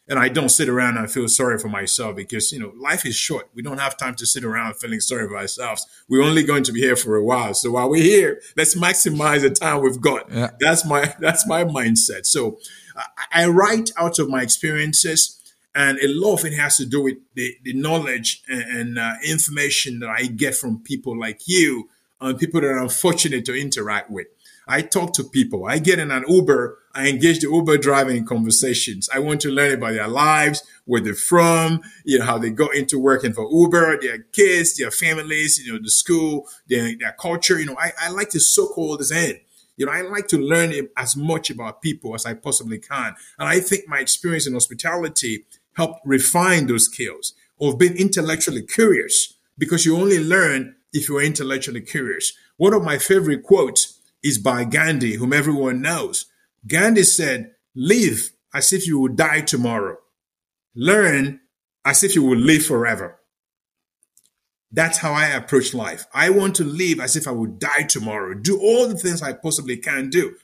and 0.09 0.19
I 0.19 0.29
don't 0.29 0.49
sit 0.49 0.69
around 0.69 0.97
and 0.97 1.11
feel 1.11 1.29
sorry 1.29 1.59
for 1.59 1.69
myself 1.69 2.17
because 2.17 2.53
you 2.53 2.61
know 2.61 2.73
life 2.77 3.05
is 3.05 3.17
short. 3.17 3.49
We 3.55 3.63
don't 3.63 3.79
have 3.79 3.97
time 3.97 4.15
to 4.17 4.27
sit 4.27 4.45
around 4.45 4.77
feeling 4.77 5.01
sorry 5.01 5.27
for 5.29 5.37
ourselves. 5.37 5.87
We're 6.09 6.23
only 6.23 6.45
going 6.45 6.65
to 6.65 6.73
be 6.73 6.81
here 6.81 6.97
for 6.97 7.17
a 7.17 7.25
while, 7.25 7.55
so 7.55 7.73
while 7.73 7.91
we're 7.91 8.03
here, 8.03 8.41
let's 8.57 8.75
maximize 8.75 9.43
the 9.43 9.51
time 9.51 9.83
we've 9.83 10.01
got. 10.01 10.31
Yeah. 10.31 10.51
That's 10.61 10.85
my 10.85 11.15
that's 11.21 11.47
my 11.47 11.65
mindset. 11.65 12.27
So 12.27 12.59
I, 12.97 13.45
I 13.45 13.47
write 13.47 13.91
out 13.97 14.19
of 14.19 14.29
my 14.29 14.43
experiences, 14.43 15.41
and 15.75 15.99
a 15.99 16.09
lot 16.09 16.41
of 16.41 16.45
it 16.47 16.55
has 16.55 16.77
to 16.79 16.87
do 16.87 17.03
with 17.03 17.17
the, 17.35 17.57
the 17.65 17.75
knowledge 17.75 18.43
and, 18.49 18.63
and 18.63 18.99
uh, 18.99 19.15
information 19.25 20.01
that 20.01 20.09
I 20.09 20.27
get 20.27 20.55
from 20.55 20.81
people 20.81 21.19
like 21.19 21.43
you 21.47 21.89
and 22.21 22.39
people 22.39 22.61
that 22.61 22.69
I'm 22.69 22.89
fortunate 22.89 23.45
to 23.47 23.61
interact 23.61 24.11
with. 24.11 24.29
I 24.67 24.83
talk 24.83 25.13
to 25.15 25.25
people. 25.25 25.67
I 25.67 25.79
get 25.79 25.99
in 25.99 26.11
an 26.11 26.25
Uber. 26.27 26.79
I 26.97 27.09
engage 27.09 27.41
the 27.41 27.49
Uber 27.49 27.77
driver 27.77 28.11
in 28.11 28.25
conversations. 28.25 29.09
I 29.13 29.19
want 29.19 29.43
to 29.43 29.51
learn 29.51 29.75
about 29.75 29.93
their 29.93 30.09
lives, 30.09 30.63
where 30.87 31.01
they're 31.01 31.15
from, 31.15 31.83
you 32.05 32.19
know, 32.19 32.25
how 32.25 32.39
they 32.39 32.51
got 32.51 32.75
into 32.75 32.99
working 32.99 33.35
for 33.35 33.47
Uber, 33.51 34.01
their 34.01 34.19
kids, 34.33 34.77
their 34.79 34.91
families, 34.91 35.59
you 35.65 35.73
know, 35.73 35.79
the 35.79 35.91
school, 35.91 36.49
their, 36.69 36.97
their 36.99 37.15
culture. 37.21 37.59
You 37.61 37.67
know, 37.67 37.77
I, 37.79 37.93
I 38.01 38.11
like 38.11 38.31
to 38.31 38.41
soak 38.41 38.79
all 38.79 38.97
this 38.97 39.13
in. 39.13 39.39
You 39.77 39.85
know, 39.85 39.93
I 39.93 40.01
like 40.01 40.27
to 40.29 40.39
learn 40.39 40.73
as 40.97 41.17
much 41.17 41.51
about 41.51 41.83
people 41.83 42.15
as 42.15 42.25
I 42.25 42.33
possibly 42.33 42.79
can. 42.79 43.15
And 43.39 43.47
I 43.47 43.61
think 43.61 43.87
my 43.89 43.99
experience 43.99 44.47
in 44.47 44.55
hospitality 44.55 45.45
helped 45.75 46.01
refine 46.07 46.67
those 46.67 46.87
skills 46.87 47.35
of 47.61 47.79
being 47.79 47.97
intellectually 47.97 48.63
curious 48.63 49.35
because 49.59 49.85
you 49.85 49.99
only 49.99 50.23
learn 50.23 50.77
if 50.95 51.11
you're 51.11 51.23
intellectually 51.23 51.83
curious. 51.83 52.33
One 52.57 52.73
of 52.73 52.83
my 52.83 52.97
favorite 52.97 53.43
quotes 53.43 54.01
is 54.23 54.39
by 54.39 54.65
Gandhi, 54.65 55.17
whom 55.17 55.35
everyone 55.35 55.83
knows. 55.83 56.25
Gandhi 56.67 57.03
said, 57.03 57.53
Live 57.75 58.33
as 58.55 58.73
if 58.73 58.87
you 58.87 58.99
will 58.99 59.15
die 59.15 59.43
tomorrow. 59.43 59.99
Learn 60.75 61.41
as 61.85 62.03
if 62.03 62.15
you 62.15 62.23
will 62.23 62.39
live 62.39 62.65
forever. 62.65 63.19
That's 64.73 64.99
how 64.99 65.13
I 65.13 65.27
approach 65.27 65.75
life. 65.75 66.07
I 66.13 66.31
want 66.31 66.57
to 66.57 66.65
live 66.65 67.01
as 67.01 67.17
if 67.17 67.29
I 67.29 67.31
would 67.31 67.59
die 67.59 67.85
tomorrow. 67.89 68.35
Do 68.35 68.59
all 68.61 68.89
the 68.89 68.97
things 68.97 69.23
I 69.23 69.33
possibly 69.33 69.77
can 69.77 70.11
do 70.11 70.35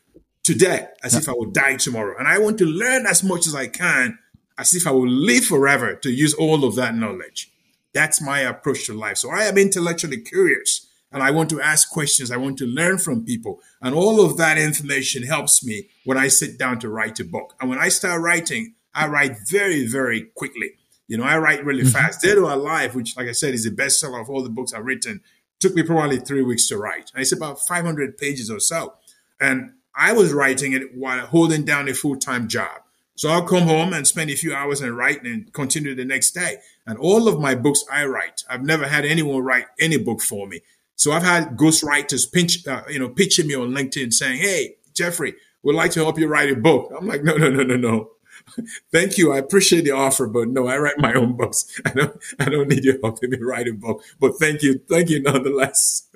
today 0.43 0.87
as 1.03 1.15
yeah. 1.15 1.21
if 1.21 1.29
I 1.29 1.33
would 1.33 1.53
die 1.53 1.77
tomorrow. 1.77 2.17
And 2.19 2.29
I 2.29 2.39
want 2.39 2.59
to 2.59 2.67
learn 2.67 3.07
as 3.07 3.23
much 3.23 3.47
as 3.47 3.55
I 3.55 3.67
can 3.67 4.19
as 4.59 4.75
if 4.75 4.87
I 4.87 4.91
will 4.91 5.09
live 5.09 5.45
forever 5.45 5.95
to 5.95 6.11
use 6.11 6.35
all 6.35 6.65
of 6.65 6.77
that 6.77 6.95
knowledge. 6.95 7.51
That's 7.95 8.21
my 8.21 8.41
approach 8.41 8.87
to 8.87 8.95
life. 8.95 9.19
So 9.19 9.31
I 9.31 9.45
am 9.45 9.59
intellectually 9.59 10.21
curious 10.21 10.87
and 11.13 11.23
I 11.23 11.31
want 11.31 11.51
to 11.51 11.61
ask 11.61 11.91
questions. 11.91 12.31
I 12.31 12.37
want 12.37 12.59
to 12.59 12.67
learn 12.67 12.99
from 12.99 13.25
people. 13.25 13.61
And 13.81 13.95
all 13.95 14.25
of 14.25 14.37
that 14.39 14.59
information 14.59 15.23
helps 15.25 15.65
me 15.65 15.89
when 16.05 16.17
I 16.17 16.29
sit 16.29 16.59
down 16.59 16.79
to 16.81 16.89
write 16.89 17.21
a 17.21 17.25
book. 17.25 17.55
And 17.61 17.69
when 17.69 17.79
I 17.79 17.89
start 17.89 18.23
writing, 18.23 18.75
I 18.95 19.07
write 19.09 19.37
very, 19.49 19.87
very 19.87 20.23
quickly. 20.35 20.73
You 21.09 21.19
know, 21.19 21.25
I 21.25 21.37
write 21.39 21.65
really 21.65 21.83
mm-hmm. 21.83 21.91
fast. 21.91 22.23
Dead 22.23 22.39
or 22.39 22.51
Alive, 22.51 22.95
which, 22.95 23.17
like 23.17 23.29
I 23.29 23.33
said, 23.33 23.55
is 23.55 23.65
the 23.65 23.71
bestseller 23.71 24.21
of 24.21 24.31
all 24.31 24.43
the 24.43 24.49
books 24.49 24.73
I've 24.73 24.87
written, 24.87 25.21
took 25.61 25.75
me 25.75 25.83
probably 25.83 26.19
three 26.19 26.43
weeks 26.43 26.69
to 26.69 26.79
write. 26.79 27.11
And 27.15 27.23
it's 27.23 27.33
about 27.33 27.61
500 27.61 28.17
pages 28.17 28.51
or 28.51 28.61
so. 28.61 28.95
And 29.41 29.73
I 29.95 30.13
was 30.13 30.33
writing 30.33 30.73
it 30.73 30.97
while 30.97 31.27
holding 31.27 31.65
down 31.65 31.89
a 31.89 31.95
full 31.95 32.17
time 32.17 32.49
job. 32.49 32.83
So 33.15 33.29
I'll 33.29 33.47
come 33.47 33.65
home 33.65 33.93
and 33.93 34.07
spend 34.07 34.31
a 34.31 34.37
few 34.37 34.55
hours 34.55 34.81
and 34.81 34.97
write 34.97 35.23
and 35.23 35.53
continue 35.53 35.95
the 35.95 36.05
next 36.05 36.31
day. 36.31 36.57
And 36.87 36.99
all 36.99 37.29
of 37.29 37.39
my 37.39 37.55
books 37.55 37.85
I 37.93 38.07
write. 38.07 38.43
I've 38.49 38.65
never 38.65 38.89
had 38.89 39.05
anyone 39.05 39.45
write 39.45 39.67
any 39.79 39.99
book 39.99 40.23
for 40.23 40.47
me. 40.47 40.61
So 41.03 41.11
I've 41.11 41.25
had 41.25 41.57
ghostwriters 41.57 42.33
pinch, 42.33 42.65
uh, 42.65 42.83
you 42.89 43.01
know, 43.01 43.09
pitching 43.09 43.49
me 43.49 43.57
on 43.57 43.73
LinkedIn 43.73 44.13
saying, 44.13 44.39
"Hey, 44.41 44.77
Jeffrey, 44.95 45.35
we'd 45.65 45.75
like 45.75 45.91
to 45.93 46.01
help 46.05 46.17
you 46.17 46.29
write 46.29 46.49
a 46.49 46.55
book." 46.55 46.93
I'm 46.97 47.09
like, 47.09 47.25
"No, 47.25 47.37
no, 47.37 47.51
no, 47.51 47.65
no, 47.65 47.77
no. 47.77 48.11
Thank 48.93 49.19
you. 49.19 49.33
I 49.33 49.39
appreciate 49.39 49.83
the 49.83 49.91
offer, 49.91 50.29
but 50.29 50.47
no, 50.47 50.69
I 50.69 50.79
write 50.79 50.99
my 50.99 51.13
own 51.15 51.37
books. 51.37 51.81
I 51.85 51.91
don't, 51.91 52.17
I 52.39 52.45
don't 52.45 52.69
need 52.69 52.85
you 52.85 53.01
helping 53.03 53.31
me 53.31 53.39
write 53.41 53.67
a 53.67 53.73
book. 53.73 54.05
But 54.21 54.39
thank 54.39 54.63
you, 54.63 54.81
thank 54.89 55.11
you 55.11 55.21
nonetheless." 55.21 56.07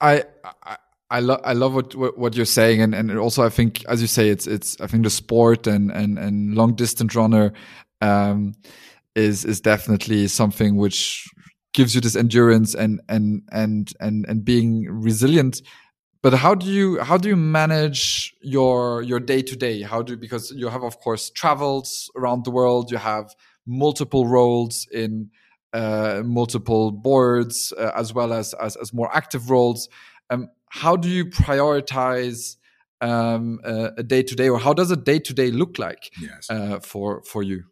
I, 0.00 0.24
I 0.62 0.78
I 1.10 1.20
love 1.20 1.40
I 1.44 1.52
love 1.52 1.74
what, 1.74 1.94
what, 1.94 2.16
what 2.16 2.34
you're 2.34 2.46
saying, 2.46 2.80
and 2.80 2.94
and 2.94 3.18
also 3.18 3.44
I 3.44 3.50
think 3.50 3.84
as 3.84 4.00
you 4.00 4.06
say, 4.06 4.30
it's 4.30 4.46
it's 4.46 4.80
I 4.80 4.86
think 4.86 5.04
the 5.04 5.10
sport 5.10 5.66
and 5.66 5.90
and 5.90 6.18
and 6.18 6.54
long 6.54 6.74
distance 6.74 7.14
runner 7.14 7.52
um, 8.00 8.54
is 9.14 9.44
is 9.44 9.60
definitely 9.60 10.26
something 10.26 10.76
which 10.76 11.28
gives 11.72 11.94
you 11.94 12.00
this 12.00 12.16
endurance 12.16 12.74
and 12.74 13.00
and 13.08 13.42
and 13.52 13.92
and 14.00 14.26
and 14.28 14.44
being 14.44 14.86
resilient. 14.90 15.62
But 16.22 16.34
how 16.34 16.54
do 16.54 16.66
you 16.66 17.00
how 17.00 17.16
do 17.16 17.28
you 17.28 17.36
manage 17.36 18.34
your 18.42 19.02
your 19.02 19.20
day 19.20 19.42
to 19.42 19.56
day? 19.56 19.82
How 19.82 20.02
do 20.02 20.16
because 20.16 20.50
you 20.50 20.68
have 20.68 20.82
of 20.82 20.98
course 20.98 21.30
travels 21.30 22.10
around 22.16 22.44
the 22.44 22.50
world, 22.50 22.90
you 22.90 22.98
have 22.98 23.34
multiple 23.66 24.26
roles 24.26 24.86
in 24.92 25.30
uh, 25.72 26.22
multiple 26.24 26.90
boards 26.90 27.72
uh, 27.78 27.92
as 27.94 28.12
well 28.12 28.32
as, 28.32 28.54
as 28.54 28.76
as 28.76 28.92
more 28.92 29.14
active 29.16 29.50
roles. 29.50 29.88
Um, 30.28 30.48
how 30.68 30.96
do 30.96 31.08
you 31.08 31.26
prioritize 31.26 32.56
um, 33.00 33.60
a 33.64 34.02
day 34.02 34.22
to 34.22 34.34
day, 34.34 34.48
or 34.48 34.58
how 34.58 34.74
does 34.74 34.90
a 34.90 34.96
day 34.96 35.18
to 35.20 35.32
day 35.32 35.50
look 35.50 35.78
like 35.78 36.10
yes. 36.20 36.50
uh, 36.50 36.80
for 36.80 37.22
for 37.22 37.42
you? 37.42 37.64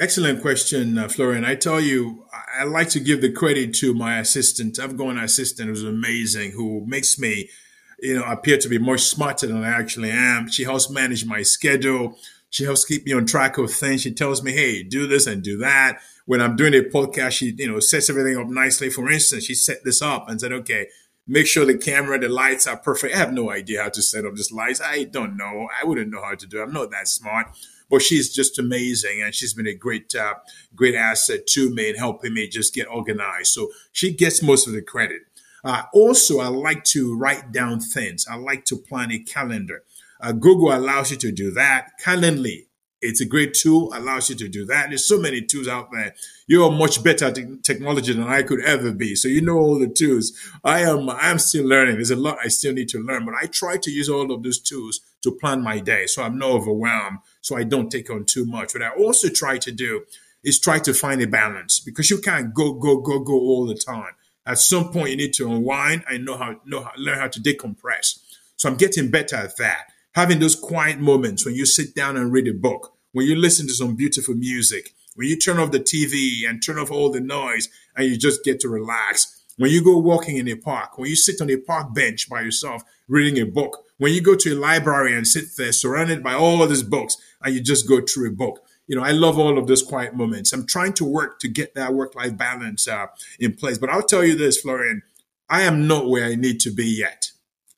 Excellent 0.00 0.40
question, 0.40 0.96
uh, 0.96 1.08
Florian. 1.08 1.44
I 1.44 1.56
tell 1.56 1.78
you, 1.78 2.24
I 2.58 2.64
like 2.64 2.88
to 2.90 3.00
give 3.00 3.20
the 3.20 3.30
credit 3.30 3.74
to 3.74 3.92
my 3.92 4.18
assistant. 4.18 4.78
I've 4.78 4.96
got 4.96 5.10
an 5.10 5.18
assistant 5.18 5.68
who's 5.68 5.84
amazing, 5.84 6.52
who 6.52 6.86
makes 6.86 7.18
me, 7.18 7.50
you 7.98 8.14
know, 8.14 8.24
appear 8.24 8.56
to 8.56 8.68
be 8.70 8.78
much 8.78 9.02
smarter 9.02 9.46
than 9.46 9.62
I 9.62 9.68
actually 9.68 10.10
am. 10.10 10.48
She 10.48 10.64
helps 10.64 10.88
manage 10.88 11.26
my 11.26 11.42
schedule. 11.42 12.16
She 12.48 12.64
helps 12.64 12.86
keep 12.86 13.04
me 13.04 13.12
on 13.12 13.26
track 13.26 13.58
of 13.58 13.70
things. 13.70 14.00
She 14.00 14.10
tells 14.10 14.42
me, 14.42 14.52
"Hey, 14.52 14.82
do 14.82 15.06
this 15.06 15.26
and 15.26 15.42
do 15.42 15.58
that." 15.58 16.00
When 16.24 16.40
I'm 16.40 16.56
doing 16.56 16.72
a 16.72 16.80
podcast, 16.80 17.32
she, 17.32 17.54
you 17.58 17.70
know, 17.70 17.78
sets 17.78 18.08
everything 18.08 18.38
up 18.38 18.48
nicely. 18.48 18.88
For 18.88 19.10
instance, 19.10 19.44
she 19.44 19.54
set 19.54 19.84
this 19.84 20.00
up 20.00 20.30
and 20.30 20.40
said, 20.40 20.52
"Okay, 20.52 20.86
make 21.26 21.46
sure 21.46 21.66
the 21.66 21.76
camera, 21.76 22.18
the 22.18 22.30
lights 22.30 22.66
are 22.66 22.78
perfect. 22.78 23.14
I 23.14 23.18
have 23.18 23.34
no 23.34 23.50
idea 23.50 23.82
how 23.82 23.90
to 23.90 24.00
set 24.00 24.24
up 24.24 24.34
this 24.34 24.50
lights. 24.50 24.80
I 24.80 25.04
don't 25.04 25.36
know. 25.36 25.68
I 25.78 25.84
wouldn't 25.84 26.10
know 26.10 26.22
how 26.22 26.36
to 26.36 26.46
do 26.46 26.60
it. 26.60 26.62
I'm 26.62 26.72
not 26.72 26.90
that 26.90 27.06
smart. 27.06 27.48
But 27.90 28.02
she's 28.02 28.32
just 28.32 28.58
amazing, 28.58 29.22
and 29.22 29.34
she's 29.34 29.52
been 29.52 29.66
a 29.66 29.74
great, 29.74 30.14
uh, 30.14 30.34
great 30.74 30.94
asset 30.94 31.46
to 31.48 31.70
me 31.74 31.90
in 31.90 31.96
helping 31.96 32.34
me 32.34 32.48
just 32.48 32.74
get 32.74 32.86
organized. 32.88 33.52
So 33.52 33.70
she 33.92 34.12
gets 34.12 34.42
most 34.42 34.66
of 34.66 34.72
the 34.72 34.82
credit. 34.82 35.22
Uh, 35.64 35.82
also, 35.92 36.40
I 36.40 36.48
like 36.48 36.84
to 36.84 37.16
write 37.16 37.52
down 37.52 37.80
things. 37.80 38.26
I 38.30 38.36
like 38.36 38.64
to 38.66 38.76
plan 38.76 39.12
a 39.12 39.18
calendar. 39.18 39.82
Uh, 40.20 40.32
Google 40.32 40.72
allows 40.72 41.10
you 41.10 41.16
to 41.18 41.32
do 41.32 41.50
that. 41.52 41.92
Calendly 42.02 42.66
it's 43.02 43.20
a 43.20 43.26
great 43.26 43.54
tool, 43.54 43.92
allows 43.94 44.28
you 44.28 44.36
to 44.36 44.48
do 44.48 44.66
that. 44.66 44.88
There's 44.88 45.06
so 45.06 45.18
many 45.18 45.40
tools 45.40 45.68
out 45.68 45.90
there. 45.90 46.14
You're 46.46 46.70
much 46.70 47.02
better 47.02 47.26
at 47.26 47.38
technology 47.62 48.12
than 48.12 48.24
I 48.24 48.42
could 48.42 48.62
ever 48.62 48.92
be. 48.92 49.14
So 49.14 49.28
you 49.28 49.40
know 49.40 49.56
all 49.56 49.78
the 49.78 49.88
tools. 49.88 50.32
I 50.62 50.80
am 50.80 51.08
I'm 51.08 51.38
still 51.38 51.66
learning. 51.66 51.94
There's 51.94 52.10
a 52.10 52.16
lot 52.16 52.38
I 52.44 52.48
still 52.48 52.74
need 52.74 52.88
to 52.90 52.98
learn, 52.98 53.24
but 53.24 53.34
I 53.40 53.46
try 53.46 53.78
to 53.78 53.90
use 53.90 54.10
all 54.10 54.30
of 54.30 54.42
those 54.42 54.60
tools 54.60 55.00
to 55.22 55.32
plan 55.32 55.62
my 55.62 55.78
day 55.78 56.06
so 56.06 56.22
I'm 56.22 56.38
not 56.38 56.50
overwhelmed, 56.50 57.18
so 57.40 57.56
I 57.56 57.64
don't 57.64 57.90
take 57.90 58.10
on 58.10 58.24
too 58.24 58.44
much. 58.44 58.74
What 58.74 58.82
I 58.82 58.90
also 58.90 59.28
try 59.28 59.58
to 59.58 59.72
do 59.72 60.04
is 60.42 60.58
try 60.58 60.78
to 60.80 60.94
find 60.94 61.20
a 61.22 61.26
balance 61.26 61.80
because 61.80 62.10
you 62.10 62.18
can't 62.18 62.54
go, 62.54 62.72
go, 62.74 63.00
go, 63.00 63.20
go 63.20 63.34
all 63.34 63.66
the 63.66 63.74
time. 63.74 64.12
At 64.46 64.58
some 64.58 64.90
point 64.90 65.10
you 65.10 65.16
need 65.16 65.34
to 65.34 65.50
unwind 65.50 66.04
and 66.08 66.24
know 66.24 66.36
how 66.36 66.60
know 66.64 66.82
how 66.82 66.92
learn 66.96 67.18
how 67.18 67.28
to 67.28 67.40
decompress. 67.40 68.18
So 68.56 68.68
I'm 68.68 68.76
getting 68.76 69.10
better 69.10 69.36
at 69.36 69.56
that 69.58 69.86
having 70.12 70.40
those 70.40 70.56
quiet 70.56 70.98
moments 70.98 71.44
when 71.44 71.54
you 71.54 71.66
sit 71.66 71.94
down 71.94 72.16
and 72.16 72.32
read 72.32 72.48
a 72.48 72.54
book, 72.54 72.94
when 73.12 73.26
you 73.26 73.36
listen 73.36 73.66
to 73.66 73.74
some 73.74 73.94
beautiful 73.94 74.34
music, 74.34 74.94
when 75.14 75.28
you 75.28 75.36
turn 75.36 75.58
off 75.58 75.70
the 75.70 75.80
TV 75.80 76.48
and 76.48 76.62
turn 76.62 76.78
off 76.78 76.90
all 76.90 77.10
the 77.10 77.20
noise 77.20 77.68
and 77.96 78.06
you 78.06 78.16
just 78.16 78.44
get 78.44 78.60
to 78.60 78.68
relax. 78.68 79.36
When 79.56 79.70
you 79.70 79.84
go 79.84 79.98
walking 79.98 80.38
in 80.38 80.48
a 80.48 80.54
park, 80.54 80.96
when 80.96 81.10
you 81.10 81.16
sit 81.16 81.40
on 81.40 81.50
a 81.50 81.56
park 81.56 81.92
bench 81.92 82.30
by 82.30 82.40
yourself 82.40 82.82
reading 83.08 83.40
a 83.42 83.46
book, 83.46 83.84
when 83.98 84.14
you 84.14 84.22
go 84.22 84.34
to 84.34 84.54
a 84.54 84.58
library 84.58 85.14
and 85.14 85.26
sit 85.26 85.44
there 85.58 85.72
surrounded 85.72 86.22
by 86.22 86.32
all 86.32 86.66
these 86.66 86.82
books 86.82 87.16
and 87.42 87.54
you 87.54 87.60
just 87.60 87.88
go 87.88 88.00
through 88.00 88.28
a 88.28 88.32
book. 88.32 88.64
You 88.86 88.96
know, 88.96 89.02
I 89.02 89.12
love 89.12 89.38
all 89.38 89.56
of 89.58 89.66
those 89.66 89.82
quiet 89.82 90.14
moments. 90.14 90.52
I'm 90.52 90.66
trying 90.66 90.94
to 90.94 91.04
work 91.04 91.38
to 91.40 91.48
get 91.48 91.74
that 91.74 91.94
work 91.94 92.14
life 92.14 92.36
balance 92.36 92.88
uh, 92.88 93.06
in 93.38 93.54
place. 93.54 93.78
But 93.78 93.90
I'll 93.90 94.02
tell 94.02 94.24
you 94.24 94.36
this, 94.36 94.60
Florian, 94.60 95.02
I 95.48 95.62
am 95.62 95.86
not 95.86 96.08
where 96.08 96.24
I 96.24 96.34
need 96.34 96.60
to 96.60 96.70
be 96.70 96.86
yet. 96.86 97.30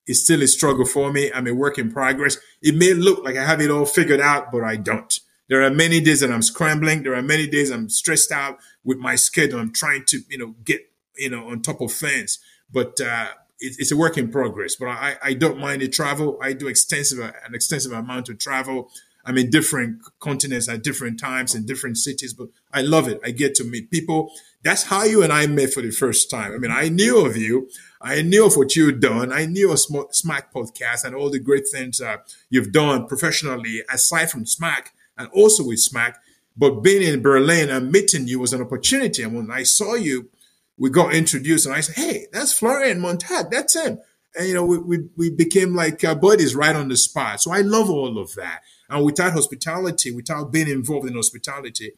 It's 0.06 0.24
still 0.24 0.42
a 0.42 0.46
struggle 0.46 0.84
for 0.84 1.12
me. 1.12 1.30
I'm 1.32 1.46
a 1.46 1.54
work 1.54 1.78
in 1.78 1.92
progress. 1.92 2.38
It 2.60 2.74
may 2.74 2.92
look 2.94 3.24
like 3.24 3.36
I 3.36 3.44
have 3.44 3.60
it 3.60 3.70
all 3.70 3.86
figured 3.86 4.20
out, 4.20 4.50
but 4.50 4.64
I 4.64 4.76
don't. 4.76 5.18
There 5.48 5.62
are 5.62 5.70
many 5.70 6.00
days 6.00 6.20
that 6.20 6.32
I'm 6.32 6.42
scrambling. 6.42 7.02
There 7.02 7.14
are 7.14 7.22
many 7.22 7.46
days 7.46 7.70
I'm 7.70 7.88
stressed 7.88 8.32
out 8.32 8.58
with 8.84 8.98
my 8.98 9.16
schedule. 9.16 9.60
I'm 9.60 9.72
trying 9.72 10.04
to, 10.06 10.20
you 10.28 10.38
know, 10.38 10.54
get, 10.64 10.80
you 11.16 11.30
know, 11.30 11.48
on 11.48 11.62
top 11.62 11.80
of 11.80 11.92
things. 11.92 12.38
But 12.72 13.00
uh, 13.00 13.28
it, 13.60 13.76
it's 13.78 13.92
a 13.92 13.96
work 13.96 14.16
in 14.16 14.30
progress. 14.30 14.76
But 14.76 14.88
I, 14.88 15.16
I 15.22 15.34
don't 15.34 15.58
mind 15.58 15.82
the 15.82 15.88
travel. 15.88 16.38
I 16.42 16.52
do 16.54 16.68
extensive 16.68 17.18
an 17.18 17.54
extensive 17.54 17.92
amount 17.92 18.28
of 18.28 18.38
travel. 18.38 18.90
I'm 19.24 19.38
in 19.38 19.50
different 19.50 20.02
continents 20.18 20.68
at 20.68 20.82
different 20.82 21.20
times 21.20 21.54
in 21.54 21.64
different 21.64 21.98
cities, 21.98 22.32
but 22.34 22.48
I 22.72 22.82
love 22.82 23.08
it. 23.08 23.20
I 23.24 23.30
get 23.30 23.54
to 23.56 23.64
meet 23.64 23.90
people. 23.90 24.32
That's 24.62 24.84
how 24.84 25.04
you 25.04 25.22
and 25.22 25.32
I 25.32 25.46
met 25.46 25.72
for 25.72 25.82
the 25.82 25.90
first 25.90 26.30
time. 26.30 26.52
I 26.52 26.58
mean, 26.58 26.70
I 26.70 26.88
knew 26.88 27.24
of 27.24 27.36
you. 27.36 27.68
I 28.00 28.22
knew 28.22 28.46
of 28.46 28.56
what 28.56 28.74
you've 28.74 29.00
done. 29.00 29.32
I 29.32 29.46
knew 29.46 29.70
of 29.70 29.78
SMAC 29.78 30.52
podcast 30.54 31.04
and 31.04 31.14
all 31.14 31.30
the 31.30 31.38
great 31.38 31.68
things 31.70 32.00
uh, 32.00 32.18
you've 32.50 32.72
done 32.72 33.06
professionally 33.06 33.82
aside 33.92 34.30
from 34.30 34.44
SMAC 34.44 34.86
and 35.16 35.28
also 35.32 35.64
with 35.66 35.78
SMAC. 35.78 36.14
But 36.56 36.82
being 36.82 37.02
in 37.02 37.22
Berlin 37.22 37.70
and 37.70 37.90
meeting 37.90 38.26
you 38.26 38.40
was 38.40 38.52
an 38.52 38.60
opportunity. 38.60 39.22
And 39.22 39.34
when 39.34 39.50
I 39.50 39.62
saw 39.62 39.94
you, 39.94 40.30
we 40.76 40.90
got 40.90 41.14
introduced 41.14 41.66
and 41.66 41.74
I 41.74 41.80
said, 41.80 41.96
Hey, 41.96 42.26
that's 42.32 42.52
Florian 42.52 43.00
Montag. 43.00 43.50
That's 43.50 43.74
him. 43.74 44.00
And, 44.34 44.48
you 44.48 44.54
know, 44.54 44.64
we, 44.64 44.78
we, 44.78 44.98
we 45.16 45.30
became 45.30 45.74
like 45.74 46.02
uh, 46.04 46.14
buddies 46.14 46.54
right 46.54 46.74
on 46.74 46.88
the 46.88 46.96
spot. 46.96 47.40
So 47.40 47.52
I 47.52 47.60
love 47.60 47.90
all 47.90 48.18
of 48.18 48.34
that. 48.34 48.62
And 48.92 49.04
without 49.04 49.32
hospitality, 49.32 50.10
without 50.10 50.52
being 50.52 50.68
involved 50.68 51.08
in 51.08 51.14
hospitality, 51.14 51.92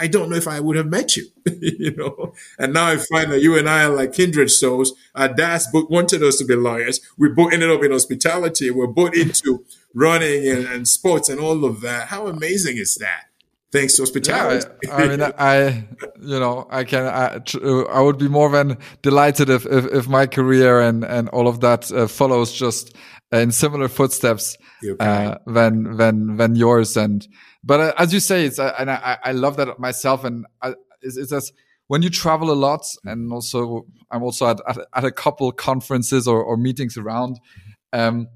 I 0.00 0.06
don't 0.06 0.30
know 0.30 0.36
if 0.36 0.48
I 0.48 0.60
would 0.60 0.76
have 0.76 0.86
met 0.86 1.16
you, 1.16 1.26
you 1.60 1.94
know. 1.94 2.32
And 2.58 2.72
now 2.72 2.86
I 2.86 2.96
find 2.96 3.32
that 3.32 3.42
you 3.42 3.58
and 3.58 3.68
I 3.68 3.84
are 3.84 3.94
like 3.94 4.12
kindred 4.12 4.50
souls. 4.50 4.92
Our 5.14 5.28
dads 5.28 5.66
both 5.72 5.90
wanted 5.90 6.22
us 6.22 6.38
to 6.38 6.44
be 6.44 6.54
lawyers. 6.54 7.00
We 7.16 7.28
both 7.28 7.52
ended 7.52 7.70
up 7.70 7.82
in 7.82 7.90
hospitality. 7.90 8.70
We're 8.70 8.86
both 8.86 9.14
into 9.14 9.64
running 9.94 10.48
and, 10.48 10.66
and 10.66 10.88
sports 10.88 11.28
and 11.28 11.40
all 11.40 11.64
of 11.64 11.80
that. 11.82 12.08
How 12.08 12.28
amazing 12.28 12.76
is 12.76 12.94
that? 12.96 13.24
Thanks 13.70 13.96
to 13.96 14.02
hospitality. 14.02 14.66
Yeah, 14.84 14.94
I, 14.94 15.02
I 15.02 15.08
mean, 15.08 15.22
I, 15.38 15.84
you 16.20 16.40
know, 16.40 16.66
I 16.70 16.84
can, 16.84 17.04
I, 17.04 17.40
I 17.90 18.00
would 18.00 18.16
be 18.16 18.28
more 18.28 18.50
than 18.50 18.78
delighted 19.02 19.50
if, 19.50 19.66
if, 19.66 19.84
if 19.86 20.08
my 20.08 20.26
career 20.26 20.80
and, 20.80 21.04
and 21.04 21.28
all 21.30 21.46
of 21.46 21.60
that 21.60 21.92
uh, 21.92 22.06
follows 22.06 22.50
just 22.52 22.96
in 23.32 23.50
similar 23.52 23.88
footsteps 23.88 24.56
uh, 25.00 25.36
than, 25.46 25.96
than, 25.96 26.36
than 26.36 26.54
yours. 26.56 26.96
And, 26.96 27.26
but 27.62 27.80
uh, 27.80 27.92
as 27.98 28.12
you 28.12 28.20
say, 28.20 28.46
it's 28.46 28.58
uh, 28.58 28.74
and 28.78 28.90
I, 28.90 29.18
I 29.22 29.32
love 29.32 29.56
that 29.56 29.78
myself. 29.78 30.24
And 30.24 30.46
I, 30.62 30.74
it's, 31.02 31.16
it's 31.16 31.32
as 31.32 31.52
when 31.88 32.02
you 32.02 32.10
travel 32.10 32.50
a 32.50 32.54
lot, 32.54 32.86
and 33.04 33.32
also 33.32 33.86
I'm 34.10 34.22
also 34.22 34.48
at, 34.48 34.60
at, 34.68 34.78
at 34.94 35.04
a 35.04 35.10
couple 35.10 35.50
conferences 35.52 36.28
or, 36.28 36.42
or 36.42 36.56
meetings 36.56 36.96
around. 36.96 37.40
Um, 37.92 38.28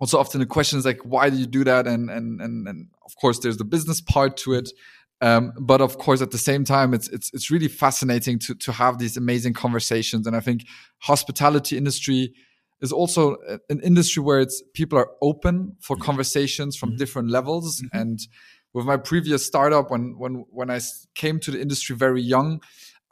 also, 0.00 0.18
often 0.18 0.40
the 0.40 0.46
question 0.46 0.78
is 0.78 0.86
like, 0.86 1.00
why 1.04 1.28
do 1.28 1.36
you 1.36 1.46
do 1.46 1.62
that? 1.64 1.86
And 1.86 2.10
and 2.10 2.40
and, 2.40 2.66
and 2.66 2.88
of 3.04 3.14
course, 3.16 3.38
there's 3.38 3.58
the 3.58 3.64
business 3.64 4.00
part 4.00 4.36
to 4.38 4.54
it. 4.54 4.70
Um, 5.22 5.52
but 5.60 5.82
of 5.82 5.98
course, 5.98 6.22
at 6.22 6.30
the 6.30 6.38
same 6.38 6.64
time, 6.64 6.94
it's 6.94 7.08
it's 7.08 7.30
it's 7.34 7.50
really 7.50 7.68
fascinating 7.68 8.38
to 8.40 8.54
to 8.54 8.72
have 8.72 8.98
these 8.98 9.18
amazing 9.18 9.52
conversations. 9.52 10.26
And 10.26 10.34
I 10.34 10.40
think 10.40 10.64
hospitality 10.98 11.76
industry 11.76 12.32
is 12.80 12.92
also 12.92 13.36
an 13.68 13.80
industry 13.80 14.22
where 14.22 14.40
it's 14.40 14.62
people 14.74 14.98
are 14.98 15.10
open 15.20 15.76
for 15.80 15.96
conversations 15.96 16.76
from 16.76 16.90
mm-hmm. 16.90 16.98
different 16.98 17.30
levels. 17.30 17.80
Mm-hmm. 17.80 17.98
And 17.98 18.18
with 18.72 18.86
my 18.86 18.96
previous 18.96 19.44
startup, 19.44 19.90
when 19.90 20.18
when 20.18 20.44
when 20.50 20.70
I 20.70 20.80
came 21.14 21.40
to 21.40 21.50
the 21.50 21.60
industry 21.60 21.96
very 21.96 22.22
young, 22.22 22.60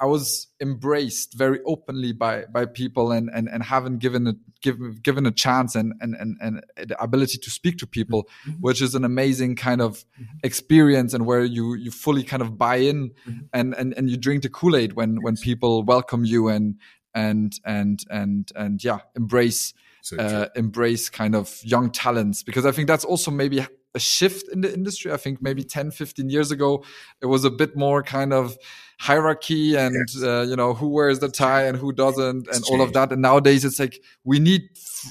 I 0.00 0.06
was 0.06 0.46
embraced 0.60 1.34
very 1.36 1.60
openly 1.66 2.12
by 2.12 2.44
by 2.44 2.66
people 2.66 3.10
and 3.10 3.28
and 3.34 3.48
and 3.48 3.64
having 3.64 3.98
given 3.98 4.28
a 4.28 4.34
given 4.62 4.98
given 5.02 5.26
a 5.26 5.32
chance 5.32 5.74
and 5.74 5.92
and 6.00 6.14
and, 6.14 6.36
and 6.40 6.62
the 6.88 7.02
ability 7.02 7.38
to 7.38 7.50
speak 7.50 7.78
to 7.78 7.86
people, 7.86 8.28
mm-hmm. 8.46 8.60
which 8.60 8.80
is 8.80 8.94
an 8.94 9.04
amazing 9.04 9.56
kind 9.56 9.82
of 9.82 9.98
mm-hmm. 9.98 10.38
experience 10.44 11.14
and 11.14 11.26
where 11.26 11.42
you 11.42 11.74
you 11.74 11.90
fully 11.90 12.22
kind 12.22 12.42
of 12.42 12.56
buy 12.56 12.76
in 12.76 13.10
mm-hmm. 13.10 13.40
and 13.52 13.74
and 13.74 13.92
and 13.96 14.08
you 14.08 14.16
drink 14.16 14.44
the 14.44 14.48
Kool 14.48 14.76
Aid 14.76 14.92
when 14.92 15.20
when 15.20 15.36
people 15.36 15.82
welcome 15.82 16.24
you 16.24 16.48
and 16.48 16.76
and 17.18 17.60
and 17.64 18.04
and 18.10 18.52
and 18.54 18.84
yeah 18.84 19.00
embrace 19.16 19.74
so 20.02 20.16
uh, 20.16 20.48
embrace 20.54 21.08
kind 21.10 21.34
of 21.34 21.60
young 21.64 21.90
talents 21.90 22.42
because 22.42 22.64
I 22.64 22.72
think 22.72 22.88
that's 22.88 23.04
also 23.04 23.30
maybe 23.30 23.66
a 23.94 23.98
shift 23.98 24.48
in 24.48 24.60
the 24.60 24.72
industry. 24.72 25.12
I 25.12 25.16
think 25.16 25.42
maybe 25.42 25.62
10, 25.64 25.90
15 25.90 26.30
years 26.30 26.50
ago, 26.50 26.84
it 27.20 27.26
was 27.26 27.44
a 27.44 27.50
bit 27.50 27.76
more 27.76 28.02
kind 28.02 28.32
of 28.32 28.56
hierarchy 28.98 29.76
and, 29.76 29.94
yes. 29.94 30.22
uh, 30.22 30.46
you 30.48 30.56
know, 30.56 30.74
who 30.74 30.88
wears 30.88 31.18
the 31.18 31.28
tie 31.28 31.64
and 31.64 31.76
who 31.76 31.92
doesn't 31.92 32.48
and 32.48 32.64
all 32.70 32.80
of 32.80 32.92
that. 32.92 33.12
And 33.12 33.22
nowadays 33.22 33.64
it's 33.64 33.78
like, 33.78 34.02
we 34.24 34.38
need 34.38 34.62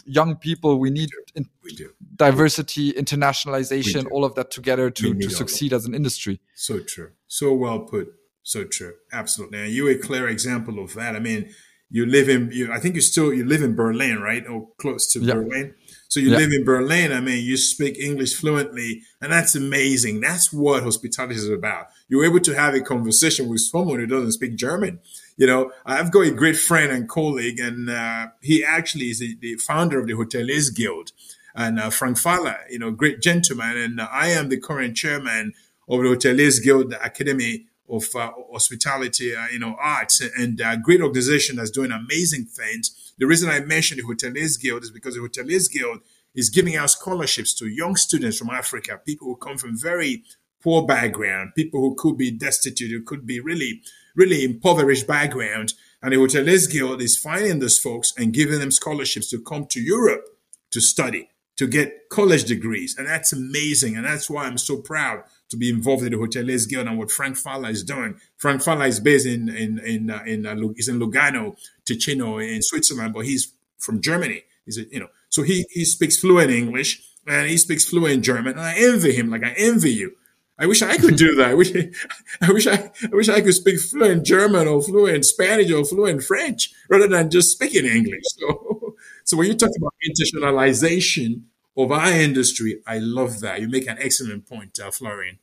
young 0.06 0.36
people. 0.36 0.80
We 0.80 0.90
need 0.90 1.10
we 1.36 1.46
we 1.64 1.88
diversity, 2.16 2.94
internationalization, 2.94 4.08
all 4.12 4.26
of 4.26 4.36
that 4.36 4.52
together 4.52 4.90
to, 4.90 5.14
to 5.14 5.30
succeed 5.30 5.74
as 5.74 5.86
an 5.86 5.94
industry. 5.94 6.40
So 6.56 6.80
true. 6.80 7.12
So 7.28 7.54
well 7.54 7.80
put. 7.80 8.14
So 8.44 8.64
true. 8.64 8.94
Absolutely. 9.12 9.60
And 9.60 9.72
you're 9.74 9.92
a 9.92 9.98
clear 9.98 10.28
example 10.28 10.80
of 10.80 10.94
that. 10.94 11.16
I 11.16 11.20
mean, 11.20 11.54
you 11.90 12.06
live 12.06 12.28
in, 12.28 12.50
you, 12.52 12.72
I 12.72 12.80
think 12.80 12.96
you 12.96 13.02
still, 13.02 13.34
you 13.34 13.46
live 13.46 13.62
in 13.62 13.76
Berlin, 13.76 14.20
right? 14.20 14.46
Or 14.46 14.70
close 14.78 15.12
to 15.14 15.20
yep. 15.20 15.36
Berlin. 15.36 15.74
So 16.10 16.20
you 16.20 16.32
live 16.32 16.52
in 16.52 16.64
Berlin. 16.64 17.12
I 17.12 17.20
mean, 17.20 17.44
you 17.44 17.58
speak 17.58 17.98
English 17.98 18.36
fluently, 18.36 19.04
and 19.22 19.32
that's 19.32 19.56
amazing. 19.56 20.22
That's 20.22 20.54
what 20.54 20.84
hospitality 20.84 21.36
is 21.36 21.50
about. 21.50 21.88
You're 22.08 22.26
able 22.26 22.40
to 22.42 22.56
have 22.56 22.74
a 22.74 22.82
conversation 22.82 23.50
with 23.50 23.62
someone 23.62 24.00
who 24.00 24.08
doesn't 24.08 24.32
speak 24.34 24.56
German. 24.56 25.00
You 25.36 25.48
know, 25.48 25.72
I've 25.86 26.12
got 26.12 26.22
a 26.22 26.32
great 26.32 26.58
friend 26.58 26.92
and 26.92 27.10
colleague, 27.10 27.60
and 27.60 27.90
uh, 27.90 28.28
he 28.42 28.64
actually 28.64 29.12
is 29.12 29.20
the, 29.20 29.38
the, 29.40 29.56
founder 29.56 30.00
of 30.00 30.08
the 30.08 30.14
Hoteliers 30.14 30.74
Guild, 30.74 31.12
and 31.56 31.80
uh, 31.80 31.90
Frank 31.90 32.18
Faller, 32.18 32.58
you 32.70 32.80
know, 32.80 32.92
great 32.92 33.22
gentleman, 33.22 33.78
and 33.78 34.00
uh, 34.00 34.08
I 34.12 34.30
am 34.30 34.50
the 34.50 34.60
current 34.60 34.96
chairman 34.96 35.54
of 35.90 36.02
the 36.02 36.10
Hoteliers 36.10 36.64
Guild 36.64 36.94
Academy 36.94 37.67
of 37.90 38.04
uh, 38.16 38.32
hospitality, 38.52 39.36
uh, 39.36 39.48
you 39.52 39.60
know, 39.60 39.76
arts, 39.80 40.22
and 40.38 40.62
uh, 40.62 40.76
great 40.76 41.02
organization 41.02 41.56
that's 41.56 41.72
doing 41.72 41.92
amazing 41.92 42.46
things 42.46 43.08
the 43.18 43.26
reason 43.26 43.50
I 43.50 43.60
mentioned 43.62 44.00
the 44.00 44.06
Hoteliers 44.06 44.60
Guild 44.60 44.84
is 44.84 44.92
because 44.92 45.16
the 45.16 45.22
Hoteliers 45.22 45.72
Guild 45.72 46.00
is 46.36 46.50
giving 46.50 46.76
out 46.76 46.92
scholarships 46.92 47.54
to 47.56 47.68
young 47.68 47.96
students 47.96 48.38
from 48.38 48.52
Africa, 48.52 49.02
people 49.04 49.28
who 49.28 49.36
come 49.38 49.58
from 49.58 49.78
very 49.78 50.24
poor 50.62 50.86
background, 50.86 51.54
people 51.56 51.80
who 51.80 51.96
could 51.96 52.18
be 52.18 52.30
destitute, 52.30 52.92
who 52.92 53.02
could 53.02 53.26
be 53.26 53.40
really, 53.40 53.82
really 54.16 54.44
impoverished 54.44 55.08
background. 55.08 55.74
And 56.04 56.14
the 56.14 56.18
Hoteliers 56.18 56.72
Guild 56.72 57.02
is 57.02 57.18
finding 57.18 57.58
those 57.58 57.80
folks 57.80 58.14
and 58.18 58.34
giving 58.34 58.60
them 58.60 58.72
scholarships 58.72 59.32
to 59.32 59.42
come 59.42 59.66
to 59.68 59.82
Europe 59.82 60.26
to 60.70 60.80
study, 60.80 61.30
to 61.56 61.66
get 61.66 62.10
college 62.10 62.44
degrees. 62.44 62.96
And 62.98 63.08
that's 63.08 63.34
amazing. 63.34 63.96
And 63.96 64.06
that's 64.06 64.30
why 64.30 64.46
I'm 64.46 64.60
so 64.60 64.78
proud 64.78 65.24
to 65.50 65.58
be 65.58 65.70
involved 65.70 66.04
in 66.04 66.12
the 66.12 66.18
Hoteliers 66.18 66.68
Guild 66.68 66.88
and 66.88 66.98
what 66.98 67.12
Frank 67.12 67.38
Faller 67.38 67.70
is 67.70 67.84
doing. 67.84 68.20
Frank 68.38 68.62
Faller 68.62 68.86
is 68.86 69.00
based 69.00 69.26
in 69.26 69.50
in 69.50 69.80
in 69.80 70.10
uh, 70.10 70.24
in, 70.26 70.46
uh, 70.46 70.56
he's 70.76 70.90
in 70.90 71.00
Lugano, 71.00 71.58
Ticino, 71.86 72.40
in 72.40 72.62
Switzerland, 72.62 73.14
but 73.14 73.26
he's 73.26 73.54
from 73.78 74.02
Germany. 74.02 74.44
He's 74.66 74.78
a, 74.78 74.86
you 74.92 75.00
know, 75.00 75.08
so 75.30 75.44
he 75.44 75.66
he 75.70 75.86
speaks 75.86 76.18
fluent 76.18 76.52
English 76.52 77.02
and 77.26 77.50
he 77.50 77.58
speaks 77.58 77.86
fluent 77.86 78.24
German, 78.24 78.54
and 78.54 78.62
I 78.62 78.76
envy 78.78 79.14
him 79.14 79.30
like 79.30 79.44
I 79.44 79.54
envy 79.58 79.94
you. 79.94 80.14
I 80.60 80.66
wish 80.66 80.82
I 80.82 80.98
could 80.98 81.18
do 81.18 81.36
that. 81.36 81.52
I 81.52 81.54
wish 81.54 81.72
I 82.42 82.52
wish 82.52 82.68
I, 82.68 82.92
I 83.04 83.16
wish 83.16 83.30
I 83.30 83.42
could 83.42 83.54
speak 83.54 83.80
fluent 83.80 84.26
German 84.26 84.68
or 84.68 84.82
fluent 84.82 85.26
Spanish 85.26 85.72
or 85.72 85.86
fluent 85.86 86.24
French 86.24 86.72
rather 86.90 87.08
than 87.08 87.30
just 87.30 87.52
speaking 87.52 87.86
English. 87.86 88.24
So, 88.26 88.96
so 89.24 89.38
when 89.38 89.48
you 89.48 89.54
talk 89.54 89.72
about 89.78 89.94
internationalization 90.10 91.44
of 91.78 91.92
our 91.92 92.12
industry. 92.12 92.82
I 92.86 92.98
love 92.98 93.40
that. 93.42 93.62
You 93.62 93.70
make 93.70 93.88
an 93.88 93.98
excellent 94.00 94.48
point, 94.48 94.80
uh, 94.80 94.92
Florian. 94.92 95.40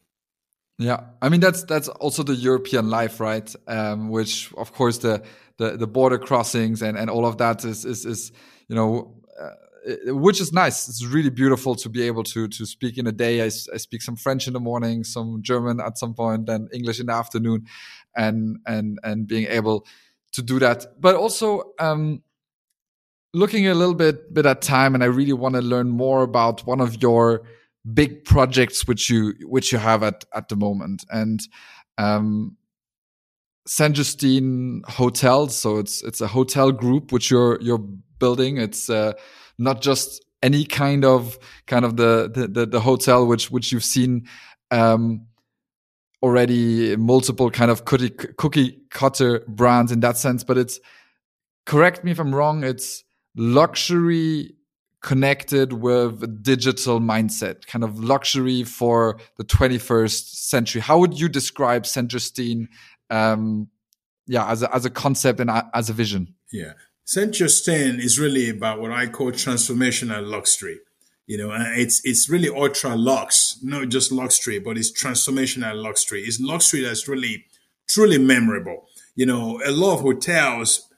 Yeah, 0.78 1.00
I 1.22 1.28
mean 1.28 1.40
that's 1.40 1.62
that's 1.64 1.88
also 1.88 2.24
the 2.24 2.34
European 2.34 2.90
life, 2.90 3.20
right? 3.20 3.54
Um, 3.68 4.08
which 4.08 4.52
of 4.54 4.72
course 4.72 4.98
the, 4.98 5.22
the 5.56 5.76
the 5.76 5.86
border 5.86 6.18
crossings 6.18 6.82
and 6.82 6.98
and 6.98 7.08
all 7.08 7.24
of 7.24 7.38
that 7.38 7.64
is 7.64 7.84
is 7.84 8.04
is 8.04 8.32
you 8.68 8.76
know. 8.76 9.14
Uh, 9.40 9.50
which 10.06 10.40
is 10.40 10.50
nice. 10.50 10.88
It's 10.88 11.04
really 11.04 11.28
beautiful 11.28 11.74
to 11.74 11.90
be 11.90 12.04
able 12.04 12.22
to 12.24 12.48
to 12.48 12.64
speak 12.64 12.96
in 12.96 13.06
a 13.06 13.12
day. 13.12 13.42
I, 13.42 13.50
I 13.74 13.76
speak 13.76 14.00
some 14.00 14.16
French 14.16 14.46
in 14.46 14.54
the 14.54 14.60
morning, 14.60 15.04
some 15.04 15.42
German 15.42 15.78
at 15.78 15.98
some 15.98 16.14
point, 16.14 16.46
then 16.46 16.68
English 16.72 17.00
in 17.00 17.06
the 17.06 17.12
afternoon, 17.12 17.66
and 18.16 18.60
and 18.66 18.98
and 19.02 19.26
being 19.26 19.46
able 19.46 19.86
to 20.32 20.42
do 20.42 20.58
that. 20.60 20.86
But 20.98 21.16
also, 21.16 21.74
um, 21.78 22.22
looking 23.34 23.66
a 23.66 23.74
little 23.74 23.94
bit 23.94 24.32
bit 24.32 24.46
at 24.46 24.62
time, 24.62 24.94
and 24.94 25.04
I 25.04 25.08
really 25.08 25.32
want 25.32 25.54
to 25.56 25.60
learn 25.60 25.90
more 25.90 26.22
about 26.22 26.66
one 26.66 26.80
of 26.80 27.02
your 27.02 27.42
big 27.92 28.24
projects 28.24 28.86
which 28.86 29.10
you 29.10 29.34
which 29.42 29.72
you 29.72 29.78
have 29.78 30.02
at 30.02 30.24
at 30.34 30.48
the 30.48 30.56
moment 30.56 31.04
and 31.10 31.40
um 31.98 32.56
Justine 33.68 34.82
Hotel. 34.86 35.48
So 35.48 35.78
it's 35.78 36.02
it's 36.02 36.20
a 36.20 36.26
hotel 36.26 36.72
group 36.72 37.12
which 37.12 37.30
you're 37.30 37.60
you're 37.60 37.84
building. 38.18 38.58
It's 38.58 38.90
uh, 38.90 39.12
not 39.58 39.80
just 39.80 40.24
any 40.42 40.64
kind 40.64 41.04
of 41.04 41.38
kind 41.66 41.84
of 41.84 41.96
the 41.96 42.30
the, 42.32 42.48
the, 42.48 42.66
the 42.66 42.80
hotel 42.80 43.26
which 43.26 43.50
which 43.50 43.72
you've 43.72 43.84
seen 43.84 44.28
um, 44.70 45.26
already 46.22 46.96
multiple 46.96 47.50
kind 47.50 47.70
of 47.70 47.84
cookie 47.84 48.10
cookie 48.10 48.80
cutter 48.90 49.40
brands 49.48 49.92
in 49.92 50.00
that 50.00 50.16
sense. 50.16 50.44
But 50.44 50.58
it's 50.58 50.80
correct 51.66 52.04
me 52.04 52.10
if 52.10 52.18
I'm 52.18 52.34
wrong. 52.34 52.64
It's 52.64 53.04
luxury 53.36 54.54
connected 55.04 55.74
with 55.74 56.22
a 56.22 56.26
digital 56.26 56.98
mindset, 56.98 57.66
kind 57.66 57.84
of 57.84 58.02
luxury 58.02 58.64
for 58.64 59.18
the 59.36 59.44
21st 59.44 60.34
century. 60.34 60.80
How 60.80 60.98
would 60.98 61.20
you 61.20 61.28
describe 61.28 61.86
Saint 61.86 62.08
Justine, 62.08 62.68
um, 63.10 63.68
yeah, 64.26 64.50
as 64.50 64.62
a, 64.62 64.74
as 64.74 64.86
a 64.86 64.90
concept 64.90 65.40
and 65.40 65.50
as 65.74 65.90
a 65.90 65.92
vision? 65.92 66.34
Yeah. 66.50 66.72
Saint 67.04 67.34
Justine 67.34 68.00
is 68.00 68.18
really 68.18 68.48
about 68.48 68.80
what 68.80 68.92
I 68.92 69.06
call 69.06 69.30
transformational 69.30 70.26
luxury. 70.26 70.78
You 71.26 71.38
know, 71.38 71.54
it's 71.76 72.02
it's 72.04 72.28
really 72.28 72.48
ultra 72.48 72.96
lux, 72.96 73.58
not 73.62 73.88
just 73.88 74.12
luxury, 74.12 74.58
but 74.58 74.76
it's 74.76 74.92
transformational 74.92 75.82
luxury. 75.82 76.22
It's 76.22 76.40
luxury 76.40 76.82
that's 76.82 77.08
really 77.08 77.44
truly 77.88 78.18
memorable. 78.18 78.88
You 79.14 79.26
know, 79.26 79.60
a 79.64 79.70
lot 79.70 79.94
of 79.94 80.00
hotels 80.00 80.88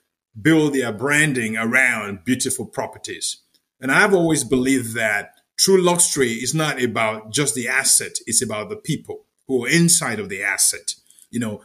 build 0.40 0.74
their 0.74 0.92
branding 0.92 1.56
around 1.56 2.24
beautiful 2.24 2.66
properties. 2.66 3.38
And 3.80 3.90
I've 3.90 4.14
always 4.14 4.44
believed 4.44 4.94
that 4.94 5.32
true 5.58 5.80
luxury 5.80 6.32
is 6.32 6.54
not 6.54 6.82
about 6.82 7.30
just 7.30 7.54
the 7.54 7.68
asset, 7.68 8.12
it's 8.26 8.42
about 8.42 8.68
the 8.68 8.76
people 8.76 9.24
who 9.46 9.64
are 9.64 9.68
inside 9.68 10.18
of 10.18 10.28
the 10.28 10.42
asset. 10.42 10.94
You 11.30 11.40
know, 11.40 11.62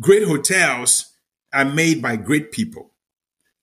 great 0.00 0.26
hotels 0.26 1.12
are 1.52 1.64
made 1.64 2.02
by 2.02 2.16
great 2.16 2.52
people. 2.52 2.90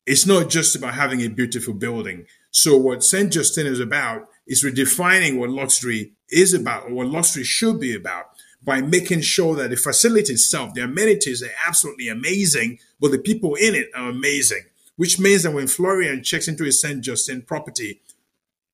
It's 0.06 0.26
not 0.26 0.50
just 0.50 0.76
about 0.76 0.96
having 0.96 1.22
a 1.22 1.30
beautiful 1.30 1.74
building. 1.74 2.26
So 2.52 2.78
what 2.78 3.04
St. 3.04 3.32
Justine 3.32 3.68
is 3.68 3.80
about 3.80 4.28
is 4.46 4.64
redefining 4.64 5.38
what 5.38 5.50
luxury 5.50 6.14
is 6.30 6.54
about 6.54 6.86
or 6.86 6.94
what 6.94 7.08
luxury 7.08 7.44
should 7.44 7.80
be 7.80 7.96
about 7.96 8.26
by 8.64 8.82
making 8.82 9.22
sure 9.22 9.56
that 9.56 9.70
the 9.70 9.76
facility 9.76 10.34
itself, 10.34 10.74
the 10.74 10.82
amenities 10.82 11.44
are 11.44 11.52
absolutely 11.68 12.08
amazing, 12.08 12.80
but 13.00 13.12
the 13.12 13.20
people 13.20 13.56
in 13.56 13.76
it 13.76 13.90
are 13.96 14.10
amazing. 14.10 14.64
Which 14.96 15.20
means 15.20 15.44
that 15.44 15.52
when 15.52 15.68
Florian 15.68 16.24
checks 16.24 16.48
into 16.48 16.64
his 16.64 16.80
St. 16.80 17.02
Justine 17.02 17.42
property, 17.42 18.02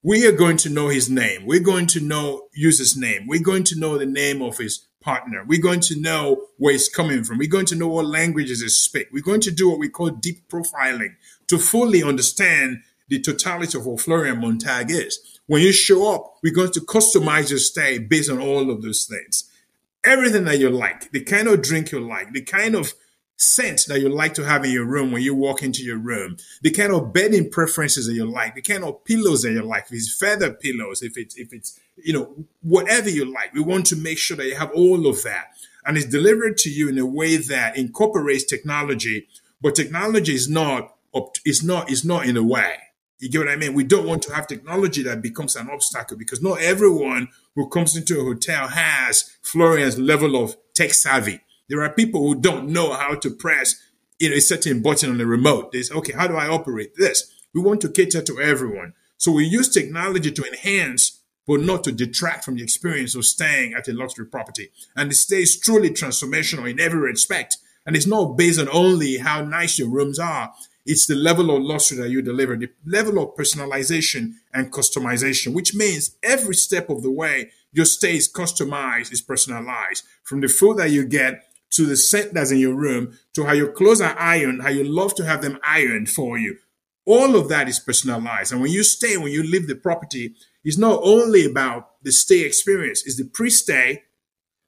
we 0.03 0.27
are 0.27 0.33
going 0.33 0.57
to 0.57 0.69
know 0.69 0.89
his 0.89 1.09
name. 1.09 1.45
We're 1.45 1.61
going 1.61 1.87
to 1.87 2.01
know 2.01 2.47
use 2.53 2.77
his 2.77 2.97
name. 2.97 3.25
We're 3.27 3.41
going 3.41 3.63
to 3.65 3.79
know 3.79 3.97
the 3.97 4.05
name 4.05 4.41
of 4.41 4.57
his 4.57 4.85
partner. 5.01 5.43
We're 5.47 5.61
going 5.61 5.79
to 5.81 5.99
know 5.99 6.47
where 6.57 6.73
he's 6.73 6.89
coming 6.89 7.23
from. 7.23 7.37
We're 7.37 7.49
going 7.49 7.65
to 7.67 7.75
know 7.75 7.87
what 7.87 8.05
languages 8.05 8.61
he 8.61 8.69
speaks. 8.69 9.11
We're 9.11 9.23
going 9.23 9.41
to 9.41 9.51
do 9.51 9.69
what 9.69 9.79
we 9.79 9.89
call 9.89 10.09
deep 10.09 10.49
profiling 10.49 11.15
to 11.47 11.57
fully 11.57 12.03
understand 12.03 12.83
the 13.07 13.21
totality 13.21 13.77
of 13.77 13.85
what 13.85 14.01
Florian 14.01 14.41
Montag 14.41 14.91
is. 14.91 15.39
When 15.47 15.61
you 15.61 15.71
show 15.71 16.13
up, 16.13 16.35
we're 16.43 16.53
going 16.53 16.71
to 16.73 16.81
customize 16.81 17.49
your 17.49 17.59
stay 17.59 17.97
based 17.97 18.29
on 18.29 18.39
all 18.39 18.69
of 18.69 18.81
those 18.81 19.05
things 19.05 19.49
everything 20.03 20.45
that 20.45 20.59
you 20.59 20.69
like, 20.69 21.11
the 21.11 21.23
kind 21.23 21.47
of 21.47 21.61
drink 21.61 21.91
you 21.91 21.99
like, 21.99 22.31
the 22.33 22.41
kind 22.41 22.75
of 22.75 22.93
scent 23.39 23.85
that 23.87 24.01
you 24.01 24.09
like 24.09 24.33
to 24.33 24.43
have 24.43 24.65
in 24.65 24.71
your 24.71 24.85
room 24.85 25.11
when 25.11 25.21
you 25.21 25.33
walk 25.33 25.63
into 25.63 25.81
your 25.81 25.97
room, 25.97 26.35
the 26.61 26.71
kind 26.71 26.91
of 26.91 27.13
bedding 27.13 27.49
preferences 27.49 28.05
that 28.05 28.13
you 28.13 28.29
like, 28.29 28.53
the 28.53 28.61
kind 28.61 28.83
of 28.83 29.03
pillows 29.05 29.43
that 29.43 29.51
you 29.53 29.61
like, 29.61 29.85
if 29.85 29.93
it's 29.93 30.13
feather 30.13 30.51
pillows, 30.51 31.01
if 31.01 31.17
it's 31.17 31.37
if 31.37 31.53
it's 31.53 31.79
you 31.95 32.13
know 32.13 32.45
whatever 32.61 33.09
you 33.09 33.25
like, 33.25 33.53
we 33.53 33.61
want 33.61 33.85
to 33.87 33.95
make 33.95 34.17
sure 34.17 34.37
that 34.37 34.45
you 34.45 34.55
have 34.55 34.71
all 34.71 35.07
of 35.07 35.23
that, 35.23 35.47
and 35.85 35.97
it's 35.97 36.05
delivered 36.05 36.57
to 36.57 36.69
you 36.69 36.89
in 36.89 36.97
a 36.97 37.05
way 37.05 37.37
that 37.37 37.77
incorporates 37.77 38.43
technology, 38.43 39.27
but 39.61 39.73
technology 39.73 40.35
is 40.35 40.49
not 40.49 40.95
is 41.45 41.63
not 41.63 41.89
is 41.89 42.03
not 42.03 42.25
in 42.25 42.35
a 42.35 42.43
way. 42.43 42.75
You 43.20 43.30
get 43.30 43.39
what 43.39 43.49
I 43.49 43.57
mean? 43.57 43.74
We 43.74 43.84
don't 43.84 44.07
want 44.07 44.22
to 44.24 44.34
have 44.34 44.47
technology 44.47 45.03
that 45.03 45.22
becomes 45.22 45.55
an 45.57 45.70
obstacle 45.70 46.17
because 46.17 46.41
not 46.41 46.61
everyone 46.61 47.28
who 47.55 47.70
comes 47.70 47.95
into 47.97 48.20
a 48.20 48.24
hotel 48.24 48.70
has 48.70 49.38
Florian's 49.43 49.99
level 49.99 50.41
of 50.41 50.55
tech 50.74 50.93
savvy. 50.93 51.41
There 51.67 51.84
are 51.84 51.93
people 51.93 52.22
who 52.22 52.39
don't 52.39 52.70
know 52.70 52.93
how 52.93 53.15
to 53.15 53.30
press 53.30 53.76
you 54.20 54.30
know, 54.30 54.36
a 54.36 54.41
certain 54.41 54.82
button 54.82 55.09
on 55.09 55.17
the 55.17 55.26
remote. 55.26 55.72
They 55.72 55.82
say, 55.82 55.95
okay, 55.95 56.13
how 56.13 56.28
do 56.28 56.36
I 56.36 56.47
operate 56.47 56.95
this? 56.95 57.32
We 57.53 57.61
want 57.61 57.82
to 57.82 57.89
cater 57.89 58.22
to 58.22 58.41
everyone. 58.41 58.93
So 59.17 59.32
we 59.32 59.45
use 59.45 59.70
technology 59.70 60.32
to 60.32 60.45
enhance, 60.45 61.22
but 61.45 61.61
not 61.61 61.84
to 61.86 61.91
detract 61.91 62.45
from 62.45 62.55
the 62.55 62.63
experience 62.63 63.15
of 63.15 63.26
staying 63.26 63.74
at 63.74 63.88
a 63.88 63.93
luxury 63.93 64.28
property. 64.28 64.72
And 64.95 65.11
the 65.11 65.15
stay 65.15 65.41
is 65.41 65.59
truly 65.59 65.89
transformational 65.89 66.70
in 66.70 66.80
every 66.80 66.99
respect. 66.99 67.57
And 67.86 67.95
it's 67.95 68.07
not 68.07 68.38
based 68.38 68.59
on 68.59 68.70
only 68.72 69.17
how 69.17 69.41
nice 69.43 69.80
your 69.80 69.89
rooms 69.89 70.20
are 70.20 70.53
It's 70.91 71.05
the 71.05 71.13
level 71.13 71.55
of 71.55 71.61
luxury 71.61 71.99
that 71.99 72.09
you 72.09 72.23
deliver, 72.23 72.57
the 72.57 72.71
level 72.83 73.21
of 73.21 73.35
personalization 73.35 74.33
and 74.51 74.73
customization, 74.73 75.53
which 75.53 75.75
means 75.75 76.15
every 76.23 76.55
step 76.55 76.89
of 76.89 77.03
the 77.03 77.11
way, 77.11 77.51
your 77.71 77.85
stay 77.85 78.15
is 78.15 78.27
customized, 78.27 79.11
is 79.11 79.21
personalized. 79.21 80.03
From 80.23 80.41
the 80.41 80.47
food 80.47 80.77
that 80.77 80.89
you 80.89 81.05
get 81.05 81.43
to 81.73 81.85
the 81.85 81.95
scent 81.95 82.33
that's 82.33 82.49
in 82.49 82.57
your 82.57 82.73
room, 82.73 83.19
to 83.33 83.45
how 83.45 83.53
your 83.53 83.71
clothes 83.71 84.01
are 84.01 84.17
ironed, 84.17 84.63
how 84.63 84.69
you 84.69 84.83
love 84.83 85.13
to 85.13 85.25
have 85.25 85.43
them 85.43 85.59
ironed 85.63 86.09
for 86.09 86.39
you. 86.39 86.57
All 87.05 87.35
of 87.35 87.49
that 87.49 87.69
is 87.69 87.79
personalized. 87.79 88.51
And 88.51 88.59
when 88.59 88.71
you 88.71 88.81
stay, 88.81 89.15
when 89.15 89.31
you 89.31 89.43
leave 89.43 89.67
the 89.67 89.75
property, 89.75 90.33
it's 90.63 90.79
not 90.79 91.01
only 91.03 91.45
about 91.45 92.01
the 92.01 92.11
stay 92.11 92.41
experience, 92.41 93.05
it's 93.05 93.17
the 93.17 93.25
pre-stay, 93.25 94.05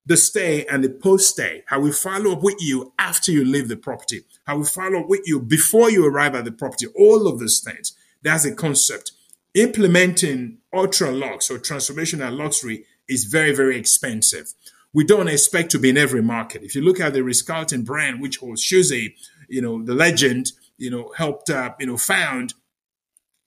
the 0.06 0.18
stay, 0.18 0.66
and 0.66 0.84
the 0.84 0.90
post-stay. 0.90 1.64
How 1.68 1.80
we 1.80 1.92
follow 1.92 2.34
up 2.34 2.44
with 2.44 2.58
you 2.60 2.94
after 2.98 3.32
you 3.32 3.46
leave 3.46 3.68
the 3.68 3.78
property. 3.78 4.22
How 4.46 4.58
we 4.58 4.66
follow 4.66 5.02
up 5.02 5.10
with 5.10 5.22
you 5.26 5.40
before 5.40 5.92
you 5.92 6.06
arrive 6.06 6.36
at 6.36 6.46
the 6.46 6.52
property. 6.52 6.88
All 6.96 7.28
of 7.28 7.40
those 7.40 7.60
things. 7.60 7.94
That's 8.22 8.46
a 8.46 8.56
concept. 8.56 9.12
Implementing 9.54 10.60
ultra 10.74 11.12
lux 11.12 11.52
or 11.52 11.58
transformational 11.58 12.36
luxury 12.36 12.86
is 13.08 13.26
very, 13.26 13.54
very 13.54 13.78
expensive 13.78 14.54
we 14.94 15.04
don't 15.04 15.28
expect 15.28 15.72
to 15.72 15.80
be 15.80 15.90
in 15.90 15.98
every 15.98 16.22
market. 16.22 16.64
If 16.64 16.76
you 16.76 16.82
look 16.82 17.00
at 17.00 17.14
the 17.14 17.24
Ritz-Carlton 17.24 17.84
brand, 17.84 18.22
which 18.22 18.42
was 18.42 18.62
Schulze, 18.62 19.12
you 19.48 19.62
know, 19.62 19.84
the 19.84 19.94
legend, 19.94 20.52
you 20.78 20.90
know, 20.90 21.14
helped, 21.16 21.50
uh, 21.50 21.74
you 21.80 21.88
know, 21.88 21.98
found 21.98 22.54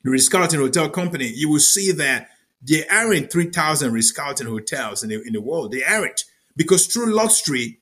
the 0.03 0.11
Ritz-Carlton 0.11 0.61
Hotel 0.61 0.89
Company, 0.89 1.31
you 1.35 1.51
will 1.51 1.61
see 1.61 1.93
that 1.93 2.29
there 2.63 2.85
aren't 2.91 3.31
3,000 3.31 3.93
Ritz-Carlton 3.93 4.47
hotels 4.47 5.03
in 5.03 5.11
the, 5.11 5.23
in 5.23 5.35
the 5.35 5.41
world. 5.41 5.73
They 5.73 5.85
aren't 5.85 6.25
because 6.57 6.87
true 6.87 7.13
luxury 7.13 7.81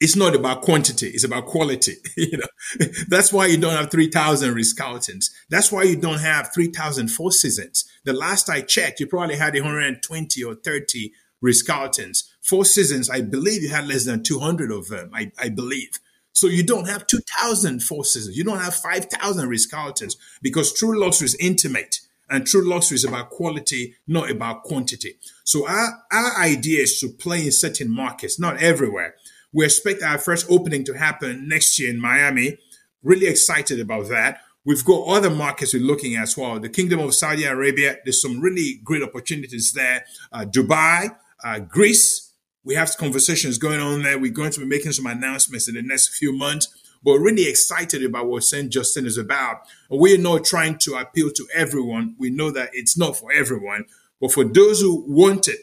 is 0.00 0.16
not 0.16 0.34
about 0.34 0.62
quantity; 0.62 1.08
it's 1.08 1.24
about 1.24 1.46
quality. 1.46 1.94
you 2.16 2.38
know, 2.38 2.86
that's 3.08 3.32
why 3.32 3.46
you 3.46 3.56
don't 3.56 3.76
have 3.76 3.90
3,000 3.90 4.54
Ritz-Carltons. 4.54 5.30
That's 5.48 5.72
why 5.72 5.84
you 5.84 5.96
don't 5.96 6.20
have 6.20 6.52
3,000 6.52 7.08
Four 7.08 7.32
Seasons. 7.32 7.84
The 8.04 8.12
last 8.12 8.50
I 8.50 8.60
checked, 8.60 9.00
you 9.00 9.06
probably 9.06 9.36
had 9.36 9.54
120 9.54 10.44
or 10.44 10.54
30 10.54 11.12
Ritz-Carltons. 11.40 12.32
Four 12.42 12.64
Seasons, 12.64 13.10
I 13.10 13.20
believe 13.22 13.62
you 13.62 13.70
had 13.70 13.88
less 13.88 14.04
than 14.04 14.22
200 14.22 14.70
of 14.70 14.88
them, 14.88 15.10
I, 15.14 15.32
I 15.38 15.48
believe. 15.48 15.98
So 16.32 16.48
you 16.48 16.62
don't 16.62 16.88
have 16.88 17.06
2,000 17.06 17.82
Four 17.82 18.04
Seasons. 18.04 18.36
You 18.36 18.44
don't 18.44 18.60
have 18.60 18.74
5,000 18.74 19.48
Ritz-Carltons 19.48 20.16
because 20.42 20.72
true 20.72 21.00
luxury 21.00 21.26
is 21.26 21.36
intimate 21.36 22.00
and 22.28 22.46
true 22.46 22.68
luxury 22.68 22.96
is 22.96 23.04
about 23.04 23.30
quality, 23.30 23.94
not 24.06 24.30
about 24.30 24.62
quantity. 24.64 25.14
So 25.46 25.68
our, 25.68 26.02
our 26.10 26.40
idea 26.40 26.82
is 26.82 26.98
to 26.98 27.08
play 27.08 27.44
in 27.46 27.52
certain 27.52 27.88
markets, 27.88 28.38
not 28.38 28.60
everywhere. 28.60 29.14
We 29.52 29.64
expect 29.64 30.02
our 30.02 30.18
first 30.18 30.44
opening 30.50 30.82
to 30.86 30.94
happen 30.94 31.48
next 31.48 31.78
year 31.78 31.88
in 31.88 32.00
Miami. 32.00 32.58
Really 33.04 33.28
excited 33.28 33.78
about 33.78 34.08
that. 34.08 34.40
We've 34.64 34.84
got 34.84 35.06
other 35.06 35.30
markets 35.30 35.72
we're 35.72 35.84
looking 35.84 36.16
at 36.16 36.24
as 36.24 36.36
well. 36.36 36.58
The 36.58 36.68
Kingdom 36.68 36.98
of 36.98 37.14
Saudi 37.14 37.44
Arabia, 37.44 37.98
there's 38.04 38.20
some 38.20 38.40
really 38.40 38.80
great 38.82 39.04
opportunities 39.04 39.72
there. 39.72 40.04
Uh, 40.32 40.46
Dubai, 40.46 41.16
uh, 41.44 41.60
Greece, 41.60 42.32
we 42.64 42.74
have 42.74 42.96
conversations 42.96 43.56
going 43.56 43.78
on 43.78 44.02
there. 44.02 44.18
We're 44.18 44.32
going 44.32 44.50
to 44.50 44.60
be 44.60 44.66
making 44.66 44.92
some 44.92 45.06
announcements 45.06 45.68
in 45.68 45.76
the 45.76 45.82
next 45.82 46.08
few 46.16 46.36
months. 46.36 46.66
But 47.04 47.20
really 47.20 47.48
excited 47.48 48.04
about 48.04 48.26
what 48.26 48.42
St. 48.42 48.68
Justine 48.72 49.06
is 49.06 49.16
about. 49.16 49.58
We're 49.88 50.18
not 50.18 50.44
trying 50.44 50.78
to 50.78 50.96
appeal 50.96 51.30
to 51.30 51.46
everyone. 51.54 52.16
We 52.18 52.30
know 52.30 52.50
that 52.50 52.70
it's 52.72 52.98
not 52.98 53.16
for 53.16 53.30
everyone. 53.30 53.84
But 54.20 54.32
for 54.32 54.44
those 54.44 54.80
who 54.80 55.04
want 55.06 55.48
it 55.48 55.60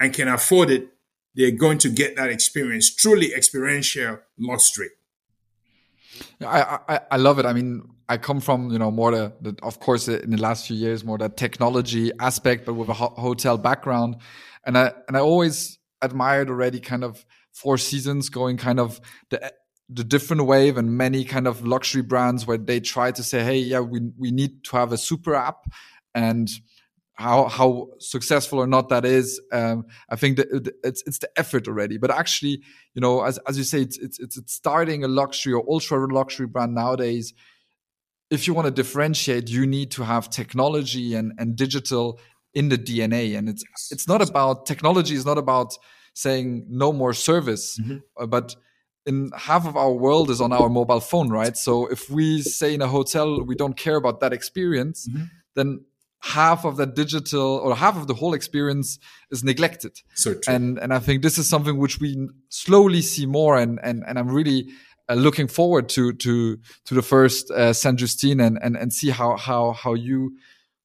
and 0.00 0.12
can 0.12 0.28
afford 0.28 0.70
it, 0.70 0.88
they're 1.34 1.50
going 1.50 1.78
to 1.78 1.88
get 1.88 2.16
that 2.16 2.30
experience, 2.30 2.92
truly 2.92 3.32
experiential 3.32 4.18
luxury. 4.38 4.90
I, 6.44 6.78
I, 6.88 7.00
I 7.12 7.16
love 7.16 7.38
it. 7.38 7.46
I 7.46 7.52
mean, 7.52 7.82
I 8.08 8.16
come 8.16 8.40
from 8.40 8.70
you 8.70 8.78
know 8.78 8.90
more 8.90 9.12
the, 9.12 9.32
the, 9.40 9.56
of 9.62 9.80
course 9.80 10.08
uh, 10.08 10.18
in 10.20 10.30
the 10.30 10.40
last 10.40 10.66
few 10.66 10.76
years 10.76 11.04
more 11.04 11.18
the 11.18 11.28
technology 11.28 12.10
aspect, 12.18 12.64
but 12.64 12.74
with 12.74 12.88
a 12.88 12.94
ho 12.94 13.12
hotel 13.16 13.58
background 13.58 14.16
and 14.64 14.76
I 14.76 14.92
and 15.06 15.16
I 15.16 15.20
always 15.20 15.78
admired 16.02 16.48
already 16.48 16.80
kind 16.80 17.04
of 17.04 17.24
Four 17.52 17.78
Seasons 17.78 18.28
going 18.28 18.56
kind 18.56 18.80
of 18.80 19.00
the 19.30 19.52
the 19.88 20.04
different 20.04 20.44
wave 20.44 20.76
and 20.76 20.96
many 20.96 21.24
kind 21.24 21.46
of 21.46 21.66
luxury 21.66 22.02
brands 22.02 22.46
where 22.46 22.58
they 22.58 22.78
try 22.78 23.10
to 23.10 23.22
say, 23.22 23.42
hey, 23.42 23.58
yeah, 23.58 23.80
we 23.80 24.00
we 24.16 24.30
need 24.30 24.64
to 24.64 24.76
have 24.76 24.92
a 24.92 24.98
super 24.98 25.34
app 25.34 25.64
and 26.14 26.48
how 27.18 27.48
how 27.48 27.88
successful 27.98 28.60
or 28.60 28.66
not 28.68 28.90
that 28.90 29.04
is, 29.04 29.40
um, 29.52 29.86
I 30.08 30.14
think 30.14 30.36
that 30.36 30.72
it's 30.84 31.02
it's 31.04 31.18
the 31.18 31.28
effort 31.36 31.66
already. 31.66 31.98
But 31.98 32.12
actually, 32.12 32.62
you 32.94 33.00
know, 33.00 33.22
as 33.24 33.38
as 33.38 33.58
you 33.58 33.64
say, 33.64 33.82
it's 33.82 33.98
it's 33.98 34.20
it's 34.20 34.54
starting 34.54 35.02
a 35.02 35.08
luxury 35.08 35.52
or 35.52 35.64
ultra 35.68 35.98
luxury 36.06 36.46
brand 36.46 36.76
nowadays. 36.76 37.34
If 38.30 38.46
you 38.46 38.54
want 38.54 38.66
to 38.66 38.70
differentiate, 38.70 39.48
you 39.48 39.66
need 39.66 39.90
to 39.92 40.04
have 40.04 40.30
technology 40.30 41.14
and 41.14 41.32
and 41.38 41.56
digital 41.56 42.20
in 42.54 42.68
the 42.68 42.78
DNA. 42.78 43.36
And 43.36 43.48
it's 43.48 43.64
it's 43.90 44.06
not 44.06 44.22
about 44.22 44.66
technology 44.66 45.16
It's 45.16 45.26
not 45.26 45.38
about 45.38 45.76
saying 46.14 46.66
no 46.68 46.92
more 46.92 47.14
service, 47.14 47.80
mm-hmm. 47.80 47.98
uh, 48.16 48.26
but 48.26 48.54
in 49.06 49.32
half 49.36 49.66
of 49.66 49.76
our 49.76 49.92
world 49.92 50.30
is 50.30 50.40
on 50.40 50.52
our 50.52 50.68
mobile 50.68 51.00
phone, 51.00 51.30
right? 51.30 51.56
So 51.56 51.86
if 51.86 52.08
we 52.10 52.42
say 52.42 52.74
in 52.74 52.82
a 52.82 52.86
hotel 52.86 53.42
we 53.42 53.56
don't 53.56 53.76
care 53.76 53.96
about 53.96 54.20
that 54.20 54.32
experience, 54.32 55.08
mm-hmm. 55.08 55.24
then 55.56 55.80
half 56.20 56.64
of 56.64 56.76
that 56.76 56.94
digital 56.94 57.56
or 57.58 57.76
half 57.76 57.96
of 57.96 58.06
the 58.06 58.14
whole 58.14 58.34
experience 58.34 58.98
is 59.30 59.44
neglected. 59.44 60.00
So 60.14 60.34
true. 60.34 60.54
And 60.54 60.78
and 60.78 60.92
I 60.92 60.98
think 60.98 61.22
this 61.22 61.38
is 61.38 61.48
something 61.48 61.78
which 61.78 62.00
we 62.00 62.28
slowly 62.48 63.02
see 63.02 63.26
more 63.26 63.56
and 63.56 63.78
and 63.82 64.04
and 64.06 64.18
I'm 64.18 64.28
really 64.28 64.68
uh, 65.08 65.14
looking 65.14 65.48
forward 65.48 65.88
to 65.90 66.12
to 66.12 66.58
to 66.86 66.94
the 66.94 67.02
first 67.02 67.50
uh, 67.50 67.72
Saint 67.72 67.98
Justine 67.98 68.40
and 68.40 68.58
and 68.60 68.76
and 68.76 68.92
see 68.92 69.10
how 69.10 69.36
how 69.36 69.72
how 69.72 69.94
you 69.94 70.36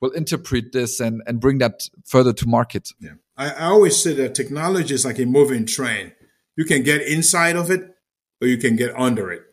will 0.02 0.12
interpret 0.12 0.74
this 0.74 1.00
and, 1.00 1.24
and 1.26 1.40
bring 1.40 1.60
that 1.60 1.88
further 2.06 2.34
to 2.34 2.46
market. 2.46 2.90
Yeah. 3.00 3.12
I, 3.38 3.52
I 3.52 3.66
always 3.68 3.96
say 4.02 4.14
that 4.16 4.36
technology 4.36 4.94
is 4.94 5.06
like 5.06 5.18
a 5.18 5.26
moving 5.26 5.66
train. 5.66 6.12
You 6.58 6.66
can 6.66 6.84
get 6.84 7.02
inside 7.02 7.56
of 7.56 7.72
it 7.72 7.96
or 8.42 8.48
you 8.48 8.58
can 8.58 8.76
get 8.76 8.94
under 8.98 9.32
it. 9.32 9.44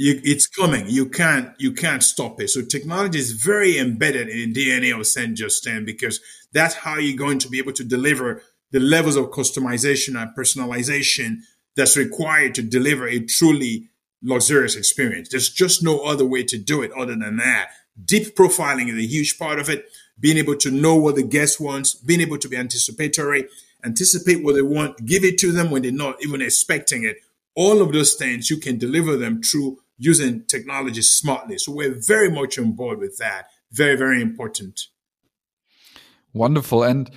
You, 0.00 0.20
it's 0.22 0.46
coming. 0.46 0.84
You 0.88 1.08
can't 1.08 1.50
you 1.58 1.72
can't 1.72 2.04
stop 2.04 2.40
it. 2.40 2.50
So 2.50 2.62
technology 2.62 3.18
is 3.18 3.32
very 3.32 3.78
embedded 3.78 4.28
in 4.28 4.52
the 4.52 4.54
DNA 4.54 4.96
of 4.96 5.04
Saint 5.08 5.36
Justine 5.36 5.84
because 5.84 6.20
that's 6.52 6.76
how 6.76 6.98
you're 6.98 7.16
going 7.16 7.40
to 7.40 7.48
be 7.48 7.58
able 7.58 7.72
to 7.72 7.82
deliver 7.82 8.40
the 8.70 8.78
levels 8.78 9.16
of 9.16 9.30
customization 9.30 10.14
and 10.16 10.30
personalization 10.36 11.38
that's 11.74 11.96
required 11.96 12.54
to 12.54 12.62
deliver 12.62 13.08
a 13.08 13.18
truly 13.18 13.88
luxurious 14.22 14.76
experience. 14.76 15.30
There's 15.30 15.48
just 15.48 15.82
no 15.82 16.04
other 16.04 16.24
way 16.24 16.44
to 16.44 16.58
do 16.58 16.80
it 16.82 16.92
other 16.92 17.16
than 17.16 17.38
that. 17.38 17.70
Deep 18.04 18.36
profiling 18.36 18.88
is 18.92 18.98
a 19.04 19.08
huge 19.08 19.36
part 19.36 19.58
of 19.58 19.68
it. 19.68 19.86
Being 20.20 20.38
able 20.38 20.56
to 20.58 20.70
know 20.70 20.94
what 20.94 21.16
the 21.16 21.24
guest 21.24 21.60
wants, 21.60 21.94
being 21.94 22.20
able 22.20 22.38
to 22.38 22.48
be 22.48 22.56
anticipatory, 22.56 23.48
anticipate 23.84 24.44
what 24.44 24.54
they 24.54 24.62
want, 24.62 25.06
give 25.06 25.24
it 25.24 25.38
to 25.38 25.50
them 25.50 25.72
when 25.72 25.82
they're 25.82 25.90
not 25.90 26.22
even 26.22 26.40
expecting 26.40 27.02
it. 27.02 27.16
All 27.56 27.82
of 27.82 27.92
those 27.92 28.14
things, 28.14 28.48
you 28.48 28.58
can 28.58 28.78
deliver 28.78 29.16
them 29.16 29.42
through 29.42 29.80
using 29.98 30.44
technology 30.46 31.02
smartly. 31.02 31.58
So 31.58 31.72
we're 31.72 31.96
very 32.06 32.30
much 32.30 32.58
on 32.58 32.72
board 32.72 32.98
with 32.98 33.18
that. 33.18 33.48
Very, 33.72 33.96
very 33.96 34.22
important. 34.22 34.80
Wonderful. 36.32 36.82
And 36.82 37.10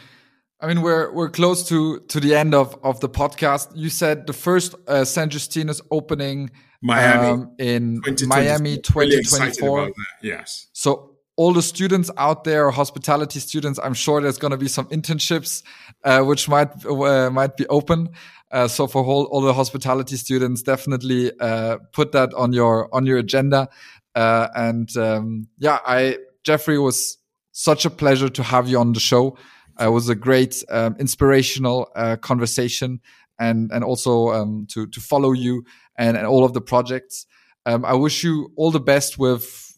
I 0.60 0.68
mean, 0.68 0.82
we're 0.82 1.12
we're 1.12 1.30
close 1.30 1.68
to 1.70 2.00
to 2.00 2.20
the 2.20 2.36
end 2.36 2.54
of 2.54 2.78
of 2.84 3.00
the 3.00 3.10
podcast. 3.10 3.72
You 3.76 3.90
said 3.90 4.28
the 4.28 4.34
first 4.34 4.76
uh, 4.88 5.06
Saint 5.06 5.32
Justine 5.32 5.72
opening 5.90 6.52
Miami 6.82 7.28
um, 7.28 7.56
in 7.58 8.02
Miami 8.26 8.78
2024. 8.78 9.80
Really 9.80 9.94
yes. 10.22 10.68
So 10.74 11.12
all 11.36 11.54
the 11.54 11.62
students 11.62 12.12
out 12.18 12.44
there, 12.44 12.70
hospitality 12.70 13.40
students, 13.40 13.80
I'm 13.82 13.94
sure 13.94 14.22
there's 14.22 14.38
going 14.38 14.52
to 14.52 14.58
be 14.58 14.68
some 14.68 14.86
internships 14.88 15.64
uh, 16.04 16.22
which 16.22 16.48
might 16.48 16.70
uh, 16.86 17.30
might 17.32 17.58
be 17.58 17.66
open. 17.68 18.10
Uh, 18.52 18.68
so 18.68 18.88
for 18.88 19.04
all, 19.04 19.26
all 19.26 19.42
the 19.42 19.54
hospitality 19.54 20.18
students, 20.18 20.62
definitely 20.62 21.32
uh, 21.40 21.78
put 21.94 22.12
that 22.12 22.34
on 22.34 22.54
your 22.54 22.94
on 22.94 23.06
your 23.06 23.18
agenda. 23.18 23.70
Uh, 24.14 24.48
and 24.56 24.96
um, 24.98 25.48
yeah, 25.58 25.80
I 25.86 26.18
Jeffrey 26.44 26.78
was 26.78 27.18
such 27.54 27.86
a 27.86 27.90
pleasure 27.90 28.30
to 28.30 28.44
have 28.44 28.68
you 28.68 28.80
on 28.80 28.94
the 28.94 29.00
show. 29.00 29.38
Uh, 29.80 29.88
it 29.88 29.92
was 29.92 30.10
a 30.10 30.16
great 30.16 30.64
um, 30.70 30.96
inspirational 31.00 31.86
conversation 32.22 33.00
and 33.40 33.72
and 33.72 33.84
also 33.84 34.32
um, 34.32 34.68
to 34.72 34.88
to 34.88 35.00
follow 35.00 35.32
you 35.32 35.64
and, 35.98 36.18
and 36.18 36.26
all 36.26 36.44
of 36.44 36.54
the 36.54 36.62
projects. 36.62 37.26
Um, 37.66 37.86
I 37.86 37.94
wish 37.94 38.24
you 38.24 38.52
all 38.58 38.72
the 38.72 38.80
best 38.80 39.18
with 39.18 39.72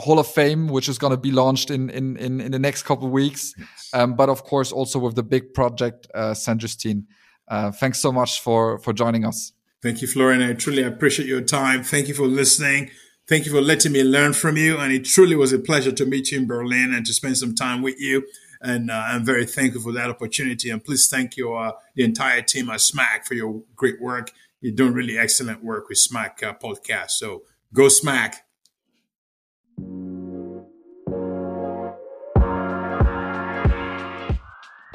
Hall 0.00 0.18
of 0.18 0.26
Fame, 0.26 0.68
which 0.68 0.88
is 0.88 0.98
going 0.98 1.12
to 1.12 1.16
be 1.16 1.30
launched 1.30 1.70
in, 1.70 1.90
in, 1.90 2.16
in, 2.16 2.40
in, 2.40 2.52
the 2.52 2.58
next 2.58 2.82
couple 2.82 3.06
of 3.06 3.12
weeks. 3.12 3.54
Yes. 3.56 3.90
Um, 3.92 4.16
but 4.16 4.28
of 4.28 4.44
course, 4.44 4.72
also 4.72 4.98
with 4.98 5.14
the 5.14 5.22
big 5.22 5.54
project, 5.54 6.08
uh, 6.14 6.34
Saint 6.34 6.60
Justine. 6.60 7.06
Uh, 7.50 7.70
thanks 7.70 7.98
so 7.98 8.10
much 8.10 8.40
for, 8.40 8.78
for 8.78 8.94
joining 8.94 9.26
us. 9.26 9.52
Thank 9.82 10.00
you, 10.00 10.08
Florian. 10.08 10.42
I 10.42 10.54
truly 10.54 10.82
appreciate 10.82 11.28
your 11.28 11.42
time. 11.42 11.82
Thank 11.82 12.08
you 12.08 12.14
for 12.14 12.26
listening. 12.26 12.90
Thank 13.28 13.44
you 13.44 13.52
for 13.52 13.60
letting 13.60 13.92
me 13.92 14.02
learn 14.02 14.32
from 14.32 14.56
you. 14.56 14.78
And 14.78 14.92
it 14.92 15.04
truly 15.04 15.36
was 15.36 15.52
a 15.52 15.58
pleasure 15.58 15.92
to 15.92 16.06
meet 16.06 16.30
you 16.30 16.38
in 16.38 16.46
Berlin 16.46 16.94
and 16.94 17.04
to 17.04 17.12
spend 17.12 17.36
some 17.36 17.54
time 17.54 17.82
with 17.82 18.00
you. 18.00 18.26
And 18.62 18.90
uh, 18.90 18.94
I'm 18.94 19.24
very 19.24 19.46
thankful 19.46 19.82
for 19.82 19.92
that 19.92 20.08
opportunity. 20.08 20.70
And 20.70 20.82
please 20.82 21.08
thank 21.08 21.36
your 21.36 21.58
uh, 21.58 21.72
the 21.94 22.04
entire 22.04 22.42
team 22.42 22.70
at 22.70 22.78
SMAC 22.78 23.26
for 23.26 23.34
your 23.34 23.62
great 23.76 24.00
work 24.00 24.32
you're 24.60 24.74
doing 24.74 24.92
really 24.92 25.16
excellent 25.18 25.64
work 25.64 25.88
with 25.88 25.98
SMAC 25.98 26.42
uh, 26.42 26.52
podcast. 26.52 27.12
So 27.12 27.44
Go 27.72 27.84
SMAC. 27.84 28.34